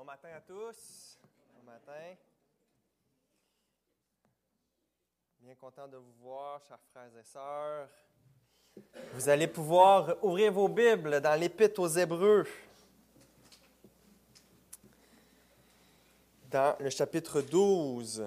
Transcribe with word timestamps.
Bon 0.00 0.06
matin 0.06 0.30
à 0.34 0.40
tous. 0.40 1.18
Bon 1.54 1.62
matin. 1.70 2.16
Bien 5.40 5.54
content 5.56 5.86
de 5.88 5.98
vous 5.98 6.14
voir, 6.22 6.58
chers 6.66 6.80
frères 6.90 7.14
et 7.20 7.22
sœurs. 7.22 7.86
Vous 9.12 9.28
allez 9.28 9.46
pouvoir 9.46 10.16
ouvrir 10.24 10.52
vos 10.52 10.68
Bibles 10.68 11.20
dans 11.20 11.38
l'Épître 11.38 11.80
aux 11.80 11.88
Hébreux. 11.88 12.46
Dans 16.50 16.78
le 16.80 16.88
chapitre 16.88 17.42
12. 17.42 18.26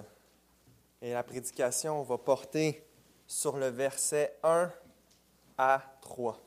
Et 1.01 1.13
la 1.13 1.23
prédication 1.23 2.03
va 2.03 2.19
porter 2.19 2.85
sur 3.25 3.57
le 3.57 3.69
verset 3.69 4.37
1 4.43 4.71
à 5.57 5.81
3. 6.01 6.39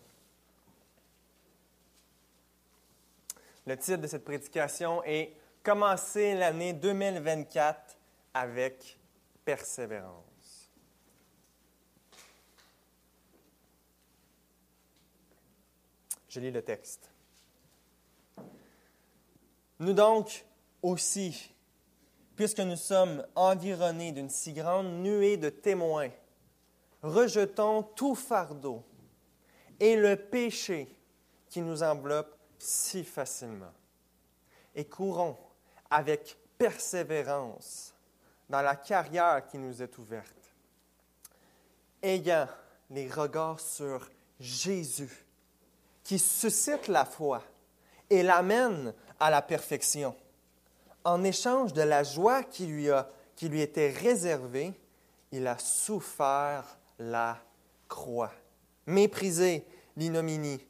Le 3.66 3.76
titre 3.76 4.02
de 4.02 4.06
cette 4.06 4.24
prédication 4.24 5.02
est 5.04 5.32
Commencer 5.64 6.36
l'année 6.36 6.72
2024 6.72 7.98
avec 8.32 8.96
persévérance. 9.44 10.70
Je 16.28 16.38
lis 16.38 16.52
le 16.52 16.62
texte. 16.62 17.10
Nous 19.80 19.92
donc 19.92 20.44
aussi, 20.82 21.52
puisque 22.36 22.60
nous 22.60 22.76
sommes 22.76 23.26
environnés 23.34 24.12
d'une 24.12 24.30
si 24.30 24.52
grande 24.52 25.02
nuée 25.02 25.36
de 25.36 25.48
témoins, 25.48 26.10
rejetons 27.02 27.82
tout 27.82 28.14
fardeau 28.14 28.84
et 29.80 29.96
le 29.96 30.14
péché 30.14 30.96
qui 31.48 31.60
nous 31.62 31.82
enveloppe 31.82 32.35
si 32.58 33.04
facilement. 33.04 33.72
Et 34.74 34.84
courons 34.84 35.36
avec 35.90 36.36
persévérance 36.58 37.94
dans 38.48 38.62
la 38.62 38.76
carrière 38.76 39.46
qui 39.46 39.58
nous 39.58 39.82
est 39.82 39.98
ouverte, 39.98 40.54
ayant 42.02 42.48
les 42.90 43.08
regards 43.08 43.60
sur 43.60 44.08
Jésus, 44.38 45.24
qui 46.04 46.18
suscite 46.18 46.88
la 46.88 47.04
foi 47.04 47.42
et 48.08 48.22
l'amène 48.22 48.94
à 49.18 49.30
la 49.30 49.42
perfection. 49.42 50.14
En 51.04 51.24
échange 51.24 51.72
de 51.72 51.82
la 51.82 52.04
joie 52.04 52.44
qui 52.44 52.66
lui, 52.66 52.90
a, 52.90 53.10
qui 53.34 53.48
lui 53.48 53.60
était 53.60 53.90
réservée, 53.90 54.72
il 55.32 55.46
a 55.46 55.58
souffert 55.58 56.78
la 56.98 57.38
croix, 57.88 58.32
méprisé 58.86 59.66
l'ignominie 59.96 60.64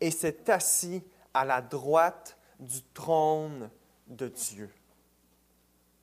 et 0.00 0.10
s'est 0.10 0.50
assis 0.50 1.02
à 1.34 1.44
la 1.44 1.60
droite 1.60 2.36
du 2.58 2.82
trône 2.94 3.70
de 4.06 4.28
Dieu. 4.28 4.70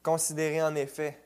Considérez 0.03 0.63
en 0.63 0.75
effet 0.75 1.21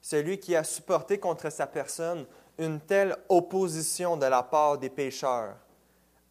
celui 0.00 0.38
qui 0.38 0.56
a 0.56 0.64
supporté 0.64 1.18
contre 1.18 1.50
sa 1.50 1.66
personne 1.66 2.26
une 2.58 2.80
telle 2.80 3.16
opposition 3.28 4.16
de 4.16 4.26
la 4.26 4.42
part 4.42 4.78
des 4.78 4.90
pécheurs, 4.90 5.56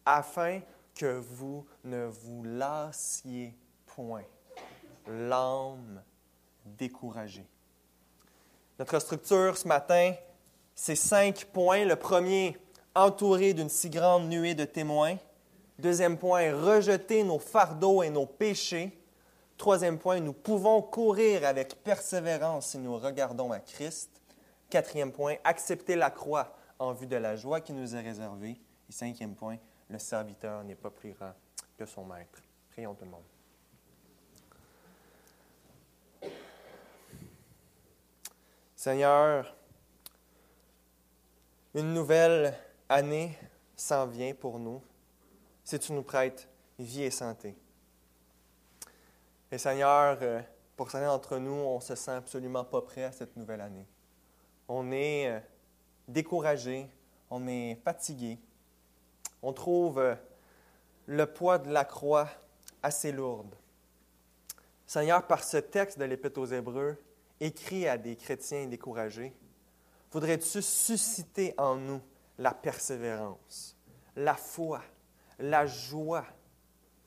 afin 0.04 0.60
que 0.94 1.18
vous 1.18 1.66
ne 1.84 2.06
vous 2.06 2.44
lassiez 2.44 3.56
point, 3.86 4.24
l'âme 5.06 6.02
découragée. 6.64 7.46
Notre 8.78 8.98
structure 8.98 9.56
ce 9.56 9.66
matin, 9.68 10.14
c'est 10.74 10.96
cinq 10.96 11.44
points. 11.46 11.84
Le 11.84 11.96
premier, 11.96 12.56
entouré 12.94 13.54
d'une 13.54 13.68
si 13.68 13.90
grande 13.90 14.28
nuée 14.28 14.54
de 14.54 14.64
témoins. 14.64 15.16
Deuxième 15.82 16.16
point, 16.16 16.54
rejeter 16.54 17.24
nos 17.24 17.40
fardeaux 17.40 18.04
et 18.04 18.10
nos 18.10 18.24
péchés. 18.24 18.96
Troisième 19.58 19.98
point, 19.98 20.20
nous 20.20 20.32
pouvons 20.32 20.80
courir 20.80 21.44
avec 21.44 21.74
persévérance 21.82 22.68
si 22.68 22.78
nous 22.78 22.96
regardons 22.96 23.50
à 23.50 23.58
Christ. 23.58 24.08
Quatrième 24.70 25.10
point, 25.10 25.34
accepter 25.42 25.96
la 25.96 26.10
croix 26.10 26.54
en 26.78 26.92
vue 26.92 27.08
de 27.08 27.16
la 27.16 27.34
joie 27.34 27.60
qui 27.60 27.72
nous 27.72 27.96
est 27.96 28.00
réservée. 28.00 28.60
Et 28.88 28.92
cinquième 28.92 29.34
point, 29.34 29.58
le 29.90 29.98
serviteur 29.98 30.62
n'est 30.62 30.76
pas 30.76 30.90
plus 30.90 31.14
grand 31.14 31.32
que 31.76 31.84
son 31.84 32.04
maître. 32.04 32.40
Prions 32.70 32.94
tout 32.94 33.04
le 33.04 33.10
monde. 33.10 33.24
Seigneur, 38.76 39.52
une 41.74 41.92
nouvelle 41.92 42.56
année 42.88 43.36
s'en 43.74 44.06
vient 44.06 44.32
pour 44.32 44.60
nous 44.60 44.80
si 45.72 45.78
tu 45.78 45.92
nous 45.94 46.02
prêtes 46.02 46.46
vie 46.78 47.04
et 47.04 47.10
santé. 47.10 47.56
Et 49.50 49.56
Seigneur, 49.56 50.18
euh, 50.20 50.42
pour 50.76 50.90
certains 50.90 51.06
d'entre 51.06 51.38
nous, 51.38 51.50
on 51.50 51.80
se 51.80 51.94
sent 51.94 52.10
absolument 52.10 52.62
pas 52.62 52.82
prêt 52.82 53.04
à 53.04 53.12
cette 53.12 53.34
nouvelle 53.38 53.62
année. 53.62 53.86
On 54.68 54.92
est 54.92 55.30
euh, 55.30 55.40
découragé, 56.06 56.90
on 57.30 57.48
est 57.48 57.76
fatigué. 57.82 58.38
On 59.40 59.54
trouve 59.54 59.98
euh, 59.98 60.14
le 61.06 61.24
poids 61.24 61.58
de 61.58 61.72
la 61.72 61.86
croix 61.86 62.28
assez 62.82 63.10
lourde. 63.10 63.54
Seigneur, 64.86 65.26
par 65.26 65.42
ce 65.42 65.56
texte 65.56 65.98
de 65.98 66.04
l'Épître 66.04 66.38
aux 66.38 66.44
Hébreux, 66.44 67.02
écrit 67.40 67.88
à 67.88 67.96
des 67.96 68.16
chrétiens 68.16 68.66
découragés, 68.66 69.32
voudrais-tu 70.10 70.60
susciter 70.60 71.54
en 71.56 71.76
nous 71.76 72.02
la 72.36 72.52
persévérance, 72.52 73.74
la 74.16 74.34
foi, 74.34 74.82
la 75.42 75.66
joie 75.66 76.24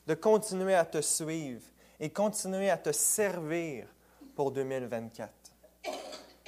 de 0.06 0.14
continuer 0.14 0.74
à 0.74 0.84
te 0.84 1.00
suivre 1.00 1.62
et 1.98 2.10
continuer 2.10 2.70
à 2.70 2.76
te 2.76 2.92
servir 2.92 3.86
pour 4.34 4.52
2024. 4.52 5.32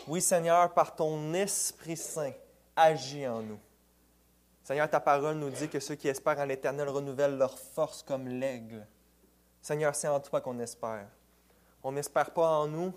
Oui, 0.06 0.20
Seigneur, 0.20 0.72
par 0.74 0.94
ton 0.94 1.32
Esprit 1.34 1.96
Saint, 1.96 2.32
agis 2.76 3.26
en 3.26 3.42
nous. 3.42 3.58
Seigneur, 4.62 4.88
ta 4.88 5.00
parole 5.00 5.36
nous 5.36 5.50
dit 5.50 5.68
que 5.68 5.80
ceux 5.80 5.94
qui 5.94 6.08
espèrent 6.08 6.38
en 6.38 6.44
l'Éternel 6.44 6.88
renouvellent 6.88 7.38
leur 7.38 7.58
force 7.58 8.02
comme 8.02 8.28
l'aigle. 8.28 8.86
Seigneur, 9.62 9.94
c'est 9.94 10.08
en 10.08 10.20
toi 10.20 10.40
qu'on 10.40 10.58
espère. 10.58 11.08
On 11.82 11.92
n'espère 11.92 12.30
pas 12.32 12.48
en 12.48 12.66
nous, 12.66 12.92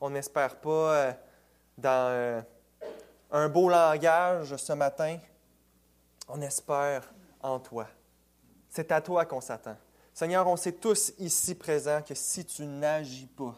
on 0.00 0.10
n'espère 0.10 0.56
pas 0.56 0.94
euh, 0.94 1.12
dans 1.78 2.08
euh, 2.10 2.42
un 3.30 3.48
beau 3.48 3.68
langage 3.68 4.56
ce 4.56 4.72
matin, 4.72 5.18
on 6.28 6.40
espère 6.40 7.12
en 7.40 7.60
toi. 7.60 7.86
C'est 8.74 8.90
à 8.90 9.00
toi 9.00 9.24
qu'on 9.24 9.40
s'attend. 9.40 9.76
Seigneur, 10.12 10.48
on 10.48 10.56
sait 10.56 10.72
tous 10.72 11.12
ici 11.20 11.54
présents 11.54 12.02
que 12.02 12.12
si 12.12 12.44
tu 12.44 12.66
n'agis 12.66 13.26
pas, 13.26 13.56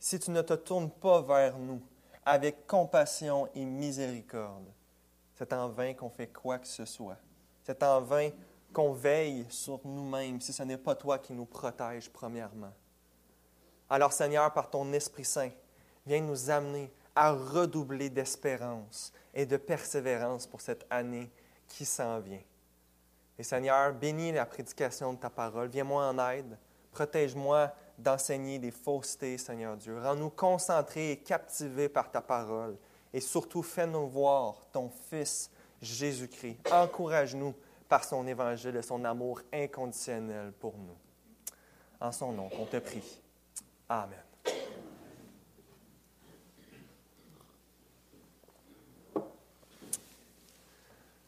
si 0.00 0.18
tu 0.18 0.32
ne 0.32 0.42
te 0.42 0.54
tournes 0.54 0.90
pas 0.90 1.22
vers 1.22 1.56
nous 1.56 1.80
avec 2.24 2.66
compassion 2.66 3.48
et 3.54 3.64
miséricorde, 3.64 4.66
c'est 5.36 5.52
en 5.52 5.68
vain 5.68 5.94
qu'on 5.94 6.10
fait 6.10 6.26
quoi 6.26 6.58
que 6.58 6.66
ce 6.66 6.84
soit. 6.84 7.18
C'est 7.62 7.80
en 7.84 8.00
vain 8.00 8.30
qu'on 8.72 8.92
veille 8.92 9.46
sur 9.48 9.78
nous-mêmes 9.84 10.40
si 10.40 10.52
ce 10.52 10.64
n'est 10.64 10.76
pas 10.76 10.96
toi 10.96 11.20
qui 11.20 11.32
nous 11.32 11.46
protège 11.46 12.10
premièrement. 12.10 12.72
Alors 13.88 14.12
Seigneur, 14.12 14.52
par 14.52 14.68
ton 14.68 14.92
Esprit 14.92 15.24
Saint, 15.24 15.50
viens 16.04 16.20
nous 16.20 16.50
amener 16.50 16.92
à 17.14 17.30
redoubler 17.30 18.10
d'espérance 18.10 19.12
et 19.32 19.46
de 19.46 19.56
persévérance 19.56 20.48
pour 20.48 20.60
cette 20.60 20.84
année 20.90 21.30
qui 21.68 21.84
s'en 21.84 22.18
vient. 22.18 22.42
Et 23.38 23.42
Seigneur, 23.42 23.92
bénis 23.92 24.32
la 24.32 24.46
prédication 24.46 25.12
de 25.12 25.18
ta 25.18 25.30
parole. 25.30 25.68
Viens-moi 25.68 26.06
en 26.06 26.30
aide. 26.30 26.58
Protège-moi 26.92 27.72
d'enseigner 27.98 28.58
des 28.58 28.70
faussetés, 28.70 29.38
Seigneur 29.38 29.76
Dieu. 29.76 30.00
Rends-nous 30.00 30.30
concentrés 30.30 31.12
et 31.12 31.16
captivés 31.18 31.88
par 31.88 32.10
ta 32.10 32.20
parole. 32.20 32.76
Et 33.12 33.20
surtout, 33.20 33.62
fais-nous 33.62 34.08
voir 34.08 34.66
ton 34.72 34.90
Fils 35.10 35.50
Jésus-Christ. 35.80 36.58
Encourage-nous 36.70 37.54
par 37.88 38.04
son 38.04 38.26
évangile 38.26 38.76
et 38.76 38.82
son 38.82 39.04
amour 39.04 39.40
inconditionnel 39.52 40.52
pour 40.52 40.76
nous. 40.78 40.96
En 42.00 42.12
son 42.12 42.32
nom, 42.32 42.50
on 42.58 42.64
te 42.64 42.78
prie. 42.78 43.20
Amen. 43.88 44.25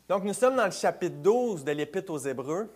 Donc, 0.08 0.24
nous 0.24 0.32
sommes 0.32 0.56
dans 0.56 0.64
le 0.64 0.70
chapitre 0.70 1.16
12 1.16 1.64
de 1.64 1.72
l'Épître 1.72 2.10
aux 2.10 2.18
Hébreux. 2.18 2.72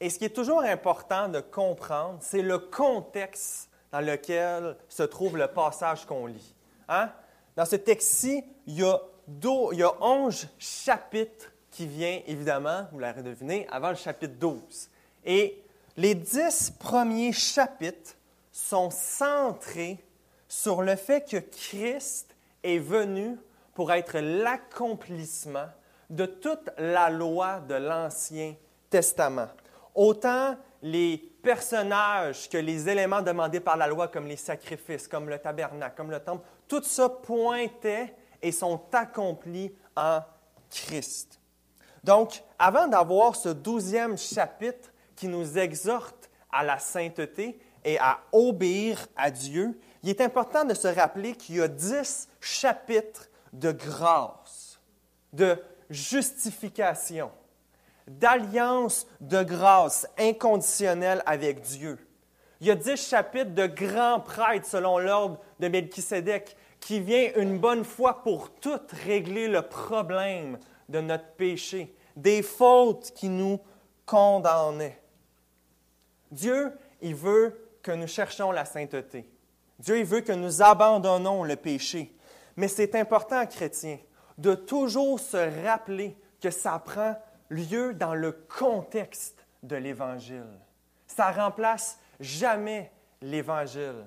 Et 0.00 0.10
ce 0.10 0.18
qui 0.18 0.24
est 0.24 0.30
toujours 0.30 0.62
important 0.62 1.28
de 1.28 1.38
comprendre, 1.38 2.18
c'est 2.20 2.42
le 2.42 2.58
contexte 2.58 3.68
dans 3.92 4.00
lequel 4.00 4.76
se 4.88 5.04
trouve 5.04 5.36
le 5.36 5.46
passage 5.46 6.04
qu'on 6.04 6.26
lit. 6.26 6.54
Hein? 6.88 7.08
Dans 7.54 7.64
ce 7.64 7.76
texte-ci, 7.76 8.42
il, 8.66 8.80
y 8.80 8.82
a 8.82 9.00
il 9.28 9.78
y 9.78 9.82
a 9.84 9.92
11 10.00 10.48
chapitres 10.58 11.52
qui 11.70 11.86
viennent, 11.86 12.22
évidemment, 12.26 12.88
vous 12.90 12.98
l'avez 12.98 13.22
deviné, 13.22 13.68
avant 13.70 13.90
le 13.90 13.94
chapitre 13.94 14.34
12. 14.40 14.90
Et 15.24 15.62
les 15.96 16.16
dix 16.16 16.72
premiers 16.80 17.32
chapitres 17.32 18.16
sont 18.50 18.90
centrés 18.90 20.04
sur 20.48 20.82
le 20.82 20.96
fait 20.96 21.30
que 21.30 21.36
Christ 21.36 22.34
est 22.64 22.78
venu 22.78 23.38
pour 23.74 23.92
être 23.92 24.18
l'accomplissement 24.18 25.68
de 26.10 26.26
toute 26.26 26.70
la 26.78 27.10
loi 27.10 27.60
de 27.60 27.74
l'Ancien 27.74 28.54
Testament. 28.90 29.48
Autant 29.94 30.56
les 30.82 31.18
personnages 31.42 32.48
que 32.48 32.58
les 32.58 32.88
éléments 32.88 33.22
demandés 33.22 33.60
par 33.60 33.76
la 33.76 33.86
loi, 33.86 34.08
comme 34.08 34.26
les 34.26 34.36
sacrifices, 34.36 35.08
comme 35.08 35.28
le 35.28 35.38
tabernacle, 35.38 35.94
comme 35.96 36.10
le 36.10 36.20
temple, 36.20 36.46
tout 36.68 36.82
ça 36.82 37.08
pointait 37.08 38.14
et 38.40 38.52
sont 38.52 38.80
accomplis 38.92 39.72
en 39.96 40.20
Christ. 40.70 41.40
Donc, 42.02 42.42
avant 42.58 42.88
d'avoir 42.88 43.36
ce 43.36 43.50
douzième 43.50 44.18
chapitre 44.18 44.90
qui 45.14 45.28
nous 45.28 45.56
exhorte 45.56 46.30
à 46.50 46.64
la 46.64 46.78
sainteté 46.78 47.58
et 47.84 47.98
à 47.98 48.18
obéir 48.32 49.06
à 49.16 49.30
Dieu, 49.30 49.78
il 50.02 50.10
est 50.10 50.20
important 50.20 50.64
de 50.64 50.74
se 50.74 50.88
rappeler 50.88 51.34
qu'il 51.34 51.56
y 51.56 51.62
a 51.62 51.68
dix 51.68 52.28
chapitres 52.40 53.28
de 53.52 53.70
grâce, 53.70 54.80
de 55.32 55.56
justification, 55.92 57.30
d'alliance 58.08 59.06
de 59.20 59.42
grâce 59.42 60.06
inconditionnelle 60.18 61.22
avec 61.26 61.60
Dieu. 61.60 61.98
Il 62.60 62.66
y 62.66 62.70
a 62.70 62.74
dix 62.74 63.08
chapitres 63.08 63.54
de 63.54 63.66
grands 63.66 64.20
prêtres 64.20 64.66
selon 64.66 64.98
l'ordre 64.98 65.38
de 65.60 65.68
Melchisédek 65.68 66.56
qui 66.80 67.00
vient 67.00 67.30
une 67.36 67.58
bonne 67.58 67.84
fois 67.84 68.22
pour 68.22 68.52
toutes 68.54 68.92
régler 68.92 69.48
le 69.48 69.62
problème 69.62 70.58
de 70.88 71.00
notre 71.00 71.32
péché, 71.36 71.94
des 72.16 72.42
fautes 72.42 73.12
qui 73.14 73.28
nous 73.28 73.60
condamnaient. 74.04 75.00
Dieu, 76.30 76.72
il 77.00 77.14
veut 77.14 77.76
que 77.82 77.92
nous 77.92 78.06
cherchions 78.06 78.52
la 78.52 78.64
sainteté. 78.64 79.28
Dieu, 79.78 79.98
il 79.98 80.04
veut 80.04 80.20
que 80.20 80.32
nous 80.32 80.62
abandonnons 80.62 81.44
le 81.44 81.56
péché. 81.56 82.14
Mais 82.56 82.68
c'est 82.68 82.94
important, 82.94 83.44
chrétien, 83.46 83.98
de 84.42 84.54
toujours 84.54 85.20
se 85.20 85.64
rappeler 85.64 86.16
que 86.40 86.50
ça 86.50 86.78
prend 86.78 87.16
lieu 87.48 87.94
dans 87.94 88.14
le 88.14 88.32
contexte 88.32 89.46
de 89.62 89.76
l'Évangile. 89.76 90.58
Ça 91.06 91.30
remplace 91.30 91.98
jamais 92.18 92.90
l'Évangile. 93.20 94.04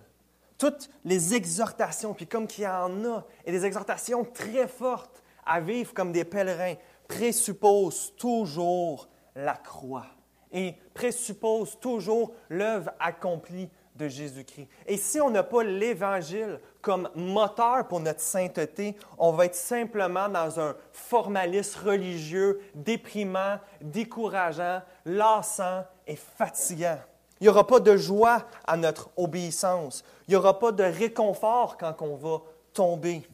Toutes 0.58 0.90
les 1.06 1.34
exhortations, 1.34 2.14
puis 2.14 2.28
comme 2.28 2.48
qu'il 2.48 2.66
y 2.66 2.68
en 2.68 3.06
a, 3.06 3.24
et 3.46 3.52
des 3.52 3.66
exhortations 3.66 4.26
très 4.26 4.68
fortes 4.68 5.24
à 5.46 5.62
vivre 5.62 5.94
comme 5.94 6.12
des 6.12 6.26
pèlerins, 6.26 6.76
présupposent 7.08 8.14
toujours 8.18 9.08
la 9.36 9.56
croix 9.56 10.08
et 10.52 10.76
présupposent 10.94 11.80
toujours 11.80 12.34
l'œuvre 12.50 12.92
accomplie 13.00 13.70
de 13.96 14.08
Jésus-Christ. 14.08 14.68
Et 14.88 14.98
si 14.98 15.20
on 15.22 15.30
n'a 15.30 15.44
pas 15.44 15.64
l'Évangile 15.64 16.60
comme 16.82 17.10
moteur 17.16 17.88
pour 17.88 18.00
notre 18.00 18.20
sainteté, 18.20 18.96
on 19.18 19.32
va 19.32 19.46
être 19.46 19.56
simplement 19.56 20.30
dans 20.30 20.60
un 20.60 20.76
formalisme 20.92 21.88
religieux 21.88 22.62
déprimant, 22.74 23.60
décourageant, 23.82 24.82
lassant 25.06 25.84
et 26.06 26.16
fatigant. 26.16 27.00
Il 27.40 27.46
n'y 27.46 27.50
aura 27.50 27.68
pas 27.68 27.80
de 27.80 27.98
joie 27.98 28.46
à 28.66 28.78
notre 28.78 29.10
obéissance. 29.18 30.04
Il 30.28 30.32
n'y 30.32 30.36
aura 30.38 30.58
pas 30.58 30.72
de 30.72 30.84
réconfort 30.84 31.78
quand 31.78 32.02
on 32.02 32.16
va 32.16 32.42
tomber. 32.74 33.28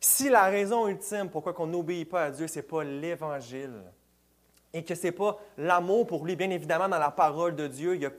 Si 0.00 0.28
la 0.28 0.44
raison 0.44 0.86
ultime 0.86 1.28
pourquoi 1.28 1.54
on 1.58 1.66
n'obéit 1.66 2.08
pas 2.08 2.24
à 2.24 2.30
Dieu, 2.30 2.46
ce 2.46 2.56
n'est 2.56 2.62
pas 2.62 2.84
l'Évangile 2.84 3.82
et 4.72 4.84
que 4.84 4.94
ce 4.94 5.04
n'est 5.04 5.12
pas 5.12 5.38
l'amour 5.56 6.06
pour 6.06 6.24
lui, 6.24 6.36
bien 6.36 6.50
évidemment, 6.50 6.88
dans 6.88 6.98
la 6.98 7.10
parole 7.10 7.56
de 7.56 7.66
Dieu, 7.66 7.96
il 7.96 8.02
y 8.02 8.06
a 8.06 8.12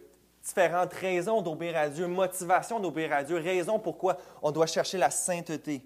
différentes 0.43 0.93
raisons 0.93 1.41
d'obéir 1.41 1.77
à 1.77 1.89
Dieu, 1.89 2.07
motivations 2.07 2.79
d'obéir 2.79 3.13
à 3.13 3.23
Dieu, 3.23 3.37
raisons 3.37 3.79
pourquoi 3.79 4.17
on 4.41 4.51
doit 4.51 4.67
chercher 4.67 4.97
la 4.97 5.09
sainteté. 5.09 5.83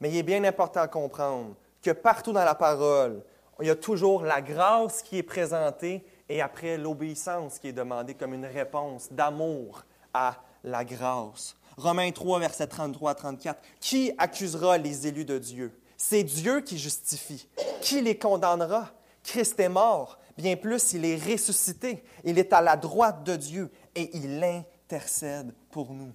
Mais 0.00 0.10
il 0.10 0.16
est 0.16 0.22
bien 0.22 0.42
important 0.44 0.82
de 0.82 0.90
comprendre 0.90 1.54
que 1.82 1.90
partout 1.90 2.32
dans 2.32 2.44
la 2.44 2.54
parole, 2.54 3.22
il 3.60 3.66
y 3.66 3.70
a 3.70 3.76
toujours 3.76 4.22
la 4.22 4.42
grâce 4.42 5.02
qui 5.02 5.18
est 5.18 5.22
présentée 5.22 6.04
et 6.28 6.42
après 6.42 6.76
l'obéissance 6.76 7.58
qui 7.58 7.68
est 7.68 7.72
demandée 7.72 8.14
comme 8.14 8.34
une 8.34 8.46
réponse 8.46 9.10
d'amour 9.10 9.84
à 10.12 10.36
la 10.64 10.84
grâce. 10.84 11.56
Romains 11.76 12.10
3, 12.10 12.40
versets 12.40 12.66
33 12.66 13.10
à 13.10 13.14
34. 13.14 13.60
Qui 13.80 14.12
accusera 14.18 14.78
les 14.78 15.06
élus 15.06 15.24
de 15.24 15.38
Dieu? 15.38 15.72
C'est 15.96 16.24
Dieu 16.24 16.60
qui 16.60 16.78
justifie. 16.78 17.48
Qui 17.80 18.00
les 18.00 18.18
condamnera? 18.18 18.90
Christ 19.22 19.58
est 19.60 19.68
mort. 19.68 20.18
Bien 20.36 20.56
plus, 20.56 20.92
il 20.92 21.04
est 21.04 21.16
ressuscité. 21.16 22.02
Il 22.24 22.38
est 22.38 22.52
à 22.52 22.60
la 22.60 22.76
droite 22.76 23.24
de 23.24 23.36
Dieu 23.36 23.70
et 23.96 24.16
il 24.16 24.44
intercède 24.44 25.52
pour 25.70 25.92
nous. 25.92 26.12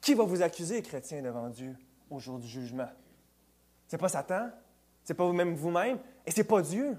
Qui 0.00 0.12
va 0.12 0.24
vous 0.24 0.42
accuser, 0.42 0.82
chrétien, 0.82 1.22
devant 1.22 1.48
Dieu 1.48 1.74
au 2.10 2.18
jour 2.18 2.38
du 2.38 2.46
jugement? 2.46 2.88
Ce 3.88 3.96
n'est 3.96 4.00
pas 4.00 4.08
Satan, 4.08 4.50
ce 5.04 5.12
n'est 5.12 5.16
pas 5.16 5.24
vous-même 5.24 5.54
vous-même, 5.54 5.98
et 6.26 6.30
ce 6.30 6.38
n'est 6.38 6.44
pas 6.44 6.60
Dieu. 6.60 6.98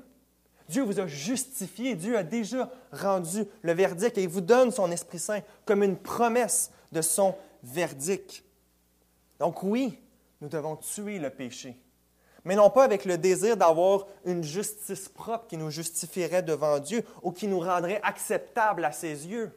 Dieu 0.67 0.81
vous 0.81 0.99
a 0.99 1.05
justifié, 1.05 1.93
Dieu 1.93 2.17
a 2.17 2.23
déjà 2.23 2.71
rendu 2.91 3.45
le 3.61 3.73
verdict 3.73 4.17
et 4.17 4.23
il 4.23 4.29
vous 4.29 4.41
donne 4.41 4.71
son 4.71 4.89
Esprit 4.91 5.19
Saint 5.19 5.41
comme 5.65 5.83
une 5.83 5.97
promesse 5.97 6.71
de 6.91 7.01
son 7.01 7.35
verdict. 7.61 8.43
Donc 9.37 9.61
oui, 9.61 9.99
nous 10.41 10.47
devons 10.47 10.75
tuer 10.75 11.19
le 11.19 11.29
péché, 11.29 11.77
mais 12.43 12.55
non 12.55 12.71
pas 12.71 12.83
avec 12.83 13.05
le 13.05 13.17
désir 13.17 13.57
d'avoir 13.57 14.07
une 14.25 14.43
justice 14.43 15.07
propre 15.07 15.45
qui 15.47 15.57
nous 15.57 15.69
justifierait 15.69 16.41
devant 16.41 16.79
Dieu 16.79 17.03
ou 17.21 17.31
qui 17.31 17.47
nous 17.47 17.59
rendrait 17.59 17.99
acceptables 18.01 18.85
à 18.85 18.91
ses 18.91 19.27
yeux 19.27 19.51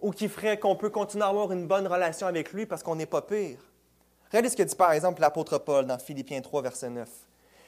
ou 0.00 0.10
qui 0.10 0.28
ferait 0.28 0.58
qu'on 0.58 0.76
peut 0.76 0.90
continuer 0.90 1.24
à 1.24 1.28
avoir 1.28 1.52
une 1.52 1.66
bonne 1.66 1.86
relation 1.86 2.26
avec 2.26 2.52
lui 2.52 2.66
parce 2.66 2.82
qu'on 2.82 2.96
n'est 2.96 3.06
pas 3.06 3.22
pire. 3.22 3.58
Regardez 4.30 4.48
ce 4.48 4.56
que 4.56 4.62
dit 4.62 4.74
par 4.74 4.92
exemple 4.92 5.20
l'apôtre 5.20 5.58
Paul 5.58 5.86
dans 5.86 5.98
Philippiens 5.98 6.40
3, 6.40 6.62
verset 6.62 6.90
9. 6.90 7.08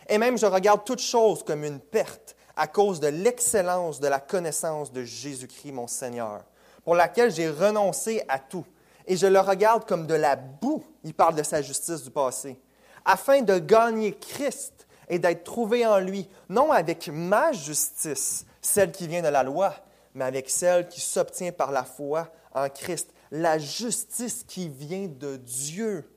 Et 0.09 0.19
même 0.19 0.39
je 0.39 0.47
regarde 0.47 0.85
toute 0.85 1.01
chose 1.01 1.43
comme 1.43 1.65
une 1.65 1.81
perte 1.81 2.37
à 2.57 2.67
cause 2.67 3.01
de 3.01 3.09
l'excellence 3.09 4.01
de 4.01 4.09
la 4.09 4.21
connaissance 4.21 4.93
de 4.93 5.03
Jésus-Christ, 5.03 5.73
mon 5.73 5.87
Seigneur, 5.87 6.45
pour 6.85 6.95
laquelle 6.95 7.31
j'ai 7.31 7.49
renoncé 7.49 8.23
à 8.29 8.39
tout. 8.39 8.67
Et 9.07 9.17
je 9.17 9.27
le 9.27 9.41
regarde 9.41 9.87
comme 9.87 10.07
de 10.07 10.15
la 10.15 10.37
boue, 10.37 10.85
il 11.03 11.15
parle 11.15 11.35
de 11.35 11.43
sa 11.43 11.63
justice 11.63 12.03
du 12.03 12.11
passé, 12.11 12.61
afin 13.05 13.43
de 13.43 13.59
gagner 13.59 14.13
Christ 14.13 14.87
et 15.09 15.19
d'être 15.19 15.45
trouvé 15.45 15.85
en 15.87 15.99
lui, 15.99 16.29
non 16.49 16.71
avec 16.71 17.09
ma 17.09 17.53
justice, 17.53 18.47
celle 18.61 18.93
qui 18.93 19.09
vient 19.09 19.23
de 19.23 19.29
la 19.29 19.43
loi, 19.43 19.75
mais 20.15 20.25
avec 20.25 20.51
celle 20.51 20.89
qui 20.89 21.01
s'obtient 21.01 21.53
par 21.53 21.73
la 21.73 21.85
foi 21.85 22.31
en 22.55 22.69
Christ, 22.69 23.13
la 23.31 23.59
justice 23.59 24.45
qui 24.47 24.69
vient 24.69 25.09
de 25.09 25.37
Dieu 25.37 26.11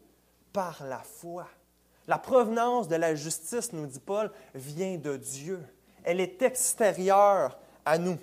par 0.51 0.83
la 0.85 0.99
foi. 0.99 1.47
La 2.07 2.17
provenance 2.17 2.87
de 2.87 2.95
la 2.95 3.15
justice, 3.15 3.73
nous 3.73 3.87
dit 3.87 3.99
Paul, 3.99 4.31
vient 4.53 4.97
de 4.97 5.17
Dieu. 5.17 5.59
Elle 6.03 6.19
est 6.19 6.41
extérieure 6.41 7.57
à 7.83 7.97
nous. 7.97 8.17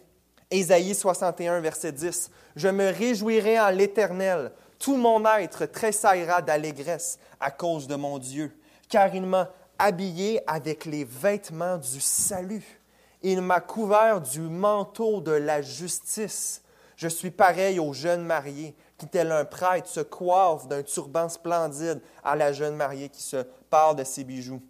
Ésaïe 0.51 0.95
61, 0.95 1.61
verset 1.61 1.93
10. 1.93 2.31
Je 2.55 2.69
me 2.69 2.93
réjouirai 2.93 3.59
en 3.59 3.71
l'Éternel. 3.71 4.52
Tout 4.79 4.97
mon 4.97 5.25
être 5.25 5.67
tressaillera 5.67 6.43
d'allégresse 6.43 7.19
à 7.41 7.50
cause 7.50 7.87
de 7.87 7.95
mon 7.95 8.19
Dieu, 8.19 8.57
car 8.88 9.14
il 9.14 9.23
m'a 9.23 9.50
habillé 9.79 10.41
avec 10.47 10.85
les 10.85 11.05
vêtements 11.05 11.79
du 11.79 12.00
salut. 12.00 12.82
Il 13.23 13.41
m'a 13.41 13.61
couvert 13.61 14.21
du 14.21 14.41
manteau 14.41 15.21
de 15.21 15.33
la 15.33 15.62
justice. 15.62 16.62
Je 16.97 17.09
suis 17.09 17.31
pareil 17.31 17.79
aux 17.79 17.93
jeunes 17.93 18.25
mariés 18.25 18.75
qui, 18.99 19.07
tel 19.07 19.33
un 19.33 19.45
prêtre, 19.45 19.88
se 19.88 20.00
coiffe 20.00 20.67
d'un 20.69 20.83
turban 20.83 21.29
splendide 21.29 22.00
à 22.25 22.37
la 22.37 22.52
jeune 22.52 22.76
mariée 22.76 23.09
qui 23.09 23.23
se 23.23 23.45
parle 23.71 23.97
de 23.97 24.05
ses 24.05 24.25
bijoux. 24.25 24.62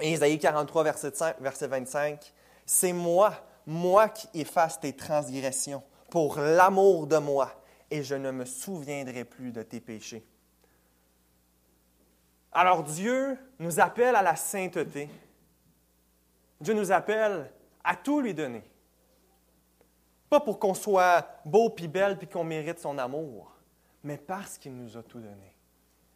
Et 0.00 0.12
Isaïe 0.12 0.38
43, 0.38 0.84
verset, 0.84 1.12
5, 1.14 1.40
verset 1.40 1.68
25, 1.68 2.32
C'est 2.66 2.92
moi, 2.92 3.32
moi 3.66 4.08
qui 4.08 4.28
efface 4.34 4.80
tes 4.80 4.92
transgressions 4.92 5.82
pour 6.10 6.38
l'amour 6.38 7.06
de 7.06 7.16
moi, 7.18 7.50
et 7.90 8.02
je 8.02 8.14
ne 8.14 8.30
me 8.30 8.44
souviendrai 8.44 9.24
plus 9.24 9.52
de 9.52 9.62
tes 9.62 9.80
péchés. 9.80 10.24
Alors 12.52 12.84
Dieu 12.84 13.36
nous 13.58 13.80
appelle 13.80 14.14
à 14.14 14.22
la 14.22 14.36
sainteté. 14.36 15.10
Dieu 16.60 16.74
nous 16.74 16.92
appelle 16.92 17.50
à 17.84 17.94
tout 17.94 18.20
lui 18.20 18.34
donner. 18.34 18.64
Pas 20.28 20.40
pour 20.40 20.58
qu'on 20.58 20.74
soit 20.74 21.24
beau 21.44 21.70
puis 21.70 21.86
belle 21.86 22.18
puis 22.18 22.26
qu'on 22.26 22.44
mérite 22.44 22.78
son 22.78 22.98
amour, 22.98 23.52
mais 24.02 24.16
parce 24.16 24.58
qu'il 24.58 24.74
nous 24.74 24.96
a 24.96 25.02
tout 25.02 25.20
donné. 25.20 25.54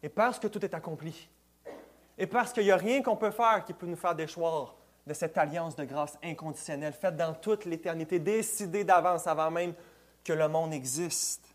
Et 0.01 0.09
parce 0.09 0.39
que 0.39 0.47
tout 0.47 0.63
est 0.65 0.73
accompli. 0.73 1.29
Et 2.17 2.27
parce 2.27 2.51
qu'il 2.51 2.63
n'y 2.63 2.71
a 2.71 2.77
rien 2.77 3.01
qu'on 3.01 3.15
peut 3.15 3.31
faire 3.31 3.63
qui 3.65 3.73
peut 3.73 3.85
nous 3.85 3.95
faire 3.95 4.15
déchoir 4.15 4.75
de 5.07 5.13
cette 5.13 5.37
alliance 5.37 5.75
de 5.75 5.85
grâce 5.85 6.17
inconditionnelle 6.21 6.93
faite 6.93 7.15
dans 7.15 7.33
toute 7.33 7.65
l'éternité, 7.65 8.19
décidée 8.19 8.83
d'avance 8.83 9.25
avant 9.25 9.49
même 9.49 9.73
que 10.23 10.33
le 10.33 10.47
monde 10.47 10.73
existe. 10.73 11.45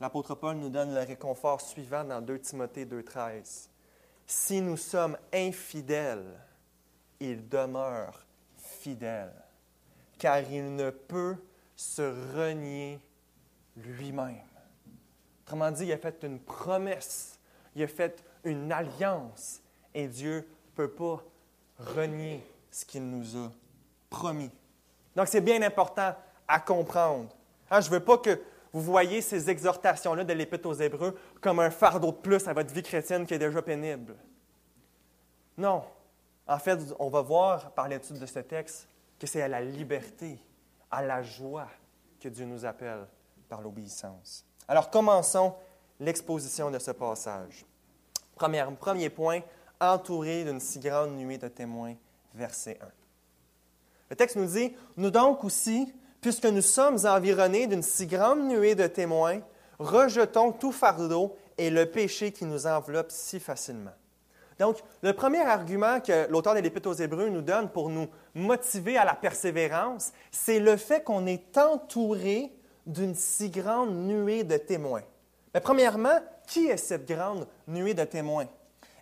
L'apôtre 0.00 0.34
Paul 0.34 0.56
nous 0.56 0.68
donne 0.68 0.92
le 0.92 1.00
réconfort 1.00 1.60
suivant 1.60 2.04
dans 2.04 2.20
2 2.20 2.38
Timothée 2.40 2.84
2.13. 2.84 3.68
Si 4.26 4.60
nous 4.60 4.76
sommes 4.76 5.16
infidèles, 5.32 6.38
il 7.18 7.48
demeure 7.48 8.25
fidèle, 8.86 9.32
car 10.16 10.40
il 10.48 10.76
ne 10.76 10.90
peut 10.90 11.36
se 11.74 12.02
renier 12.36 13.00
lui-même. 13.76 14.36
Autrement 15.42 15.72
dit, 15.72 15.86
il 15.86 15.92
a 15.92 15.98
fait 15.98 16.22
une 16.22 16.38
promesse, 16.38 17.40
il 17.74 17.82
a 17.82 17.88
fait 17.88 18.22
une 18.44 18.70
alliance, 18.70 19.60
et 19.92 20.06
Dieu 20.06 20.36
ne 20.36 20.76
peut 20.76 20.90
pas 20.90 21.20
renier 21.80 22.46
ce 22.70 22.84
qu'il 22.84 23.10
nous 23.10 23.36
a 23.36 23.50
promis. 24.08 24.52
Donc 25.16 25.26
c'est 25.26 25.40
bien 25.40 25.60
important 25.62 26.14
à 26.46 26.60
comprendre. 26.60 27.34
Hein, 27.68 27.80
je 27.80 27.88
ne 27.88 27.94
veux 27.94 28.04
pas 28.04 28.18
que 28.18 28.40
vous 28.72 28.82
voyez 28.82 29.20
ces 29.20 29.50
exhortations-là 29.50 30.22
de 30.22 30.32
l'Épître 30.32 30.68
aux 30.68 30.74
Hébreux 30.74 31.18
comme 31.40 31.58
un 31.58 31.70
fardeau 31.70 32.12
de 32.12 32.18
plus 32.18 32.46
à 32.46 32.52
votre 32.52 32.72
vie 32.72 32.84
chrétienne 32.84 33.26
qui 33.26 33.34
est 33.34 33.38
déjà 33.38 33.62
pénible. 33.62 34.14
Non. 35.58 35.82
En 36.46 36.58
fait, 36.58 36.78
on 36.98 37.08
va 37.08 37.22
voir 37.22 37.70
par 37.72 37.88
l'étude 37.88 38.18
de 38.18 38.26
ce 38.26 38.38
texte 38.38 38.88
que 39.18 39.26
c'est 39.26 39.42
à 39.42 39.48
la 39.48 39.60
liberté, 39.60 40.38
à 40.90 41.02
la 41.02 41.22
joie 41.22 41.68
que 42.20 42.28
Dieu 42.28 42.44
nous 42.44 42.64
appelle 42.64 43.06
par 43.48 43.60
l'obéissance. 43.60 44.44
Alors 44.68 44.90
commençons 44.90 45.54
l'exposition 45.98 46.70
de 46.70 46.78
ce 46.78 46.90
passage. 46.90 47.64
Premier, 48.36 49.10
point, 49.10 49.40
entouré 49.80 50.44
d'une 50.44 50.60
si 50.60 50.78
grande 50.78 51.16
nuée 51.16 51.38
de 51.38 51.48
témoins, 51.48 51.94
verset 52.34 52.78
1. 52.80 52.86
Le 54.10 54.16
texte 54.16 54.36
nous 54.36 54.46
dit, 54.46 54.74
Nous 54.96 55.10
donc 55.10 55.42
aussi, 55.42 55.92
puisque 56.20 56.46
nous 56.46 56.62
sommes 56.62 56.98
environnés 57.06 57.66
d'une 57.66 57.82
si 57.82 58.06
grande 58.06 58.46
nuée 58.46 58.74
de 58.74 58.86
témoins, 58.86 59.40
rejetons 59.78 60.52
tout 60.52 60.72
fardeau 60.72 61.36
et 61.58 61.70
le 61.70 61.86
péché 61.86 62.30
qui 62.30 62.44
nous 62.44 62.66
enveloppe 62.66 63.10
si 63.10 63.40
facilement. 63.40 63.94
Donc, 64.58 64.78
le 65.02 65.12
premier 65.12 65.42
argument 65.42 66.00
que 66.00 66.30
l'auteur 66.30 66.54
de 66.54 66.60
l'Épître 66.60 66.88
aux 66.88 66.94
Hébreux 66.94 67.28
nous 67.28 67.42
donne 67.42 67.68
pour 67.68 67.90
nous 67.90 68.08
motiver 68.34 68.96
à 68.96 69.04
la 69.04 69.14
persévérance, 69.14 70.12
c'est 70.30 70.60
le 70.60 70.76
fait 70.76 71.02
qu'on 71.02 71.26
est 71.26 71.58
entouré 71.58 72.52
d'une 72.86 73.14
si 73.14 73.50
grande 73.50 73.94
nuée 73.94 74.44
de 74.44 74.56
témoins. 74.56 75.02
Mais 75.52 75.60
premièrement, 75.60 76.18
qui 76.46 76.66
est 76.66 76.76
cette 76.76 77.06
grande 77.06 77.46
nuée 77.66 77.94
de 77.94 78.04
témoins? 78.04 78.46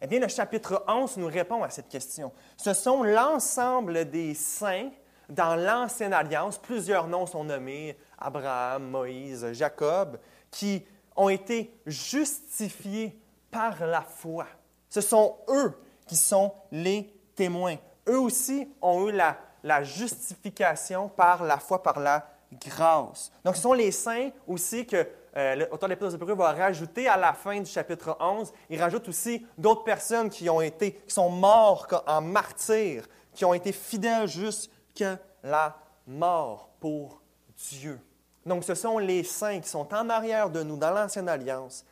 Eh 0.00 0.06
bien, 0.06 0.20
le 0.20 0.28
chapitre 0.28 0.84
11 0.88 1.18
nous 1.18 1.28
répond 1.28 1.62
à 1.62 1.70
cette 1.70 1.88
question. 1.88 2.32
Ce 2.56 2.72
sont 2.74 3.02
l'ensemble 3.02 4.10
des 4.10 4.34
saints 4.34 4.90
dans 5.28 5.54
l'Ancienne 5.54 6.12
Alliance, 6.12 6.58
plusieurs 6.58 7.06
noms 7.06 7.26
sont 7.26 7.44
nommés, 7.44 7.96
Abraham, 8.18 8.90
Moïse, 8.90 9.52
Jacob, 9.52 10.18
qui 10.50 10.84
ont 11.16 11.28
été 11.28 11.74
justifiés 11.86 13.18
par 13.50 13.86
la 13.86 14.02
foi. 14.02 14.46
Ce 14.94 15.00
sont 15.00 15.38
eux 15.48 15.72
qui 16.06 16.14
sont 16.14 16.52
les 16.70 17.12
témoins. 17.34 17.78
Eux 18.08 18.20
aussi 18.20 18.68
ont 18.80 19.08
eu 19.08 19.12
la, 19.12 19.82
justification 19.82 21.08
par 21.08 21.42
la 21.42 21.58
foi, 21.58 21.82
par 21.82 21.98
la 21.98 22.24
grâce. 22.64 23.32
Donc, 23.44 23.56
ce 23.56 23.62
sont 23.62 23.72
les 23.72 23.90
saints 23.90 24.30
aussi 24.46 24.86
que 24.86 25.04
euh, 25.36 25.56
l'auteur 25.56 25.88
de 25.88 25.94
l'Épître 25.94 26.32
aux 26.32 26.36
va 26.36 26.52
rajouter 26.52 27.08
à 27.08 27.16
la 27.16 27.32
fin 27.32 27.58
du 27.58 27.68
chapitre 27.68 28.16
11. 28.20 28.52
Il 28.70 28.80
rajoute 28.80 29.08
aussi 29.08 29.44
d'autres 29.58 29.82
personnes 29.82 30.30
qui 30.30 30.48
ont 30.48 30.60
été, 30.60 30.92
qui 30.92 31.12
sont 31.12 31.28
morts 31.28 31.88
en 32.06 32.20
martyrs, 32.20 33.08
qui 33.32 33.44
ont 33.44 33.52
été 33.52 33.72
fidèles 33.72 34.28
jusqu'à 34.28 35.18
la 35.42 35.76
mort 36.06 36.68
pour 36.78 37.20
Dieu. 37.56 37.98
Donc, 38.46 38.62
ce 38.62 38.76
sont 38.76 38.98
les 38.98 39.24
saints 39.24 39.58
qui 39.58 39.68
sont 39.68 39.92
en 39.92 40.08
arrière 40.08 40.50
de 40.50 40.62
nous 40.62 40.76
dans 40.76 40.92
l'Ancienne 40.92 41.28
Alliance 41.28 41.84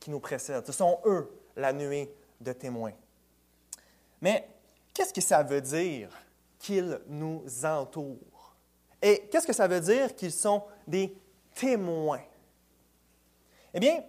qui 0.00 0.10
nous 0.10 0.20
précèdent. 0.20 0.64
Ce 0.64 0.72
sont 0.72 1.00
eux, 1.04 1.30
la 1.54 1.74
nuée 1.74 2.15
de 2.40 2.52
témoins. 2.52 2.92
Mais 4.20 4.48
qu'est-ce 4.92 5.12
que 5.12 5.20
ça 5.20 5.42
veut 5.42 5.60
dire 5.60 6.08
qu'ils 6.58 6.98
nous 7.08 7.44
entourent? 7.64 8.56
Et 9.02 9.28
qu'est-ce 9.30 9.46
que 9.46 9.52
ça 9.52 9.68
veut 9.68 9.80
dire 9.80 10.14
qu'ils 10.14 10.32
sont 10.32 10.62
des 10.86 11.16
témoins? 11.54 12.22
Eh 13.74 13.80
bien, 13.80 14.02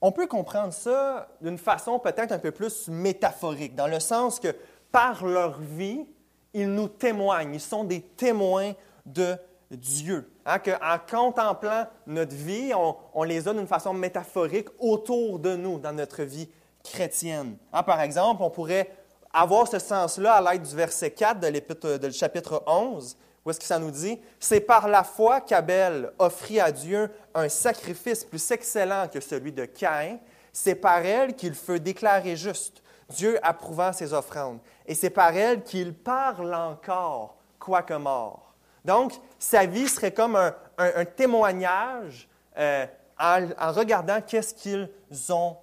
on 0.00 0.12
peut 0.12 0.26
comprendre 0.26 0.72
ça 0.72 1.28
d'une 1.40 1.58
façon 1.58 1.98
peut-être 1.98 2.32
un 2.32 2.38
peu 2.38 2.50
plus 2.50 2.88
métaphorique, 2.88 3.74
dans 3.74 3.86
le 3.86 3.98
sens 3.98 4.38
que 4.38 4.54
par 4.92 5.24
leur 5.24 5.58
vie, 5.60 6.06
ils 6.52 6.70
nous 6.70 6.88
témoignent, 6.88 7.54
ils 7.54 7.60
sont 7.60 7.84
des 7.84 8.00
témoins 8.00 8.72
de 9.04 9.36
Dieu. 9.70 10.30
Hein, 10.44 10.58
en 10.82 10.98
contemplant 10.98 11.86
notre 12.06 12.34
vie, 12.34 12.72
on, 13.14 13.22
les 13.24 13.48
a 13.48 13.52
d'une 13.52 13.66
façon 13.66 13.92
métaphorique 13.92 14.68
autour 14.78 15.38
de 15.38 15.56
nous 15.56 15.78
dans 15.78 15.92
notre 15.92 16.22
vie 16.22 16.48
chrétienne. 16.90 17.56
Hein, 17.72 17.82
par 17.82 18.00
exemple, 18.00 18.42
on 18.42 18.50
pourrait 18.50 18.90
avoir 19.32 19.68
ce 19.68 19.78
sens-là 19.78 20.34
à 20.34 20.52
l'aide 20.52 20.62
du 20.62 20.74
verset 20.74 21.10
4 21.10 21.40
de, 21.40 21.96
de 21.98 22.10
chapitre 22.10 22.62
11, 22.66 23.16
où 23.44 23.50
est-ce 23.50 23.60
que 23.60 23.66
ça 23.66 23.78
nous 23.78 23.90
dit? 23.90 24.18
C'est 24.40 24.60
par 24.60 24.88
la 24.88 25.04
foi 25.04 25.40
qu'Abel 25.40 26.10
offrit 26.18 26.58
à 26.58 26.72
Dieu 26.72 27.10
un 27.34 27.48
sacrifice 27.48 28.24
plus 28.24 28.50
excellent 28.50 29.06
que 29.06 29.20
celui 29.20 29.52
de 29.52 29.66
Caïn. 29.66 30.18
C'est 30.52 30.74
par 30.74 31.04
elle 31.04 31.34
qu'il 31.34 31.54
fut 31.54 31.78
déclaré 31.78 32.34
juste, 32.34 32.82
Dieu 33.08 33.38
approuvant 33.42 33.92
ses 33.92 34.12
offrandes. 34.12 34.58
Et 34.86 34.94
c'est 34.94 35.10
par 35.10 35.36
elle 35.36 35.62
qu'il 35.62 35.94
parle 35.94 36.54
encore, 36.54 37.36
quoique 37.58 37.94
mort. 37.94 38.54
Donc, 38.84 39.12
sa 39.38 39.66
vie 39.66 39.86
serait 39.86 40.12
comme 40.12 40.36
un, 40.36 41.04
témoignage 41.04 42.28
euh, 42.56 42.86
en, 43.18 43.46
en, 43.60 43.72
regardant 43.72 44.20
qu'est-ce 44.20 44.54
qu'ils 44.54 44.88
ont 45.30 45.56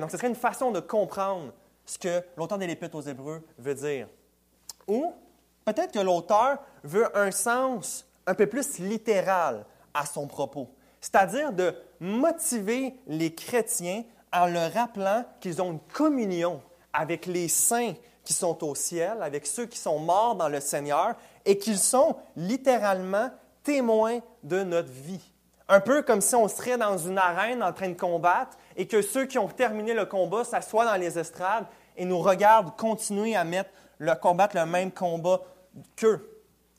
Donc, 0.00 0.10
ce 0.10 0.16
serait 0.16 0.28
une 0.28 0.34
façon 0.34 0.70
de 0.70 0.80
comprendre 0.80 1.52
ce 1.84 1.98
que 1.98 2.22
l'auteur 2.36 2.58
de 2.58 2.64
l'Épître 2.64 2.96
aux 2.96 3.02
Hébreux 3.02 3.42
veut 3.58 3.74
dire. 3.74 4.08
Ou 4.88 5.12
Peut-être 5.66 5.92
que 5.92 5.98
l'auteur 5.98 6.58
veut 6.84 7.16
un 7.18 7.32
sens 7.32 8.06
un 8.24 8.34
peu 8.34 8.46
plus 8.46 8.78
littéral 8.78 9.66
à 9.92 10.06
son 10.06 10.28
propos, 10.28 10.68
c'est-à-dire 11.00 11.52
de 11.52 11.74
motiver 11.98 12.94
les 13.08 13.34
chrétiens 13.34 14.04
en 14.32 14.46
leur 14.46 14.72
rappelant 14.72 15.24
qu'ils 15.40 15.60
ont 15.60 15.72
une 15.72 15.80
communion 15.92 16.62
avec 16.92 17.26
les 17.26 17.48
saints 17.48 17.94
qui 18.22 18.32
sont 18.32 18.62
au 18.64 18.76
ciel, 18.76 19.20
avec 19.22 19.44
ceux 19.44 19.66
qui 19.66 19.78
sont 19.78 19.98
morts 19.98 20.36
dans 20.36 20.48
le 20.48 20.60
Seigneur, 20.60 21.16
et 21.44 21.58
qu'ils 21.58 21.78
sont 21.78 22.16
littéralement 22.36 23.30
témoins 23.64 24.20
de 24.44 24.62
notre 24.62 24.92
vie. 24.92 25.32
Un 25.68 25.80
peu 25.80 26.02
comme 26.02 26.20
si 26.20 26.34
on 26.34 26.46
serait 26.46 26.78
dans 26.78 26.96
une 26.96 27.18
arène 27.18 27.62
en 27.62 27.72
train 27.72 27.88
de 27.88 27.98
combattre 27.98 28.56
et 28.76 28.86
que 28.86 29.02
ceux 29.02 29.26
qui 29.26 29.38
ont 29.38 29.48
terminé 29.48 29.94
le 29.94 30.06
combat 30.06 30.44
s'assoient 30.44 30.84
dans 30.84 30.94
les 30.94 31.18
estrades 31.18 31.66
et 31.96 32.04
nous 32.04 32.18
regardent 32.18 32.76
continuer 32.76 33.34
à 33.34 33.44
mettre 33.44 33.70
le 33.98 34.14
combattre 34.14 34.56
le 34.56 34.66
même 34.66 34.92
combat 34.92 35.40
qu'eux. 35.96 36.36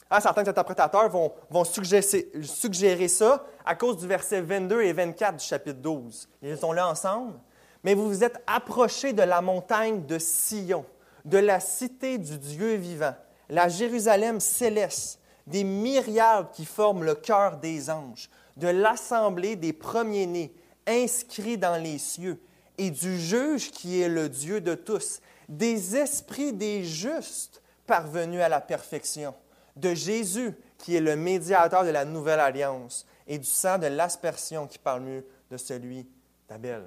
Ah, 0.10 0.22
certains 0.22 0.48
interprétateurs 0.48 1.10
vont, 1.10 1.34
vont 1.50 1.66
suggérer, 1.66 3.08
ça 3.10 3.44
à 3.66 3.76
cause 3.76 3.98
du 3.98 4.08
verset 4.08 4.40
22 4.40 4.82
et 4.84 4.94
24 4.94 5.36
du 5.36 5.44
chapitre 5.44 5.80
12. 5.80 6.30
Ils 6.42 6.58
sont 6.58 6.72
là 6.72 6.88
ensemble. 6.88 7.34
Mais 7.84 7.94
vous 7.94 8.08
vous 8.08 8.24
êtes 8.24 8.42
approchés 8.48 9.12
de 9.12 9.22
la 9.22 9.42
montagne 9.42 10.06
de 10.06 10.18
Sion, 10.18 10.86
de 11.26 11.38
la 11.38 11.60
cité 11.60 12.18
du 12.18 12.38
Dieu 12.38 12.76
vivant, 12.76 13.14
la 13.50 13.68
Jérusalem 13.68 14.40
céleste, 14.40 15.20
des 15.46 15.66
myriades 15.66 16.52
qui 16.54 16.66
forment 16.66 17.04
le 17.04 17.16
cœur 17.16 17.58
des 17.58 17.90
anges, 17.90 18.30
de 18.58 18.68
l'assemblée 18.68 19.56
des 19.56 19.74
premiers-nés, 19.74 20.54
inscrits 20.86 21.58
dans 21.58 21.82
les 21.82 21.98
cieux, 21.98 22.40
et 22.78 22.92
du 22.92 23.20
juge 23.20 23.72
qui 23.72 24.02
est 24.02 24.10
le 24.10 24.30
Dieu 24.30 24.62
de 24.62 24.76
tous, 24.76 25.22
des 25.50 25.96
esprits 25.96 26.54
des 26.54 26.84
justes 26.84 27.62
parvenu 27.86 28.42
à 28.42 28.50
la 28.50 28.60
perfection, 28.60 29.34
de 29.76 29.94
Jésus 29.94 30.54
qui 30.78 30.96
est 30.96 31.02
le 31.02 31.16
médiateur 31.16 31.84
de 31.84 31.90
la 31.90 32.06
nouvelle 32.06 32.40
alliance 32.40 33.06
et 33.26 33.38
du 33.38 33.46
sang 33.46 33.78
de 33.78 33.88
l'aspersion 33.88 34.68
qui 34.68 34.78
parle 34.78 35.02
mieux 35.02 35.26
de 35.50 35.58
celui 35.58 36.08
d'Abel. 36.48 36.84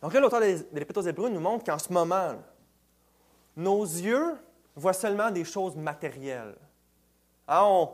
Donc 0.00 0.14
là, 0.14 0.20
l'auteur 0.20 0.40
de 0.40 0.64
l'Épître 0.72 1.00
aux 1.00 1.06
Hébreux 1.06 1.28
nous 1.28 1.40
montre 1.40 1.64
qu'en 1.64 1.78
ce 1.78 1.92
moment, 1.92 2.36
nos 3.56 3.82
yeux 3.82 4.36
voient 4.74 4.92
seulement 4.94 5.30
des 5.30 5.44
choses 5.44 5.76
matérielles. 5.76 6.56
Hein, 7.48 7.88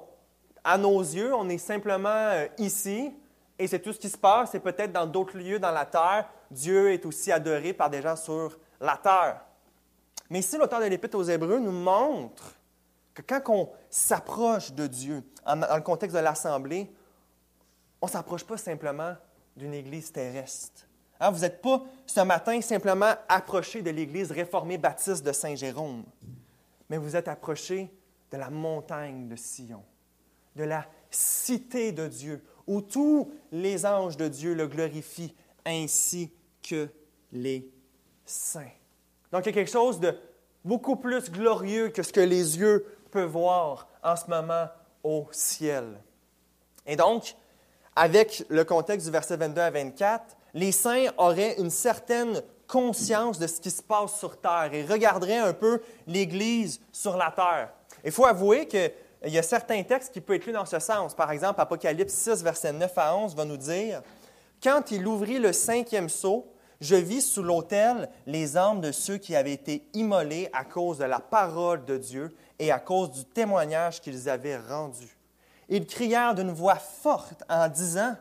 à 0.66 0.76
nos 0.76 1.00
yeux, 1.00 1.32
on 1.32 1.49
est 1.49 1.58
simplement 1.58 2.08
euh, 2.08 2.49
ici 2.58 3.14
et 3.56 3.68
c'est 3.68 3.78
tout 3.78 3.92
ce 3.92 4.00
qui 4.00 4.08
se 4.08 4.18
passe. 4.18 4.54
Et 4.56 4.61
peut-être 4.61 4.92
dans 4.92 5.06
d'autres 5.06 5.38
lieux 5.38 5.61
dans 5.61 5.70
la 5.70 5.87
terre, 5.87 6.28
Dieu 6.50 6.92
est 6.92 7.06
aussi 7.06 7.30
adoré 7.30 7.73
par 7.73 7.88
des 7.88 8.02
gens 8.02 8.16
sur 8.16 8.58
la 8.80 8.96
terre. 8.96 9.42
Mais 10.28 10.40
ici, 10.40 10.58
l'auteur 10.58 10.80
de 10.80 10.87
l'Épître 10.87 11.16
aux 11.16 11.23
Hébreux 11.23 11.61
nous 11.61 11.70
montre 11.70 12.52
que 13.14 13.23
quand 13.23 13.42
on 13.49 13.70
s'approche 13.88 14.73
de 14.73 14.88
Dieu, 14.88 15.23
dans 15.46 15.76
le 15.76 15.82
contexte 15.82 16.16
de 16.16 16.20
l'Assemblée, 16.20 16.92
on 18.02 18.06
ne 18.06 18.11
s'approche 18.11 18.44
pas 18.44 18.56
simplement 18.56 19.14
d'une 19.56 19.73
Église 19.73 20.11
terrestre. 20.11 20.82
Hein, 21.20 21.30
vous 21.30 21.40
n'êtes 21.40 21.62
pas 21.62 21.82
ce 22.04 22.20
matin 22.20 22.61
simplement 22.61 23.14
approché 23.28 23.82
de 23.82 23.90
l'Église 23.90 24.32
réformée 24.32 24.78
baptiste 24.78 25.25
de 25.25 25.32
Saint-Jérôme, 25.32 26.04
mais 26.90 26.99
vous 26.99 27.14
êtes 27.14 27.28
approché 27.28 27.88
de 28.30 28.37
la 28.37 28.50
montagne 28.50 29.28
de 29.28 29.37
Sion, 29.37 29.82
de 30.56 30.64
la 30.64 30.86
cité 31.10 31.92
de 31.92 32.08
Dieu, 32.08 32.42
où 32.66 32.80
tous 32.80 33.30
les 33.52 33.86
anges 33.86 34.16
de 34.16 34.28
Dieu 34.28 34.54
le 34.54 34.66
glorifient, 34.66 35.34
ainsi 35.64 36.32
que 36.62 36.88
les 37.32 37.70
saints. 38.25 38.62
Donc, 39.30 39.44
il 39.44 39.46
y 39.46 39.50
a 39.50 39.52
quelque 39.52 39.70
chose 39.70 40.00
de 40.00 40.16
beaucoup 40.64 40.96
plus 40.96 41.30
glorieux 41.30 41.88
que 41.90 42.02
ce 42.02 42.12
que 42.12 42.20
les 42.20 42.58
yeux 42.58 42.84
peuvent 43.10 43.30
voir 43.30 43.88
en 44.02 44.16
ce 44.16 44.28
moment 44.28 44.66
au 45.02 45.28
ciel. 45.30 46.00
Et 46.86 46.96
donc, 46.96 47.36
avec 47.94 48.44
le 48.48 48.64
contexte 48.64 49.06
du 49.06 49.12
verset 49.12 49.36
22 49.36 49.60
à 49.60 49.70
24, 49.70 50.36
les 50.54 50.72
saints 50.72 51.06
auraient 51.16 51.56
une 51.58 51.70
certaine 51.70 52.42
conscience 52.66 53.38
de 53.38 53.46
ce 53.46 53.60
qui 53.60 53.70
se 53.70 53.82
passe 53.82 54.18
sur 54.18 54.40
terre 54.40 54.70
et 54.72 54.84
regarderaient 54.84 55.38
un 55.38 55.52
peu 55.52 55.80
l'Église 56.06 56.80
sur 56.92 57.16
la 57.16 57.30
terre. 57.30 57.72
Il 58.04 58.12
faut 58.12 58.26
avouer 58.26 58.66
que 58.66 58.90
il 59.26 59.33
y 59.33 59.38
a 59.38 59.42
certains 59.42 59.83
textes 59.83 60.12
qui 60.12 60.21
peuvent 60.21 60.37
être 60.37 60.47
lus 60.47 60.52
dans 60.52 60.64
ce 60.64 60.78
sens. 60.78 61.14
Par 61.14 61.30
exemple, 61.30 61.61
Apocalypse 61.61 62.14
6, 62.14 62.42
versets 62.42 62.73
9 62.73 62.92
à 62.97 63.16
11 63.16 63.35
va 63.35 63.45
nous 63.45 63.56
dire 63.56 64.02
Quand 64.62 64.90
il 64.90 65.06
ouvrit 65.06 65.38
le 65.38 65.52
cinquième 65.52 66.09
sceau, 66.09 66.52
je 66.80 66.95
vis 66.95 67.23
sous 67.23 67.42
l'autel 67.42 68.09
les 68.26 68.56
âmes 68.56 68.80
de 68.80 68.92
ceux 68.92 69.16
qui 69.16 69.35
avaient 69.35 69.52
été 69.52 69.88
immolés 69.95 70.49
à 70.52 70.64
cause 70.64 70.99
de 70.99 71.04
la 71.04 71.21
parole 71.21 71.85
de 71.85 71.97
Dieu 71.97 72.37
et 72.59 72.71
à 72.71 72.78
cause 72.78 73.11
du 73.11 73.25
témoignage 73.25 74.00
qu'ils 74.00 74.28
avaient 74.28 74.59
rendu. 74.59 75.09
Ils 75.68 75.87
crièrent 75.87 76.35
d'une 76.35 76.52
voix 76.52 76.76
forte 76.76 77.42
en 77.49 77.68
disant 77.68 78.14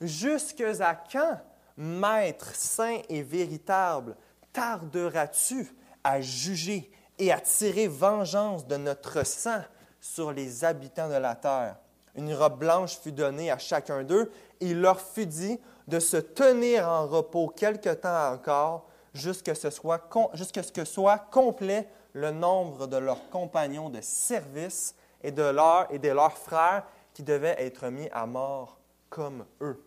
Jusque 0.00 0.62
à 0.80 0.94
quand, 0.94 1.38
Maître 1.76 2.54
saint 2.54 3.00
et 3.08 3.22
véritable, 3.22 4.14
tarderas-tu 4.52 5.74
à 6.04 6.20
juger 6.20 6.90
et 7.18 7.32
à 7.32 7.40
tirer 7.40 7.88
vengeance 7.88 8.66
de 8.66 8.76
notre 8.76 9.24
sang 9.24 9.62
sur 10.02 10.32
les 10.32 10.64
habitants 10.64 11.08
de 11.08 11.14
la 11.14 11.34
terre? 11.34 11.76
Une 12.14 12.34
robe 12.34 12.58
blanche 12.58 12.98
fut 12.98 13.12
donnée 13.12 13.50
à 13.50 13.56
chacun 13.56 14.02
d'eux, 14.02 14.30
et 14.60 14.72
il 14.72 14.80
leur 14.82 15.00
fut 15.00 15.24
dit 15.24 15.58
de 15.88 15.98
se 15.98 16.18
tenir 16.18 16.86
en 16.86 17.06
repos 17.06 17.48
quelque 17.48 17.88
temps 17.88 18.32
encore, 18.34 18.86
jusqu'à 19.14 19.54
ce, 19.54 19.70
ce 19.70 20.72
que 20.72 20.84
soit 20.84 21.18
complet 21.18 21.88
le 22.12 22.30
nombre 22.30 22.86
de 22.86 22.98
leurs 22.98 23.30
compagnons 23.30 23.88
de 23.88 24.00
service 24.02 24.94
et 25.22 25.30
de 25.30 25.94
et 25.94 25.98
de 25.98 26.08
leurs 26.10 26.36
frères 26.36 26.84
qui 27.14 27.22
devaient 27.22 27.56
être 27.58 27.88
mis 27.88 28.08
à 28.10 28.26
mort 28.26 28.78
comme 29.08 29.44
eux. 29.60 29.82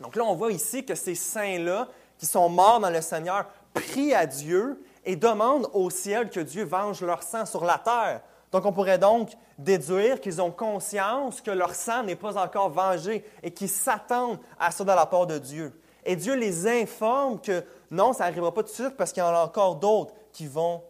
Donc 0.00 0.16
là, 0.16 0.24
on 0.24 0.34
voit 0.34 0.52
ici 0.52 0.84
que 0.84 0.94
ces 0.94 1.14
saints-là, 1.14 1.88
qui 2.18 2.26
sont 2.26 2.48
morts 2.48 2.80
dans 2.80 2.90
le 2.90 3.00
Seigneur, 3.00 3.46
prient 3.74 4.14
à 4.14 4.26
Dieu 4.26 4.82
et 5.04 5.16
demandent 5.16 5.68
au 5.72 5.90
ciel 5.90 6.30
que 6.30 6.40
Dieu 6.40 6.64
venge 6.64 7.02
leur 7.02 7.22
sang 7.22 7.46
sur 7.46 7.64
la 7.64 7.78
terre. 7.78 8.20
Donc 8.52 8.66
on 8.66 8.72
pourrait 8.72 8.98
donc 8.98 9.30
déduire 9.58 10.20
qu'ils 10.20 10.42
ont 10.42 10.50
conscience 10.50 11.40
que 11.40 11.50
leur 11.50 11.74
sang 11.74 12.02
n'est 12.02 12.16
pas 12.16 12.36
encore 12.36 12.70
vengé 12.70 13.24
et 13.42 13.52
qu'ils 13.52 13.68
s'attendent 13.68 14.38
à 14.58 14.70
ça 14.70 14.84
de 14.84 14.88
la 14.88 15.06
part 15.06 15.26
de 15.26 15.38
Dieu. 15.38 15.72
Et 16.04 16.16
Dieu 16.16 16.34
les 16.34 16.66
informe 16.66 17.40
que 17.40 17.64
non, 17.90 18.12
ça 18.12 18.24
n'arrivera 18.24 18.52
pas 18.52 18.62
tout 18.62 18.70
de 18.70 18.74
suite 18.74 18.96
parce 18.96 19.12
qu'il 19.12 19.22
y 19.22 19.26
en 19.26 19.34
a 19.34 19.44
encore 19.44 19.76
d'autres 19.76 20.14
qui 20.32 20.46
vont 20.46 20.82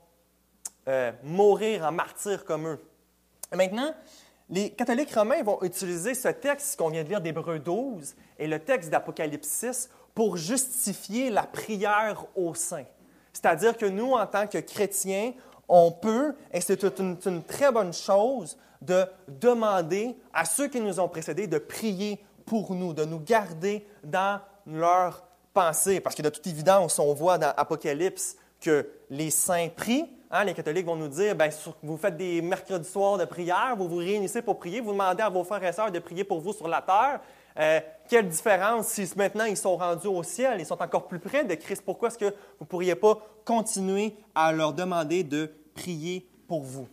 euh, 0.89 1.13
mourir 1.23 1.85
en 1.85 1.93
martyrs 1.93 2.45
comme 2.45 2.67
eux. 2.67 2.81
maintenant, 3.55 3.93
les 4.49 4.71
catholiques 4.71 5.15
romains 5.15 5.43
vont 5.43 5.63
utiliser 5.63 6.15
ce 6.15 6.29
texte 6.29 6.77
qu'on 6.79 6.89
vient 6.89 7.05
de 7.05 7.09
lire 7.09 7.21
d'Hébreu 7.21 7.59
12 7.59 8.15
et 8.39 8.47
le 8.47 8.59
texte 8.59 8.91
d'Apocalypse 8.91 9.47
6 9.47 9.91
pour 10.15 10.37
justifier 10.37 11.31
la 11.31 11.45
prière 11.45 12.25
au 12.35 12.55
saint. 12.55 12.85
C'est-à-dire 13.33 13.77
que 13.77 13.87
nous, 13.87 14.13
en 14.13 14.27
tant 14.27 14.47
que 14.47 14.59
chrétiens, 14.59 15.33
on 15.71 15.93
peut, 15.93 16.35
et 16.53 16.61
c'est 16.61 16.83
une, 16.83 17.43
très 17.45 17.73
bonne 17.73 17.93
chose, 17.93 18.59
de 18.83 19.05
demander 19.29 20.17
à 20.35 20.45
ceux 20.45 20.69
qui 20.69 20.81
nous 20.81 21.01
ont 21.01 21.09
précédés 21.09 21.47
de 21.47 21.59
prier 21.59 22.19
pour 22.45 22.75
nous, 22.75 22.93
de 22.93 23.05
nous 23.05 23.21
garder 23.21 23.87
dans 24.03 24.41
leur 24.67 25.23
pensée. 25.55 26.01
Parce 26.01 26.17
que 26.17 26.23
de 26.23 26.31
toute 26.31 26.47
évidence, 26.47 26.99
on 26.99 27.15
voit 27.15 27.39
dans 27.39 27.53
Apocalypse 27.57 28.37
que 28.61 28.89
les 29.11 29.31
saints 29.31 29.69
prient, 29.75 30.09
Hein, 30.33 30.45
les 30.45 30.55
catholiques 30.55 30.87
vont 30.87 30.95
nous 30.95 31.09
dire, 31.09 31.35
ben, 31.35 31.51
vous 31.83 31.97
faites 31.97 32.17
des 32.17 32.41
mercredis 32.41 32.89
soirs 32.89 33.19
de 33.19 33.25
prière, 33.25 33.75
vous 33.77 33.89
vous 33.89 33.97
réunissez 33.97 34.43
pour 34.43 34.61
prier, 34.61 34.81
vous 34.81 34.93
demandez 34.93 35.25
à 35.25 35.29
vos 35.29 35.43
frères 35.43 35.65
et 35.65 35.73
sœurs 35.73 35.91
de 35.91 35.99
prier 35.99 36.23
pour 36.23 36.41
vous 36.41 36.53
sur 36.53 36.69
la 36.69 36.81
terre. 36.81 37.21
Euh, 37.59 37.81
quelle 38.09 38.29
différence 38.29 38.87
si 38.87 39.11
maintenant 39.17 39.47
ils 39.47 39.57
sont 39.57 39.77
rendus 39.77 40.07
au 40.07 40.23
ciel, 40.23 40.61
ils 40.61 40.67
sont 40.67 40.81
encore 40.81 41.09
plus 41.09 41.19
près 41.19 41.43
de 41.43 41.53
Christ? 41.57 41.83
Pourquoi 41.85 42.09
est-ce 42.09 42.19
que 42.19 42.27
vous 42.27 42.61
ne 42.61 42.67
pourriez 42.67 42.95
pas 42.95 43.19
continuer 43.45 44.15
à 44.33 44.53
leur 44.53 44.73
demander 44.73 45.25
de 45.25 45.51
prier 45.75 46.29
pour 46.47 46.63
vous? 46.63 46.89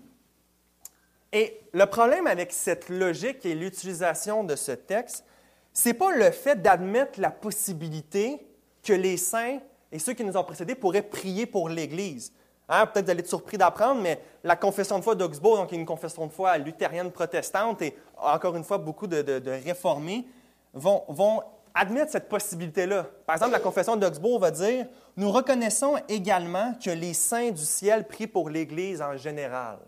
Et 1.34 1.60
le 1.74 1.86
problème 1.86 2.28
avec 2.28 2.52
cette 2.52 2.90
logique 2.90 3.46
et 3.46 3.54
l'utilisation 3.54 4.44
de 4.44 4.56
ce 4.56 4.72
texte, 4.72 5.26
ce 5.74 5.90
n'est 5.90 5.94
pas 5.94 6.12
le 6.16 6.32
fait 6.32 6.62
d'admettre 6.62 7.20
la 7.20 7.32
possibilité 7.32 8.48
que 8.84 8.94
les 8.94 9.18
saints 9.18 9.60
et 9.92 10.00
ceux 10.00 10.14
qui 10.14 10.24
nous 10.24 10.38
ont 10.38 10.44
précédés 10.44 10.76
pourraient 10.76 11.02
prier 11.02 11.46
pour 11.46 11.70
l'Église. 11.70 12.34
Hein, 12.70 12.86
peut-être 12.86 13.06
vous 13.06 13.12
allez 13.12 13.20
être 13.22 13.28
surpris 13.28 13.58
d'apprendre, 13.58 14.02
mais 14.02 14.22
la 14.44 14.56
confession 14.56 15.00
de 15.00 15.04
foi 15.04 15.16
d'Augsbourg, 15.16 15.58
donc 15.58 15.72
une 15.72 15.86
confession 15.86 16.28
de 16.28 16.32
foi 16.32 16.58
luthérienne 16.58 17.12
protestante, 17.12 17.82
et 17.82 17.96
encore 18.18 18.56
une 18.58 18.64
fois, 18.64 18.78
beaucoup 18.78 19.08
de, 19.08 19.50
réformés, 19.66 20.28
vont, 20.74 21.42
admettre 21.74 22.12
cette 22.12 22.30
possibilité-là. 22.30 23.08
Par 23.26 23.36
exemple, 23.36 23.52
la 23.52 23.60
confession 23.60 23.96
d'Augsbourg 23.96 24.40
va 24.40 24.52
dire 24.52 24.88
Nous 25.16 25.32
reconnaissons 25.32 25.96
également 26.08 26.74
que 26.76 26.90
les 26.90 27.14
saints 27.14 27.52
du 27.52 27.64
ciel 27.64 28.08
prient 28.08 28.28
pour 28.28 28.50
l'Église 28.50 29.02
en 29.02 29.18
général. 29.18 29.80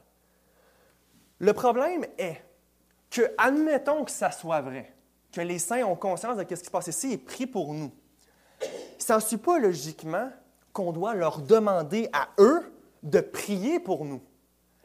Le 1.40 1.54
problème 1.54 2.06
est 2.18 2.44
que, 3.10 3.22
admettons 3.38 4.04
que 4.04 4.12
ça 4.12 4.32
soit 4.32 4.62
vrai, 4.62 4.94
que 5.32 5.42
les 5.42 5.60
saints 5.60 5.84
ont 5.84 5.96
conscience 5.96 6.38
de 6.38 6.42
ce 6.42 6.48
qui 6.48 6.56
se 6.56 6.70
passe 6.70 6.88
ici 6.88 7.14
et 7.14 7.18
prient 7.18 7.48
pour 7.48 7.74
nous. 7.74 7.92
Ça 8.98 9.16
ne 9.16 9.22
suit 9.22 9.38
pas 9.38 9.58
logiquement 9.58 10.30
qu'on 10.74 10.92
doit 10.92 11.16
leur 11.16 11.42
demander 11.42 12.10
à 12.14 12.30
eux 12.40 12.72
de 13.04 13.22
prier 13.22 13.80
pour 13.80 14.06
nous. 14.06 14.22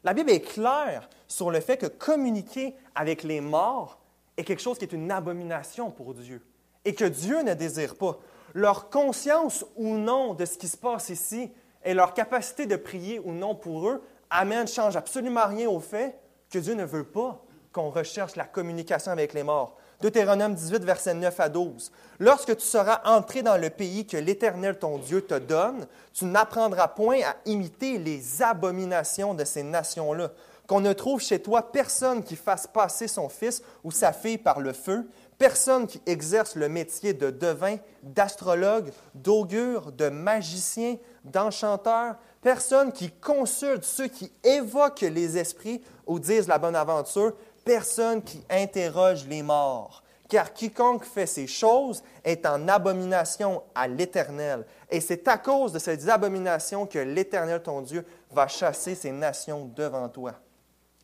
La 0.05 0.15
Bible 0.15 0.31
est 0.31 0.41
claire 0.41 1.09
sur 1.27 1.51
le 1.51 1.61
fait 1.61 1.77
que 1.77 1.87
communiquer 1.87 2.77
avec 2.95 3.23
les 3.23 3.41
morts 3.41 3.99
est 4.37 4.45
quelque 4.45 4.63
chose 4.63 4.79
qui 4.79 4.85
est 4.85 4.93
une 4.93 5.11
abomination 5.11 5.91
pour 5.91 6.15
Dieu 6.15 6.43
et 6.85 6.95
que 6.95 7.05
Dieu 7.05 7.43
ne 7.43 7.55
désire 7.55 7.97
pas. 7.97 8.19
Leur 8.55 8.91
conscience 8.91 9.65
ou 9.77 9.97
non 9.97 10.35
de 10.35 10.45
ce 10.45 10.59
qui 10.59 10.69
se 10.69 10.77
passe 10.77 11.09
ici 11.09 11.51
et 11.85 11.95
leur 11.95 12.15
capacité 12.15 12.67
de 12.67 12.77
prier 12.77 13.19
ou 13.19 13.33
non 13.33 13.55
pour 13.55 13.89
eux 13.89 14.03
amène, 14.31 14.67
change 14.67 14.97
absolument 14.97 15.47
rien 15.47 15.69
au 15.69 15.81
fait 15.81 16.19
que 16.51 16.59
Dieu 16.59 16.75
ne 16.75 16.85
veut 16.85 17.05
pas 17.05 17.45
qu'on 17.73 17.91
recherche 17.91 18.37
la 18.37 18.45
communication 18.45 19.11
avec 19.11 19.35
les 19.35 19.43
morts. 19.43 19.77
Deutéronome 20.01 20.55
18, 20.55 20.85
versets 20.85 21.15
9 21.15 21.41
à 21.41 21.49
12. 21.49 21.91
Lorsque 22.21 22.57
tu 22.57 22.65
seras 22.65 23.01
entré 23.05 23.43
dans 23.43 23.57
le 23.57 23.71
pays 23.71 24.07
que 24.07 24.17
l'Éternel 24.17 24.79
ton 24.79 24.99
Dieu 24.99 25.23
te 25.23 25.39
donne, 25.39 25.87
tu 26.13 26.25
n'apprendras 26.27 26.89
point 26.89 27.21
à 27.25 27.37
imiter 27.47 27.99
les 27.99 28.43
abominations 28.43 29.35
de 29.35 29.45
ces 29.45 29.63
nations-là. 29.63 30.31
Qu'on 30.67 30.81
ne 30.81 30.93
trouve 30.93 31.21
chez 31.21 31.41
toi 31.41 31.73
personne 31.73 32.23
qui 32.23 32.37
fasse 32.37 32.67
passer 32.67 33.09
son 33.09 33.29
fils 33.29 33.63
ou 33.83 33.91
sa 33.91 34.13
fille 34.13 34.39
par 34.39 34.61
le 34.61 34.73
feu, 34.73 35.09
personne 35.45 35.87
qui 35.87 36.01
exerce 36.07 36.57
le 36.57 36.71
métier 36.71 37.13
de 37.13 37.29
devin, 37.29 37.77
d'astrologue, 38.03 38.91
d'augure, 39.15 39.93
de 39.93 40.09
magicien, 40.09 40.97
d'enchanteur, 41.23 42.15
personne 42.41 42.91
qui 42.91 43.11
consulte 43.11 43.85
ceux 43.85 44.09
qui 44.09 44.33
évoquent 44.43 45.03
les 45.03 45.37
esprits 45.37 45.83
ou 46.07 46.19
disent 46.19 46.49
la 46.49 46.57
bonne 46.57 46.75
aventure, 46.75 47.35
personne 47.63 48.23
qui 48.23 48.43
interroge 48.49 49.27
les 49.27 49.43
morts. 49.43 50.03
Car 50.31 50.55
quiconque 50.55 51.05
fait 51.05 51.27
ces 51.27 51.47
choses 51.47 52.03
est 52.25 52.47
en 52.47 52.67
abomination 52.67 53.65
à 53.75 53.87
l'Éternel. 53.87 54.65
Et 54.91 55.03
c'est 55.03 55.29
à 55.29 55.37
cause 55.37 55.73
de 55.73 55.79
ces 55.79 56.09
abominations 56.09 56.87
que 56.87 57.01
l'Éternel, 57.01 57.63
ton 57.63 57.83
Dieu, 57.83 58.07
va 58.31 58.49
chasser 58.49 58.95
ces 58.95 59.13
nations 59.13 59.71
devant 59.77 60.09
toi. 60.09 60.33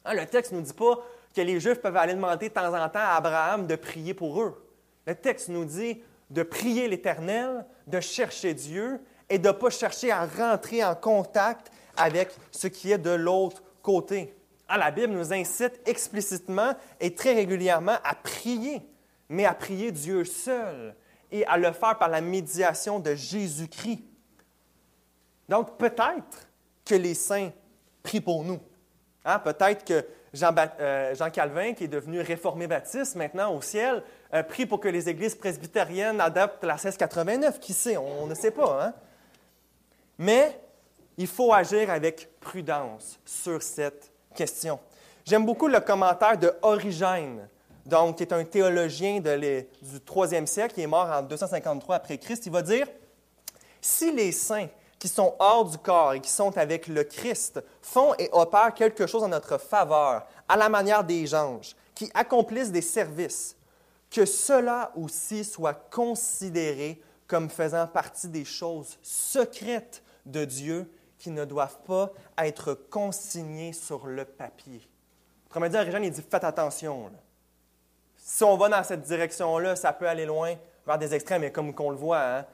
Hein, 0.07 0.14
le 0.14 0.24
texte 0.24 0.53
ne 0.53 0.61
nous 0.61 0.64
dit 0.64 0.72
pas 0.72 0.98
que 1.35 1.40
les 1.40 1.61
Juifs 1.61 1.81
peuvent 1.81 1.97
aller 1.97 2.14
demander 2.14 2.49
de 2.49 2.55
temps 2.55 2.75
en 2.75 2.88
temps 2.88 2.99
à 2.99 3.16
Abraham 3.16 3.66
de 3.66 3.77
prier 3.77 4.14
pour 4.14 4.40
eux. 4.43 4.66
Le 5.07 5.14
texte 5.14 5.49
nous 5.49 5.64
dit 5.64 6.03
de 6.29 6.43
prier 6.43 6.88
l'Éternel, 6.88 7.64
de 7.87 8.01
chercher 8.01 8.55
Dieu 8.55 9.01
et 9.29 9.38
de 9.38 9.49
ne 9.49 9.53
pas 9.53 9.71
chercher 9.71 10.11
à 10.11 10.27
rentrer 10.27 10.85
en 10.85 10.95
contact 10.95 11.71
avec 11.97 12.31
ce 12.51 12.66
qui 12.66 12.93
est 12.93 12.99
de 12.99 13.11
l'autre 13.11 13.62
côté. 13.83 14.35
Ah, 14.69 14.79
la 14.79 14.90
Bible 14.90 15.12
nous 15.12 15.33
incite 15.33 15.81
explicitement 15.87 16.75
et 17.01 17.14
très 17.14 17.35
régulièrement 17.35 17.97
à 18.05 18.14
prier, 18.14 18.83
mais 19.29 19.45
à 19.45 19.55
prier 19.55 19.90
Dieu 19.90 20.25
seul 20.25 20.95
et 21.33 21.45
à 21.47 21.57
le 21.57 21.73
faire 21.73 21.99
par 21.99 22.09
la 22.09 22.21
médiation 22.21 23.01
de 23.01 23.14
Jésus-Christ. 23.14 24.05
Donc 25.49 25.77
peut-être 25.77 26.49
que 26.85 26.95
les 26.95 27.14
saints 27.14 27.51
prient 28.03 28.21
pour 28.21 28.45
nous. 28.45 28.61
Hein, 29.25 29.38
peut-être 29.40 29.85
que 29.85 30.07
euh, 30.35 31.14
Jean, 31.14 31.31
Calvin, 31.31 31.75
qui 31.75 31.85
est 31.85 31.88
devenu 31.88 32.21
réformé 32.21 32.66
baptiste 32.66 33.16
maintenant 33.16 33.55
au 33.55 33.61
ciel, 33.61 34.03
euh, 34.33 34.43
prie 34.43 34.66
pour 34.66 34.81
que 34.81 34.88
les 34.88 35.09
églises 35.09 35.35
presbytériennes 35.35 36.21
adoptent 36.21 36.64
la 36.64 36.75
1689. 36.75 37.59
Qui 37.59 37.73
sait? 37.73 37.97
On, 37.97 38.27
ne 38.27 38.35
sait 38.35 38.51
pas. 38.51 38.87
Hein? 38.87 38.95
Mais 40.19 40.59
il 41.16 41.27
faut 41.27 41.53
agir 41.53 41.90
avec 41.90 42.29
prudence 42.40 43.19
sur 43.25 43.62
cette 43.62 44.11
question. 44.35 44.79
J'aime 45.25 45.45
beaucoup 45.45 45.69
le 45.69 45.81
commentaire 45.81 46.38
de 46.38 46.53
Origène, 46.62 47.49
donc, 47.87 48.16
qui 48.16 48.23
est 48.23 48.33
un 48.33 48.45
théologien 48.45 49.21
du 49.21 50.01
troisième 50.05 50.47
siècle, 50.47 50.75
qui 50.75 50.83
est 50.83 50.87
mort 50.87 51.11
en 51.11 51.23
253 51.23 51.97
après 51.97 52.19
Christ. 52.19 52.47
Il 52.47 52.53
va 52.53 52.62
dire 52.62 52.87
Si 53.81 54.12
les 54.12 54.33
saints 54.33 54.69
qui 55.00 55.08
sont 55.08 55.34
hors 55.38 55.64
du 55.64 55.78
corps 55.78 56.12
et 56.12 56.20
qui 56.20 56.30
sont 56.30 56.56
avec 56.58 56.86
le 56.86 57.02
Christ 57.02 57.60
font 57.80 58.14
et 58.18 58.28
opèrent 58.32 58.74
quelque 58.74 59.06
chose 59.06 59.24
en 59.24 59.28
notre 59.28 59.58
faveur, 59.58 60.26
à 60.46 60.56
la 60.56 60.68
manière 60.68 61.02
des 61.02 61.34
anges, 61.34 61.74
qui 61.94 62.10
accomplissent 62.14 62.70
des 62.70 62.82
services, 62.82 63.56
que 64.10 64.26
cela 64.26 64.92
aussi 64.94 65.42
soit 65.42 65.88
considéré 65.90 67.00
comme 67.26 67.48
faisant 67.48 67.86
partie 67.86 68.28
des 68.28 68.44
choses 68.44 68.98
secrètes 69.02 70.02
de 70.26 70.44
Dieu 70.44 70.90
qui 71.18 71.30
ne 71.30 71.46
doivent 71.46 71.78
pas 71.86 72.10
être 72.36 72.74
consignés 72.74 73.72
sur 73.72 74.06
le 74.06 74.26
papier. 74.26 74.86
Autrement 75.46 75.68
dit, 75.68 75.76
Origène, 75.76 76.04
il 76.04 76.10
dit 76.10 76.24
faites 76.28 76.44
attention. 76.44 77.10
Si 78.18 78.44
on 78.44 78.56
va 78.56 78.68
dans 78.68 78.84
cette 78.84 79.02
direction-là, 79.02 79.76
ça 79.76 79.94
peut 79.94 80.08
aller 80.08 80.26
loin 80.26 80.56
vers 80.86 80.98
des 80.98 81.14
extrêmes, 81.14 81.44
et 81.44 81.52
comme 81.52 81.72
on 81.78 81.90
le 81.90 81.96
voit, 81.96 82.20
hein, 82.20 82.46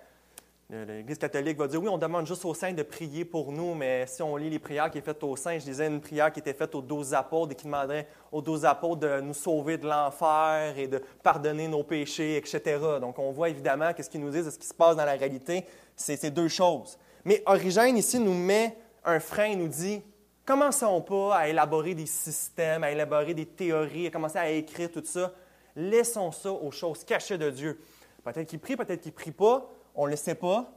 l'Église 0.69 1.19
catholique 1.19 1.57
va 1.59 1.69
dire 1.69 1.81
oui, 1.81 1.89
on 1.89 1.99
demande 1.99 2.27
juste 2.27 2.45
aux 2.45 2.55
saints 2.55 2.73
de 2.73 2.83
prier 2.83 3.25
pour 3.25 3.53
nous, 3.53 3.75
mais 3.75 4.05
si 4.07 4.21
on 4.23 4.37
lit 4.37 4.51
les 4.51 4.59
prières 4.59 4.91
qui 4.91 4.99
sont 4.99 5.05
faites 5.05 5.23
aux 5.23 5.37
saints, 5.37 5.59
je 5.59 5.65
disais 5.65 5.87
une 5.87 6.01
prière 6.01 6.33
qui 6.33 6.41
était 6.41 6.55
faite 6.55 6.75
aux 6.75 6.83
douze 6.83 7.15
apôtres 7.15 7.53
et 7.53 7.55
qui 7.55 7.67
demandait 7.67 8.09
aux 8.33 8.43
douze 8.43 8.65
apôtres 8.65 9.01
de 9.01 9.21
nous 9.21 9.35
sauver 9.35 9.79
de 9.79 9.87
l'enfer 9.87 10.77
et 10.77 10.89
de 10.89 11.01
pardonner 11.23 11.69
nos 11.69 11.85
péchés, 11.85 12.37
etc. 12.37 12.79
Donc 13.01 13.19
on 13.19 13.31
voit 13.31 13.49
évidemment 13.49 13.93
qu'est-ce 13.93 14.11
qu'ils 14.11 14.21
nous 14.21 14.31
disent, 14.31 14.51
ce 14.51 14.59
qui 14.59 14.67
se 14.67 14.75
passe 14.75 14.97
dans 14.97 15.05
la 15.05 15.13
réalité, 15.13 15.65
c'est 15.95 16.17
ces 16.17 16.31
deux 16.31 16.49
choses. 16.49 16.99
Mais 17.25 17.43
Origène 17.47 17.97
ici 17.97 18.19
nous 18.19 18.35
met 18.35 18.77
un 19.05 19.21
frein, 19.21 19.47
il 19.47 19.59
nous 19.59 19.69
dit 19.69 20.03
commençons 20.45 21.01
pas 21.01 21.37
à 21.37 21.49
élaborer 21.49 21.95
des 21.95 22.07
systèmes, 22.07 22.83
à 22.83 22.91
élaborer 22.91 23.35
des 23.35 23.47
théories, 23.47 24.09
à 24.09 24.11
commencer 24.11 24.39
à 24.39 24.51
écrire 24.51 24.91
tout 24.91 25.03
ça. 25.05 25.33
Laissons 25.77 26.33
ça 26.33 26.51
aux 26.51 26.71
choses 26.73 27.05
cachées 27.05 27.39
de 27.39 27.51
Dieu. 27.51 27.81
Peut-être 28.25 28.49
qu'il 28.49 28.59
prie, 28.59 28.77
peut-être 28.77 29.03
qu'il 29.03 29.13
prie 29.13 29.31
pas, 29.31 29.71
on 29.97 30.07
ne 30.07 30.11
le 30.11 30.17
sait 30.17 30.35
pas, 30.35 30.71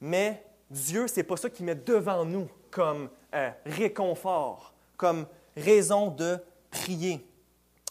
mais 0.00 0.42
Dieu, 0.70 1.06
ce 1.06 1.16
n'est 1.16 1.22
pas 1.22 1.36
ça 1.36 1.50
qu'il 1.50 1.64
met 1.66 1.74
devant 1.74 2.24
nous 2.24 2.48
comme 2.70 3.08
euh, 3.34 3.50
réconfort, 3.64 4.74
comme 4.96 5.26
raison 5.56 6.08
de 6.08 6.38
prier. 6.70 7.24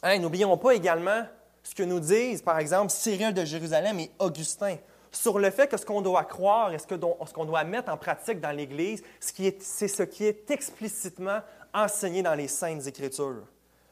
Hein, 0.04 0.20
n'oublions 0.20 0.58
pas 0.58 0.72
également 0.76 1.24
ce 1.64 1.74
que 1.74 1.84
nous 1.84 2.00
disent, 2.00 2.42
par 2.42 2.60
exemple, 2.60 2.92
Cyril 2.92 3.34
de 3.34 3.44
Jérusalem 3.44 4.00
et 4.00 4.12
Augustin 4.20 4.78
sur 5.16 5.40
le 5.40 5.50
fait 5.50 5.68
que 5.68 5.78
ce 5.78 5.86
qu'on 5.86 6.02
doit 6.02 6.26
croire 6.26 6.74
et 6.74 6.78
ce 6.78 6.86
qu'on 7.34 7.46
doit 7.46 7.64
mettre 7.64 7.92
en 7.92 7.98
pratique 7.98 8.40
dans 8.42 8.52
l'Église, 8.52 9.02
c'est 9.20 9.88
ce 9.88 10.04
qui 10.04 10.26
est 10.26 10.52
explicitement 10.52 11.40
enseigné 11.74 12.22
dans 12.22 12.36
les 12.36 12.48
Saintes 12.48 12.86
Écritures. 12.86 13.44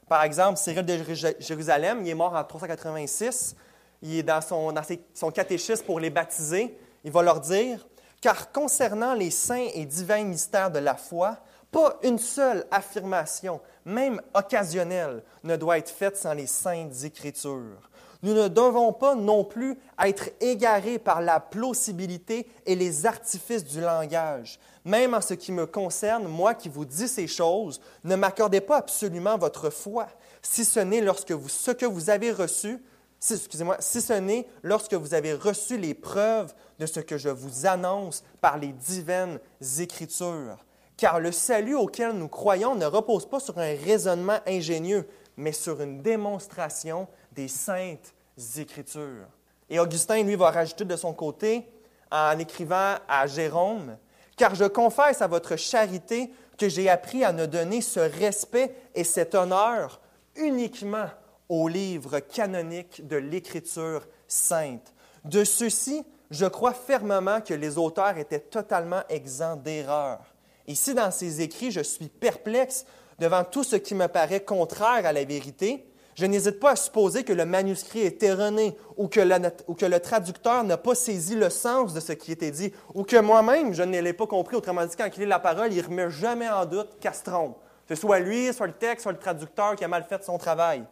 Par 0.08 0.24
exemple, 0.24 0.60
Cyril 0.60 0.86
de 0.86 1.00
Jérusalem, 1.40 2.02
il 2.04 2.10
est 2.10 2.14
mort 2.14 2.36
en 2.36 2.44
386, 2.44 3.56
il 4.04 4.20
est 4.20 4.24
dans 4.24 4.42
son, 4.42 4.74
son 5.14 5.32
catéchisme 5.32 5.86
pour 5.86 6.00
les 6.00 6.10
baptiser, 6.10 6.78
il 7.04 7.12
va 7.12 7.24
leur 7.24 7.40
dire 7.40 7.88
Car 8.22 8.52
concernant 8.52 9.14
les 9.14 9.32
saints 9.32 9.70
et 9.74 9.86
divins 9.86 10.24
mystères 10.24 10.70
de 10.70 10.80
la 10.80 10.96
foi, 10.96 11.38
pas 11.72 11.98
une 12.04 12.20
seule 12.20 12.66
affirmation, 12.70 13.60
même 13.86 14.22
occasionnelle, 14.36 15.24
ne 15.44 15.56
doit 15.56 15.80
être 15.80 15.90
faite 15.90 16.18
sans 16.18 16.34
les 16.34 16.48
saintes 16.48 17.04
Écritures. 17.04 17.90
Nous 18.22 18.34
ne 18.34 18.48
devons 18.48 18.94
pas 18.94 19.16
non 19.16 19.44
plus 19.44 19.78
être 20.00 20.30
égarés 20.40 21.00
par 21.00 21.20
la 21.20 21.40
plausibilité 21.40 22.48
et 22.66 22.76
les 22.76 23.06
artifices 23.06 23.66
du 23.66 23.82
langage. 23.82 24.60
Même 24.86 25.14
en 25.14 25.20
ce 25.20 25.34
qui 25.34 25.52
me 25.52 25.66
concerne, 25.66 26.28
moi 26.28 26.54
qui 26.54 26.70
vous 26.70 26.86
dis 26.86 27.08
ces 27.08 27.28
choses, 27.28 27.82
ne 28.04 28.16
m'accordez 28.16 28.62
pas 28.62 28.78
absolument 28.78 29.38
votre 29.38 29.70
foi, 29.70 30.08
si 30.42 30.64
ce 30.64 30.80
n'est 30.80 31.02
lorsque 31.02 31.32
vous, 31.32 31.50
ce 31.50 31.72
que 31.72 31.86
vous 31.86 32.10
avez 32.10 32.32
reçu, 32.32 32.82
excusez-moi, 33.32 33.78
si 33.80 34.02
ce 34.02 34.14
n'est 34.14 34.48
lorsque 34.64 34.94
vous 34.94 35.14
avez 35.14 35.34
reçu 35.34 35.78
les 35.78 35.94
preuves 35.94 36.54
de 36.80 36.86
ce 36.86 37.00
que 37.00 37.18
je 37.18 37.30
vous 37.30 37.66
annonce 37.66 38.24
par 38.42 38.58
les 38.58 38.74
divines 38.74 39.40
Écritures. 39.80 40.58
Car 40.98 41.20
le 41.20 41.32
salut 41.32 41.76
auquel 41.76 42.14
nous 42.14 42.28
croyons 42.28 42.76
ne 42.76 42.86
repose 42.86 43.28
pas 43.28 43.40
sur 43.40 43.58
un 43.58 43.76
raisonnement 43.76 44.40
ingénieux, 44.46 45.08
mais 45.38 45.52
sur 45.52 45.82
une 45.82 46.02
démonstration 46.02 47.08
des 47.32 47.48
saintes 47.48 48.14
Écritures. 48.58 49.28
Et 49.70 49.80
Augustin, 49.80 50.22
lui, 50.24 50.36
va 50.36 50.52
rajouter 50.52 50.86
de 50.86 50.96
son 50.96 51.14
côté, 51.14 51.68
en 52.12 52.38
écrivant 52.38 52.96
à 53.08 53.26
Jérôme, 53.26 53.98
Car 54.38 54.56
je 54.56 54.66
confesse 54.66 55.22
à 55.22 55.28
votre 55.28 55.56
charité 55.56 56.32
que 56.58 56.70
j'ai 56.70 56.90
appris 56.90 57.24
à 57.24 57.32
ne 57.32 57.46
donner 57.46 57.82
ce 57.82 58.00
respect 58.00 58.76
et 58.96 59.04
cet 59.04 59.36
honneur 59.36 60.00
uniquement 60.36 61.08
aux 61.54 61.68
livres 61.68 62.20
canoniques 62.20 63.06
de 63.08 63.16
l'Écriture 63.16 64.08
sainte. 64.28 64.92
De 65.24 65.44
ceux-ci, 65.44 66.04
je 66.32 66.48
crois 66.48 66.74
fermement 66.74 67.42
que 67.42 67.54
les 67.54 67.78
auteurs 67.78 68.18
étaient 68.18 68.40
totalement 68.40 69.04
exempts 69.08 69.58
d'erreur. 69.58 70.20
Ici, 70.66 70.96
dans 70.96 71.12
ces 71.12 71.42
écrits, 71.42 71.70
je 71.70 71.82
suis 71.82 72.10
perplexe 72.10 72.88
devant 73.20 73.44
tout 73.44 73.64
ce 73.64 73.76
qui 73.76 73.94
me 73.94 74.08
paraît 74.08 74.40
contraire 74.40 75.06
à 75.06 75.14
la 75.14 75.26
vérité. 75.26 75.86
Je 76.16 76.26
n'hésite 76.26 76.60
pas 76.60 76.72
à 76.72 76.76
supposer 76.76 77.24
que 77.24 77.34
le 77.34 77.46
manuscrit 77.46 78.02
est 78.02 78.24
erroné 78.24 78.76
ou 78.98 79.08
que, 79.08 79.20
le 79.20 80.00
traducteur 80.00 80.64
n'a 80.64 80.78
pas 80.78 80.96
saisi 80.96 81.36
le 81.36 81.52
sens 81.52 81.94
de 81.94 82.00
ce 82.00 82.14
qui 82.14 82.32
était 82.32 82.50
dit 82.50 82.74
ou 82.96 83.04
que 83.04 83.20
moi-même, 83.20 83.76
je 83.76 83.84
ne 83.84 84.00
l'ai 84.00 84.14
pas 84.14 84.26
compris. 84.26 84.56
Autrement 84.56 84.88
dit, 84.88 84.96
quand 84.98 85.10
il 85.16 85.20
lit 85.20 85.28
la 85.28 85.38
parole, 85.38 85.72
il 85.72 85.78
ne 85.78 85.84
remet 85.84 86.10
jamais 86.10 86.50
en 86.50 86.66
doute 86.66 86.90
se 87.00 87.24
trompe. 87.24 87.58
C'est 87.88 87.96
soit 87.96 88.20
lui, 88.20 88.52
soit 88.52 88.66
le 88.66 88.74
texte, 88.74 89.04
soit 89.04 89.12
le 89.12 89.20
traducteur 89.20 89.76
qui 89.76 89.84
a 89.84 89.88
mal 89.88 90.04
fait 90.04 90.24
son 90.24 90.40
travail. 90.40 90.84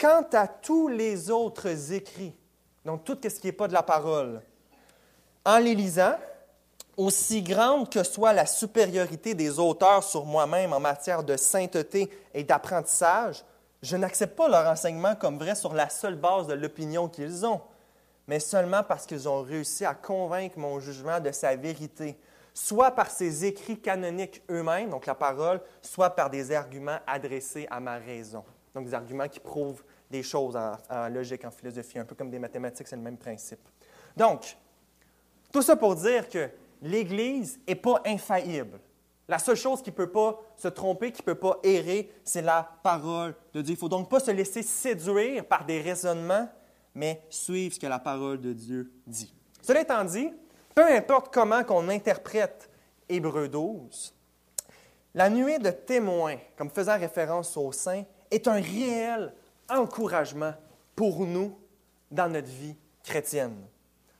Quant 0.00 0.24
à 0.32 0.48
tous 0.48 0.88
les 0.88 1.30
autres 1.30 1.92
écrits, 1.92 2.34
donc 2.86 3.04
tout 3.04 3.18
ce 3.22 3.28
qui 3.28 3.48
n'est 3.48 3.52
pas 3.52 3.68
de 3.68 3.74
la 3.74 3.82
parole, 3.82 4.40
en 5.44 5.58
les 5.58 5.74
lisant, 5.74 6.14
aussi 6.96 7.42
grande 7.42 7.90
que 7.90 8.02
soit 8.02 8.32
la 8.32 8.46
supériorité 8.46 9.34
des 9.34 9.58
auteurs 9.58 10.02
sur 10.02 10.24
moi-même 10.24 10.72
en 10.72 10.80
matière 10.80 11.22
de 11.22 11.36
sainteté 11.36 12.10
et 12.32 12.44
d'apprentissage, 12.44 13.44
je 13.82 13.94
n'accepte 13.98 14.36
pas 14.36 14.48
leur 14.48 14.66
enseignement 14.66 15.14
comme 15.16 15.36
vrai 15.36 15.54
sur 15.54 15.74
la 15.74 15.90
seule 15.90 16.16
base 16.16 16.46
de 16.46 16.54
l'opinion 16.54 17.06
qu'ils 17.06 17.44
ont, 17.44 17.60
mais 18.26 18.40
seulement 18.40 18.82
parce 18.82 19.04
qu'ils 19.04 19.28
ont 19.28 19.42
réussi 19.42 19.84
à 19.84 19.92
convaincre 19.92 20.58
mon 20.58 20.80
jugement 20.80 21.20
de 21.20 21.30
sa 21.30 21.56
vérité, 21.56 22.18
soit 22.54 22.92
par 22.92 23.10
ces 23.10 23.44
écrits 23.44 23.78
canoniques 23.78 24.42
eux-mêmes, 24.50 24.88
donc 24.88 25.04
la 25.04 25.14
parole, 25.14 25.60
soit 25.82 26.08
par 26.08 26.30
des 26.30 26.52
arguments 26.52 27.00
adressés 27.06 27.68
à 27.70 27.80
ma 27.80 27.98
raison. 27.98 28.44
Donc 28.74 28.86
des 28.86 28.94
arguments 28.94 29.28
qui 29.28 29.40
prouvent 29.40 29.82
des 30.10 30.22
choses 30.22 30.56
en, 30.56 30.76
en 30.90 31.08
logique, 31.08 31.44
en 31.44 31.50
philosophie, 31.50 31.98
un 31.98 32.04
peu 32.04 32.14
comme 32.14 32.30
des 32.30 32.38
mathématiques, 32.38 32.88
c'est 32.88 32.96
le 32.96 33.02
même 33.02 33.16
principe. 33.16 33.60
Donc, 34.16 34.56
tout 35.52 35.62
ça 35.62 35.76
pour 35.76 35.94
dire 35.96 36.28
que 36.28 36.48
l'Église 36.82 37.60
n'est 37.66 37.74
pas 37.74 38.00
infaillible. 38.04 38.80
La 39.28 39.38
seule 39.38 39.56
chose 39.56 39.80
qui 39.80 39.90
ne 39.90 39.94
peut 39.94 40.10
pas 40.10 40.40
se 40.56 40.68
tromper, 40.68 41.12
qui 41.12 41.22
ne 41.22 41.26
peut 41.26 41.36
pas 41.36 41.58
errer, 41.62 42.10
c'est 42.24 42.42
la 42.42 42.68
parole 42.82 43.34
de 43.54 43.62
Dieu. 43.62 43.74
Il 43.74 43.76
ne 43.76 43.80
faut 43.80 43.88
donc 43.88 44.08
pas 44.08 44.18
se 44.18 44.32
laisser 44.32 44.62
séduire 44.62 45.44
par 45.44 45.64
des 45.64 45.80
raisonnements, 45.80 46.48
mais 46.94 47.22
suivre 47.30 47.74
ce 47.74 47.78
que 47.78 47.86
la 47.86 48.00
parole 48.00 48.40
de 48.40 48.52
Dieu 48.52 48.90
dit. 49.06 49.32
Cela 49.62 49.82
étant 49.82 50.04
dit, 50.04 50.32
peu 50.74 50.84
importe 50.84 51.32
comment 51.32 51.62
qu'on 51.62 51.88
interprète 51.88 52.68
Hébreu 53.08 53.48
12, 53.48 54.14
la 55.14 55.30
nuée 55.30 55.58
de 55.58 55.70
témoins, 55.70 56.36
comme 56.56 56.70
faisant 56.70 56.98
référence 56.98 57.56
aux 57.56 57.72
saints, 57.72 58.04
est 58.30 58.48
un 58.48 58.60
réel 58.60 59.32
encouragement 59.70 60.54
pour 60.94 61.26
nous 61.26 61.56
dans 62.10 62.28
notre 62.28 62.48
vie 62.48 62.76
chrétienne. 63.02 63.56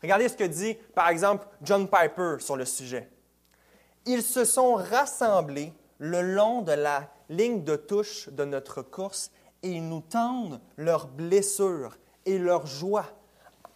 Regardez 0.03 0.29
ce 0.29 0.37
que 0.37 0.45
dit, 0.45 0.75
par 0.95 1.09
exemple, 1.09 1.47
John 1.63 1.89
Piper 1.89 2.37
sur 2.39 2.57
le 2.57 2.65
sujet. 2.65 3.09
Ils 4.07 4.23
se 4.23 4.45
sont 4.45 4.75
rassemblés 4.75 5.73
le 5.99 6.23
long 6.23 6.63
de 6.63 6.73
la 6.73 7.11
ligne 7.29 7.63
de 7.63 7.77
touche 7.77 8.29
de 8.31 8.45
notre 8.45 8.83
course 8.83 9.31
et 9.63 9.73
ils 9.73 9.87
nous 9.87 10.01
tendent 10.01 10.61
leurs 10.77 11.07
blessures 11.07 11.97
et 12.25 12.39
leurs 12.39 12.67
joies 12.67 13.07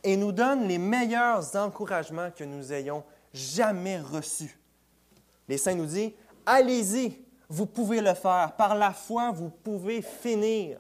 et 0.03 0.17
nous 0.17 0.33
donnent 0.33 0.67
les 0.67 0.79
meilleurs 0.79 1.57
encouragements 1.57 2.31
que 2.31 2.45
nous 2.45 2.73
ayons 2.73 3.05
jamais 3.33 3.99
reçus. 3.99 4.59
Les 5.49 5.59
saints 5.59 5.75
nous 5.75 5.87
disent, 5.87 6.13
allez-y, 6.47 7.19
vous 7.49 7.67
pouvez 7.67 8.01
le 8.01 8.15
faire. 8.15 8.55
Par 8.57 8.75
la 8.75 8.93
foi, 8.93 9.31
vous 9.31 9.51
pouvez 9.51 10.03
finir. 10.03 10.79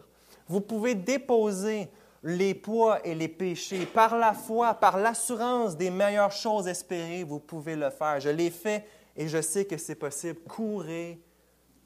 Vous 0.48 0.60
pouvez 0.60 0.94
déposer 0.94 1.88
les 2.22 2.54
poids 2.54 3.06
et 3.06 3.14
les 3.14 3.28
péchés. 3.28 3.86
Par 3.86 4.16
la 4.16 4.32
foi, 4.32 4.74
par 4.74 4.98
l'assurance 4.98 5.76
des 5.76 5.90
meilleures 5.90 6.32
choses 6.32 6.66
espérées, 6.66 7.22
vous 7.22 7.38
pouvez 7.38 7.76
le 7.76 7.90
faire. 7.90 8.18
Je 8.18 8.30
l'ai 8.30 8.50
fait 8.50 8.86
et 9.16 9.28
je 9.28 9.40
sais 9.40 9.66
que 9.66 9.76
c'est 9.76 9.94
possible. 9.94 10.40
Courez, 10.48 11.20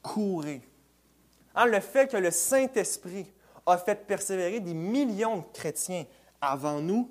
courez. 0.01 0.63
Hein, 1.55 1.67
le 1.67 1.81
fait 1.81 2.11
que 2.11 2.17
le 2.17 2.31
Saint-Esprit 2.31 3.31
a 3.67 3.77
fait 3.79 4.07
persévérer 4.07 4.61
des 4.61 4.75
millions 4.75 5.39
de 5.39 5.45
chrétiens 5.53 6.05
avant 6.41 6.81
nous 6.81 7.11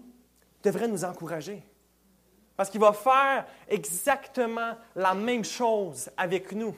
devrait 0.63 0.88
nous 0.88 1.03
encourager. 1.03 1.62
Parce 2.55 2.69
qu'il 2.69 2.79
va 2.79 2.93
faire 2.93 3.45
exactement 3.67 4.75
la 4.95 5.13
même 5.13 5.43
chose 5.43 6.10
avec 6.17 6.53
nous. 6.53 6.75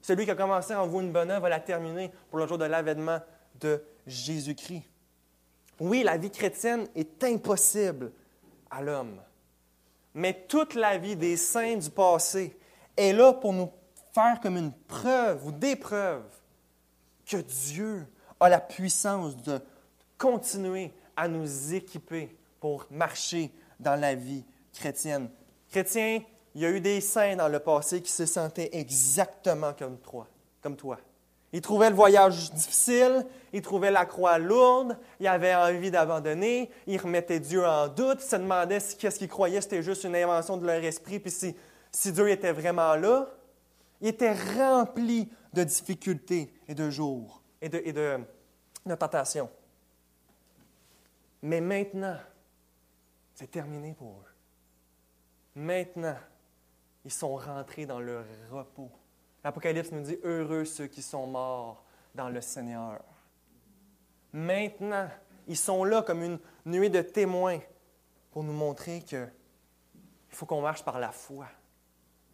Celui 0.00 0.24
qui 0.24 0.30
a 0.30 0.34
commencé 0.34 0.74
en 0.74 0.86
vous 0.86 1.00
une 1.00 1.12
bonne 1.12 1.30
œuvre 1.30 1.42
va 1.42 1.48
la 1.50 1.60
terminer 1.60 2.10
pour 2.30 2.38
le 2.38 2.46
jour 2.46 2.58
de 2.58 2.64
l'avènement 2.64 3.20
de 3.60 3.82
Jésus-Christ. 4.06 4.84
Oui, 5.78 6.02
la 6.02 6.16
vie 6.16 6.30
chrétienne 6.30 6.86
est 6.94 7.22
impossible 7.24 8.12
à 8.70 8.82
l'homme. 8.82 9.20
Mais 10.14 10.46
toute 10.48 10.74
la 10.74 10.96
vie 10.96 11.16
des 11.16 11.36
saints 11.36 11.76
du 11.76 11.90
passé 11.90 12.56
est 12.96 13.12
là 13.12 13.34
pour 13.34 13.52
nous 13.52 13.70
faire 14.14 14.40
comme 14.40 14.56
une 14.56 14.72
preuve 14.72 15.46
ou 15.46 15.52
des 15.52 15.76
preuves 15.76 16.24
que 17.26 17.36
Dieu 17.36 18.06
a 18.40 18.48
la 18.48 18.60
puissance 18.60 19.36
de 19.36 19.60
continuer 20.16 20.92
à 21.16 21.28
nous 21.28 21.74
équiper 21.74 22.34
pour 22.60 22.86
marcher 22.90 23.50
dans 23.78 24.00
la 24.00 24.14
vie 24.14 24.44
chrétienne. 24.72 25.28
Chrétien, 25.70 26.22
il 26.54 26.62
y 26.62 26.64
a 26.64 26.70
eu 26.70 26.80
des 26.80 27.02
saints 27.02 27.36
dans 27.36 27.48
le 27.48 27.58
passé 27.58 28.00
qui 28.00 28.10
se 28.10 28.24
sentaient 28.24 28.70
exactement 28.72 29.74
comme 29.74 29.98
toi. 29.98 30.26
Comme 30.62 30.76
toi. 30.76 30.98
Il 31.56 31.62
trouvait 31.62 31.88
le 31.88 31.96
voyage 31.96 32.52
difficile, 32.52 33.24
il 33.50 33.62
trouvait 33.62 33.90
la 33.90 34.04
croix 34.04 34.36
lourde, 34.36 34.98
il 35.18 35.26
avait 35.26 35.54
envie 35.54 35.90
d'abandonner, 35.90 36.70
il 36.86 37.00
remettait 37.00 37.40
Dieu 37.40 37.64
en 37.64 37.88
doute, 37.88 38.18
il 38.20 38.28
se 38.28 38.36
demandait 38.36 38.78
si 38.78 38.94
qu'est-ce 38.98 39.18
qu'il 39.18 39.28
croyait 39.28 39.62
c'était 39.62 39.82
juste 39.82 40.04
une 40.04 40.14
invention 40.14 40.58
de 40.58 40.66
leur 40.66 40.84
esprit, 40.84 41.18
puis 41.18 41.30
si, 41.30 41.56
si 41.90 42.12
Dieu 42.12 42.28
était 42.28 42.52
vraiment 42.52 42.94
là. 42.96 43.30
Il 44.02 44.08
était 44.08 44.34
rempli 44.34 45.30
de 45.54 45.64
difficultés 45.64 46.52
et 46.68 46.74
de 46.74 46.90
jours 46.90 47.40
et 47.62 47.70
de, 47.70 47.80
et 47.86 47.94
de 47.94 48.20
tentations. 48.94 49.48
Mais 51.40 51.62
maintenant, 51.62 52.18
c'est 53.34 53.50
terminé 53.50 53.94
pour 53.94 54.10
eux. 54.12 54.34
Maintenant, 55.54 56.18
ils 57.02 57.10
sont 57.10 57.34
rentrés 57.36 57.86
dans 57.86 58.00
leur 58.00 58.26
repos. 58.50 58.90
L'Apocalypse 59.46 59.92
nous 59.92 60.02
dit 60.02 60.18
Heureux 60.24 60.64
ceux 60.64 60.88
qui 60.88 61.00
sont 61.00 61.28
morts 61.28 61.84
dans 62.16 62.28
le 62.28 62.40
Seigneur. 62.40 63.00
Maintenant, 64.32 65.08
ils 65.46 65.56
sont 65.56 65.84
là 65.84 66.02
comme 66.02 66.24
une 66.24 66.40
nuée 66.64 66.88
de 66.88 67.00
témoins 67.00 67.60
pour 68.32 68.42
nous 68.42 68.52
montrer 68.52 69.02
qu'il 69.02 69.30
faut 70.30 70.46
qu'on 70.46 70.62
marche 70.62 70.82
par 70.84 70.98
la 70.98 71.12
foi. 71.12 71.46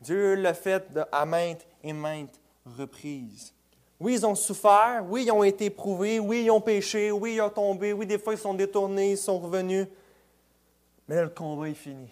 Dieu 0.00 0.36
l'a 0.36 0.54
fait 0.54 0.86
à 1.12 1.26
maintes 1.26 1.66
et 1.82 1.92
maintes 1.92 2.40
reprises. 2.64 3.52
Oui, 4.00 4.14
ils 4.14 4.24
ont 4.24 4.34
souffert, 4.34 5.04
oui, 5.06 5.24
ils 5.26 5.32
ont 5.32 5.44
été 5.44 5.66
éprouvés, 5.66 6.18
oui, 6.18 6.44
ils 6.44 6.50
ont 6.50 6.62
péché, 6.62 7.12
oui, 7.12 7.34
ils 7.34 7.42
ont 7.42 7.50
tombé, 7.50 7.92
oui, 7.92 8.06
des 8.06 8.18
fois, 8.18 8.32
ils 8.32 8.38
sont 8.38 8.54
détournés, 8.54 9.10
ils 9.10 9.18
sont 9.18 9.38
revenus. 9.38 9.86
Mais 11.08 11.20
le 11.20 11.28
combat 11.28 11.68
est 11.68 11.74
fini. 11.74 12.08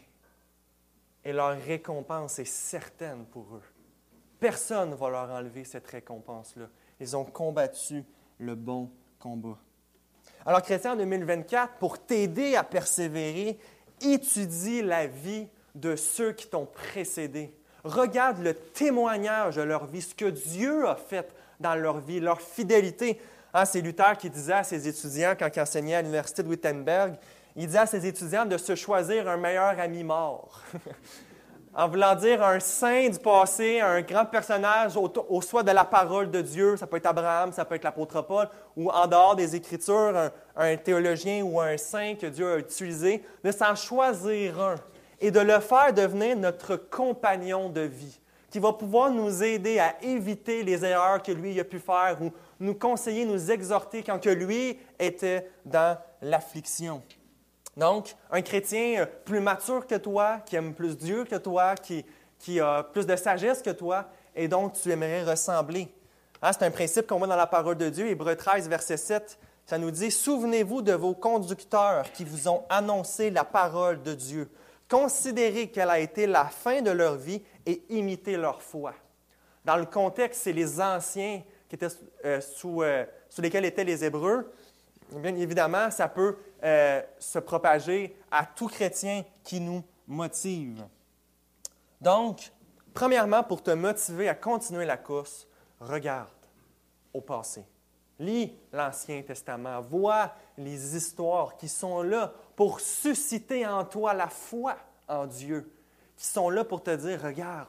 Et 1.24 1.32
leur 1.32 1.58
récompense 1.58 2.38
est 2.38 2.44
certaine 2.44 3.24
pour 3.24 3.46
eux. 3.54 3.69
Personne 4.40 4.90
ne 4.90 4.94
va 4.94 5.10
leur 5.10 5.30
enlever 5.30 5.64
cette 5.64 5.86
récompense-là. 5.86 6.66
Ils 6.98 7.16
ont 7.16 7.24
combattu 7.24 8.04
le 8.38 8.54
bon 8.54 8.90
combat. 9.18 9.58
Alors, 10.46 10.62
chrétien, 10.62 10.92
en 10.92 10.96
2024, 10.96 11.74
pour 11.74 11.98
t'aider 11.98 12.56
à 12.56 12.64
persévérer, 12.64 13.58
étudie 14.00 14.80
la 14.80 15.06
vie 15.06 15.46
de 15.74 15.94
ceux 15.94 16.32
qui 16.32 16.48
t'ont 16.48 16.66
précédé. 16.66 17.54
Regarde 17.84 18.38
le 18.38 18.54
témoignage 18.54 19.56
de 19.56 19.62
leur 19.62 19.86
vie, 19.86 20.02
ce 20.02 20.14
que 20.14 20.26
Dieu 20.26 20.88
a 20.88 20.96
fait 20.96 21.32
dans 21.60 21.74
leur 21.74 22.00
vie, 22.00 22.20
leur 22.20 22.40
fidélité. 22.40 23.20
Hein, 23.52 23.64
c'est 23.64 23.80
Luther 23.80 24.16
qui 24.18 24.30
disait 24.30 24.54
à 24.54 24.64
ses 24.64 24.88
étudiants, 24.88 25.34
quand 25.38 25.48
il 25.54 25.60
enseignait 25.60 25.96
à 25.96 26.02
l'Université 26.02 26.42
de 26.42 26.48
Wittenberg, 26.48 27.16
il 27.56 27.66
disait 27.66 27.78
à 27.78 27.86
ses 27.86 28.06
étudiants 28.06 28.46
de 28.46 28.56
se 28.56 28.74
choisir 28.74 29.28
un 29.28 29.36
meilleur 29.36 29.78
ami 29.78 30.04
mort. 30.04 30.62
en 31.74 31.88
voulant 31.88 32.14
dire 32.14 32.42
un 32.42 32.58
saint 32.58 33.08
du 33.08 33.18
passé, 33.18 33.80
un 33.80 34.02
grand 34.02 34.24
personnage 34.24 34.96
au, 34.96 35.10
au 35.28 35.40
soi 35.40 35.62
de 35.62 35.70
la 35.70 35.84
parole 35.84 36.30
de 36.30 36.40
Dieu, 36.40 36.76
ça 36.76 36.86
peut 36.86 36.96
être 36.96 37.06
Abraham, 37.06 37.52
ça 37.52 37.64
peut 37.64 37.76
être 37.76 37.84
l'apôtre 37.84 38.22
Paul, 38.22 38.48
ou 38.76 38.90
en 38.90 39.06
dehors 39.06 39.36
des 39.36 39.54
Écritures, 39.54 40.16
un, 40.16 40.30
un 40.56 40.76
théologien 40.76 41.42
ou 41.42 41.60
un 41.60 41.76
saint 41.76 42.14
que 42.16 42.26
Dieu 42.26 42.52
a 42.52 42.58
utilisé, 42.58 43.22
de 43.44 43.52
s'en 43.52 43.74
choisir 43.74 44.60
un 44.60 44.74
et 45.20 45.30
de 45.30 45.40
le 45.40 45.60
faire 45.60 45.92
devenir 45.92 46.36
notre 46.36 46.76
compagnon 46.76 47.68
de 47.68 47.82
vie 47.82 48.20
qui 48.50 48.58
va 48.58 48.72
pouvoir 48.72 49.10
nous 49.10 49.42
aider 49.42 49.78
à 49.78 50.02
éviter 50.02 50.64
les 50.64 50.84
erreurs 50.84 51.22
que 51.22 51.30
lui 51.30 51.58
a 51.60 51.64
pu 51.64 51.78
faire 51.78 52.18
ou 52.20 52.32
nous 52.58 52.74
conseiller, 52.74 53.24
nous 53.24 53.50
exhorter 53.50 54.02
quand 54.02 54.18
que 54.18 54.30
lui 54.30 54.78
était 54.98 55.48
dans 55.64 55.96
l'affliction. 56.20 57.00
Donc, 57.80 58.14
un 58.30 58.42
chrétien 58.42 59.08
plus 59.24 59.40
mature 59.40 59.86
que 59.86 59.94
toi, 59.94 60.40
qui 60.44 60.54
aime 60.54 60.74
plus 60.74 60.98
Dieu 60.98 61.24
que 61.24 61.36
toi, 61.36 61.74
qui, 61.76 62.60
a 62.60 62.82
plus 62.82 63.06
de 63.06 63.16
sagesse 63.16 63.62
que 63.62 63.70
toi, 63.70 64.04
et 64.36 64.48
dont 64.48 64.68
tu 64.68 64.90
aimerais 64.90 65.24
ressembler. 65.24 65.88
Hein, 66.42 66.52
c'est 66.52 66.66
un 66.66 66.70
principe 66.70 67.06
qu'on 67.06 67.16
voit 67.16 67.26
dans 67.26 67.36
la 67.36 67.46
parole 67.46 67.78
de 67.78 67.88
Dieu. 67.88 68.08
Hébreu 68.08 68.36
13, 68.36 68.68
verset 68.68 68.98
7, 68.98 69.38
ça 69.64 69.78
nous 69.78 69.90
dit 69.90 70.10
Souvenez-vous 70.10 70.82
de 70.82 70.92
vos 70.92 71.14
conducteurs 71.14 72.12
qui 72.12 72.22
vous 72.22 72.48
ont 72.48 72.64
annoncé 72.68 73.30
la 73.30 73.44
parole 73.44 74.02
de 74.02 74.12
Dieu. 74.12 74.50
Considérez 74.86 75.68
quelle 75.70 75.88
a 75.88 76.00
été 76.00 76.26
la 76.26 76.44
fin 76.44 76.82
de 76.82 76.90
leur 76.90 77.16
vie 77.16 77.42
et 77.64 77.82
imiter 77.88 78.36
leur 78.36 78.60
foi. 78.60 78.92
Dans 79.64 79.76
le 79.78 79.86
contexte, 79.86 80.42
c'est 80.42 80.52
les 80.52 80.82
anciens 80.82 81.40
qui 81.66 81.78
euh, 82.26 82.42
sous, 82.42 82.82
euh, 82.82 83.06
sous, 83.30 83.40
lesquels 83.40 83.64
étaient 83.64 83.84
les 83.84 84.04
Hébreux. 84.04 84.52
Bien 85.12 85.34
évidemment, 85.34 85.90
ça 85.90 86.08
peut 86.08 86.36
euh, 86.62 87.02
se 87.18 87.38
propager 87.38 88.16
à 88.30 88.46
tout 88.46 88.68
chrétien 88.68 89.24
qui 89.42 89.60
nous 89.60 89.82
motive. 90.06 90.84
Donc, 92.00 92.52
premièrement, 92.92 93.42
pour 93.42 93.62
te 93.62 93.70
motiver 93.70 94.28
à 94.28 94.34
continuer 94.34 94.84
la 94.84 94.96
course, 94.96 95.46
regarde 95.80 96.28
au 97.12 97.20
passé. 97.20 97.64
Lis 98.18 98.54
l'Ancien 98.72 99.22
Testament, 99.22 99.80
vois 99.80 100.34
les 100.58 100.96
histoires 100.96 101.56
qui 101.56 101.68
sont 101.68 102.02
là 102.02 102.34
pour 102.54 102.80
susciter 102.80 103.66
en 103.66 103.84
toi 103.84 104.12
la 104.12 104.28
foi 104.28 104.76
en 105.08 105.26
Dieu, 105.26 105.72
qui 106.16 106.26
sont 106.26 106.50
là 106.50 106.64
pour 106.64 106.82
te 106.82 106.94
dire, 106.94 107.22
regarde, 107.22 107.68